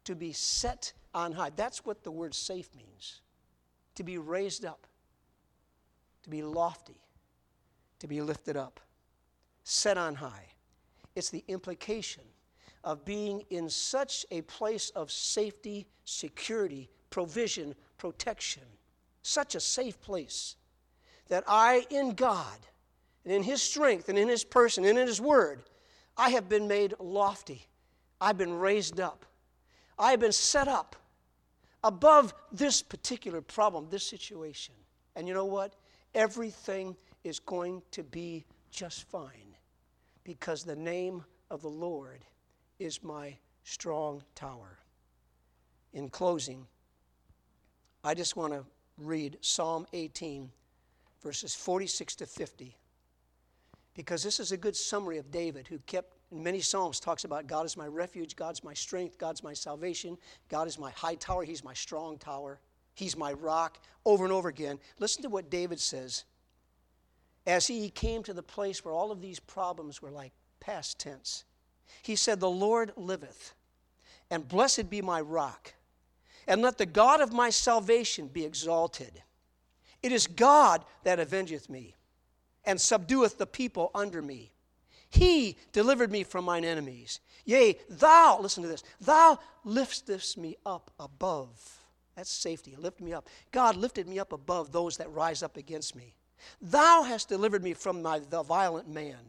to 0.05 0.15
be 0.15 0.31
set 0.33 0.93
on 1.13 1.31
high. 1.31 1.51
That's 1.55 1.85
what 1.85 2.03
the 2.03 2.11
word 2.11 2.33
safe 2.33 2.69
means 2.75 3.21
to 3.95 4.03
be 4.03 4.17
raised 4.17 4.65
up, 4.65 4.87
to 6.23 6.29
be 6.29 6.41
lofty, 6.41 7.01
to 7.99 8.07
be 8.07 8.21
lifted 8.21 8.55
up, 8.57 8.79
set 9.63 9.97
on 9.97 10.15
high. 10.15 10.47
It's 11.15 11.29
the 11.29 11.43
implication 11.47 12.23
of 12.83 13.05
being 13.05 13.43
in 13.49 13.69
such 13.69 14.25
a 14.31 14.41
place 14.43 14.89
of 14.91 15.11
safety, 15.11 15.87
security, 16.05 16.89
provision, 17.09 17.75
protection, 17.97 18.63
such 19.21 19.55
a 19.55 19.59
safe 19.59 20.01
place 20.01 20.55
that 21.27 21.43
I, 21.47 21.85
in 21.89 22.11
God, 22.11 22.57
and 23.23 23.33
in 23.33 23.43
His 23.43 23.61
strength, 23.61 24.09
and 24.09 24.17
in 24.17 24.27
His 24.27 24.43
person, 24.43 24.83
and 24.83 24.97
in 24.97 25.07
His 25.07 25.21
Word, 25.21 25.61
I 26.17 26.29
have 26.29 26.49
been 26.49 26.67
made 26.67 26.95
lofty. 26.99 27.67
I've 28.19 28.37
been 28.37 28.53
raised 28.53 28.99
up. 28.99 29.25
I 29.97 30.11
have 30.11 30.19
been 30.19 30.31
set 30.31 30.67
up 30.67 30.95
above 31.83 32.33
this 32.51 32.81
particular 32.81 33.41
problem, 33.41 33.87
this 33.89 34.05
situation. 34.05 34.75
And 35.15 35.27
you 35.27 35.33
know 35.33 35.45
what? 35.45 35.75
Everything 36.13 36.95
is 37.23 37.39
going 37.39 37.81
to 37.91 38.03
be 38.03 38.45
just 38.71 39.03
fine 39.03 39.55
because 40.23 40.63
the 40.63 40.75
name 40.75 41.23
of 41.49 41.61
the 41.61 41.69
Lord 41.69 42.25
is 42.79 43.03
my 43.03 43.37
strong 43.63 44.23
tower. 44.35 44.79
In 45.93 46.09
closing, 46.09 46.65
I 48.03 48.13
just 48.13 48.35
want 48.35 48.53
to 48.53 48.65
read 48.97 49.37
Psalm 49.41 49.85
18, 49.93 50.49
verses 51.21 51.53
46 51.53 52.15
to 52.15 52.25
50, 52.25 52.75
because 53.93 54.23
this 54.23 54.39
is 54.39 54.51
a 54.51 54.57
good 54.57 54.75
summary 54.75 55.17
of 55.17 55.31
David, 55.31 55.67
who 55.67 55.79
kept 55.79 56.15
in 56.31 56.43
many 56.43 56.61
Psalms 56.61 56.99
talks 56.99 57.25
about 57.25 57.47
God 57.47 57.65
is 57.65 57.75
my 57.75 57.87
refuge, 57.87 58.35
God's 58.35 58.63
my 58.63 58.73
strength, 58.73 59.17
God's 59.17 59.43
my 59.43 59.53
salvation, 59.53 60.17
God 60.49 60.67
is 60.67 60.79
my 60.79 60.91
high 60.91 61.15
tower, 61.15 61.43
He's 61.43 61.63
my 61.63 61.73
strong 61.73 62.17
tower, 62.17 62.59
He's 62.95 63.17
my 63.17 63.33
rock, 63.33 63.79
over 64.05 64.23
and 64.23 64.33
over 64.33 64.49
again. 64.49 64.79
Listen 64.99 65.23
to 65.23 65.29
what 65.29 65.49
David 65.49 65.79
says. 65.79 66.23
As 67.47 67.67
he 67.67 67.89
came 67.89 68.21
to 68.23 68.33
the 68.33 68.43
place 68.43 68.85
where 68.85 68.93
all 68.93 69.11
of 69.11 69.21
these 69.21 69.39
problems 69.39 70.01
were 70.01 70.11
like 70.11 70.31
past 70.59 70.99
tense, 70.99 71.43
he 72.03 72.15
said, 72.15 72.39
The 72.39 72.49
Lord 72.49 72.93
liveth, 72.95 73.53
and 74.29 74.47
blessed 74.47 74.89
be 74.89 75.01
my 75.01 75.21
rock. 75.21 75.73
And 76.47 76.61
let 76.61 76.77
the 76.77 76.85
God 76.85 77.21
of 77.21 77.33
my 77.33 77.49
salvation 77.49 78.27
be 78.27 78.45
exalted. 78.45 79.21
It 80.01 80.11
is 80.11 80.27
God 80.27 80.83
that 81.03 81.19
avengeth 81.19 81.69
me, 81.69 81.95
and 82.65 82.79
subdueth 82.79 83.37
the 83.37 83.45
people 83.45 83.91
under 83.93 84.21
me. 84.21 84.51
He 85.11 85.57
delivered 85.73 86.11
me 86.11 86.23
from 86.23 86.45
mine 86.45 86.63
enemies. 86.63 87.19
Yea, 87.45 87.77
thou, 87.89 88.39
listen 88.41 88.63
to 88.63 88.69
this, 88.69 88.83
thou 88.99 89.37
liftest 89.65 90.37
me 90.37 90.55
up 90.65 90.89
above. 90.99 91.79
That's 92.15 92.31
safety. 92.31 92.75
Lift 92.77 93.01
me 93.01 93.13
up. 93.13 93.27
God 93.51 93.75
lifted 93.75 94.07
me 94.07 94.19
up 94.19 94.31
above 94.33 94.71
those 94.71 94.97
that 94.97 95.11
rise 95.11 95.43
up 95.43 95.57
against 95.57 95.95
me. 95.95 96.15
Thou 96.61 97.03
hast 97.03 97.29
delivered 97.29 97.63
me 97.63 97.73
from 97.73 98.01
my, 98.01 98.19
the 98.19 98.43
violent 98.43 98.89
man. 98.89 99.19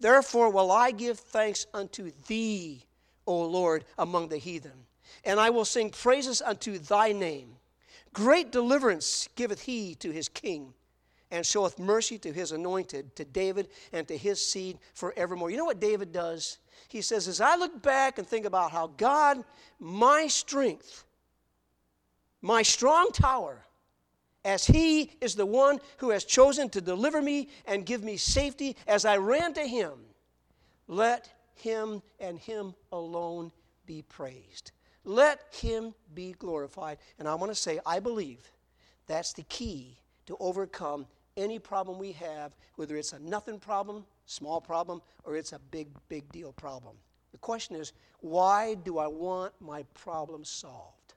Therefore 0.00 0.50
will 0.50 0.70
I 0.70 0.90
give 0.90 1.18
thanks 1.18 1.66
unto 1.72 2.10
thee, 2.26 2.84
O 3.26 3.42
Lord, 3.42 3.84
among 3.98 4.28
the 4.28 4.38
heathen. 4.38 4.86
And 5.24 5.38
I 5.38 5.50
will 5.50 5.64
sing 5.64 5.90
praises 5.90 6.42
unto 6.42 6.78
thy 6.78 7.12
name. 7.12 7.56
Great 8.12 8.50
deliverance 8.50 9.28
giveth 9.34 9.62
he 9.62 9.94
to 9.96 10.10
his 10.10 10.28
king, 10.28 10.72
and 11.30 11.44
showeth 11.44 11.78
mercy 11.78 12.18
to 12.18 12.32
his 12.32 12.52
anointed, 12.52 13.16
to 13.16 13.24
David 13.24 13.68
and 13.92 14.06
to 14.08 14.16
his 14.16 14.44
seed 14.44 14.78
forevermore. 14.94 15.50
You 15.50 15.56
know 15.56 15.64
what 15.64 15.80
David 15.80 16.12
does? 16.12 16.58
He 16.88 17.02
says, 17.02 17.26
As 17.28 17.40
I 17.40 17.56
look 17.56 17.82
back 17.82 18.18
and 18.18 18.26
think 18.26 18.46
about 18.46 18.70
how 18.70 18.88
God, 18.96 19.42
my 19.80 20.26
strength, 20.28 21.04
my 22.40 22.62
strong 22.62 23.10
tower, 23.12 23.64
as 24.44 24.64
He 24.64 25.10
is 25.20 25.34
the 25.34 25.44
one 25.44 25.80
who 25.98 26.10
has 26.10 26.24
chosen 26.24 26.68
to 26.70 26.80
deliver 26.80 27.20
me 27.20 27.48
and 27.66 27.84
give 27.84 28.04
me 28.04 28.16
safety 28.16 28.76
as 28.86 29.04
I 29.04 29.16
ran 29.16 29.52
to 29.54 29.66
Him. 29.66 29.92
Let 30.86 31.28
Him 31.56 32.00
and 32.20 32.38
Him 32.38 32.74
alone 32.92 33.50
be 33.86 34.02
praised. 34.02 34.70
Let 35.04 35.40
Him 35.50 35.94
be 36.14 36.32
glorified. 36.38 36.98
And 37.18 37.26
I 37.26 37.34
want 37.34 37.50
to 37.50 37.56
say, 37.56 37.80
I 37.84 37.98
believe 37.98 38.52
that's 39.08 39.32
the 39.32 39.42
key 39.42 39.98
to 40.26 40.36
overcome 40.38 41.06
any 41.36 41.58
problem 41.58 41.98
we 41.98 42.12
have, 42.12 42.56
whether 42.76 42.96
it's 42.96 43.12
a 43.12 43.18
nothing 43.18 43.58
problem, 43.58 44.04
small 44.26 44.60
problem, 44.60 45.00
or 45.24 45.36
it's 45.36 45.52
a 45.52 45.58
big, 45.58 45.88
big 46.08 46.30
deal 46.32 46.52
problem. 46.52 46.96
The 47.32 47.38
question 47.38 47.76
is, 47.76 47.92
why 48.20 48.74
do 48.74 48.98
I 48.98 49.06
want 49.06 49.52
my 49.60 49.82
problem 49.94 50.44
solved? 50.44 51.14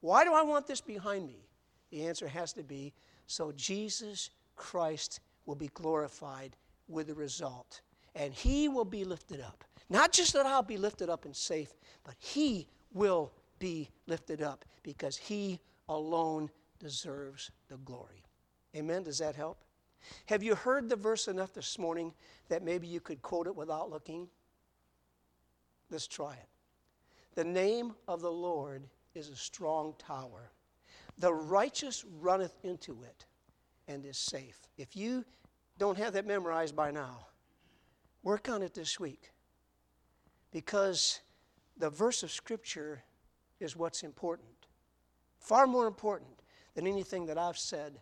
Why 0.00 0.24
do 0.24 0.32
I 0.32 0.42
want 0.42 0.66
this 0.66 0.80
behind 0.80 1.26
me? 1.26 1.48
The 1.90 2.06
answer 2.06 2.28
has 2.28 2.52
to 2.54 2.62
be 2.62 2.92
so 3.26 3.52
Jesus 3.52 4.30
Christ 4.56 5.20
will 5.46 5.54
be 5.54 5.70
glorified 5.74 6.56
with 6.88 7.08
the 7.08 7.14
result. 7.14 7.80
And 8.14 8.32
he 8.32 8.68
will 8.68 8.84
be 8.84 9.04
lifted 9.04 9.40
up. 9.40 9.64
Not 9.90 10.12
just 10.12 10.32
that 10.34 10.46
I'll 10.46 10.62
be 10.62 10.76
lifted 10.76 11.08
up 11.08 11.24
and 11.24 11.34
safe, 11.34 11.72
but 12.04 12.14
he 12.18 12.66
will 12.92 13.32
be 13.58 13.90
lifted 14.06 14.42
up 14.42 14.64
because 14.82 15.16
he 15.16 15.60
alone 15.88 16.50
deserves 16.78 17.50
the 17.68 17.76
glory. 17.78 18.22
Amen? 18.76 19.02
Does 19.02 19.18
that 19.18 19.34
help? 19.34 19.64
Have 20.26 20.42
you 20.42 20.54
heard 20.54 20.88
the 20.88 20.96
verse 20.96 21.28
enough 21.28 21.52
this 21.52 21.78
morning 21.78 22.12
that 22.48 22.62
maybe 22.62 22.86
you 22.86 23.00
could 23.00 23.22
quote 23.22 23.46
it 23.46 23.56
without 23.56 23.90
looking? 23.90 24.28
Let's 25.90 26.06
try 26.06 26.34
it. 26.34 26.48
The 27.34 27.44
name 27.44 27.94
of 28.06 28.20
the 28.20 28.30
Lord 28.30 28.88
is 29.14 29.28
a 29.28 29.36
strong 29.36 29.94
tower 29.98 30.52
the 31.18 31.34
righteous 31.34 32.04
runneth 32.20 32.56
into 32.62 33.02
it 33.02 33.26
and 33.88 34.04
is 34.04 34.16
safe. 34.16 34.68
If 34.76 34.96
you 34.96 35.24
don't 35.78 35.98
have 35.98 36.12
that 36.12 36.26
memorized 36.26 36.76
by 36.76 36.90
now, 36.90 37.26
work 38.22 38.48
on 38.48 38.62
it 38.62 38.74
this 38.74 39.00
week. 39.00 39.32
Because 40.52 41.20
the 41.76 41.90
verse 41.90 42.22
of 42.22 42.30
Scripture 42.30 43.02
is 43.60 43.76
what's 43.76 44.02
important. 44.02 44.48
Far 45.38 45.66
more 45.66 45.86
important 45.86 46.40
than 46.74 46.86
anything 46.86 47.26
that 47.26 47.38
I've 47.38 47.58
said 47.58 48.00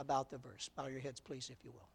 about 0.00 0.30
the 0.30 0.38
verse. 0.38 0.70
Bow 0.74 0.86
your 0.86 1.00
heads, 1.00 1.20
please, 1.20 1.50
if 1.52 1.62
you 1.62 1.70
will. 1.70 1.88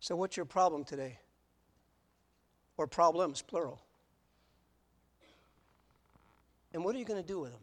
So, 0.00 0.16
what's 0.16 0.36
your 0.36 0.46
problem 0.46 0.82
today? 0.82 1.18
Or 2.78 2.86
problems, 2.86 3.42
plural? 3.42 3.82
And 6.72 6.82
what 6.82 6.94
are 6.94 6.98
you 6.98 7.04
going 7.04 7.20
to 7.20 7.26
do 7.26 7.38
with 7.38 7.50
them? 7.50 7.60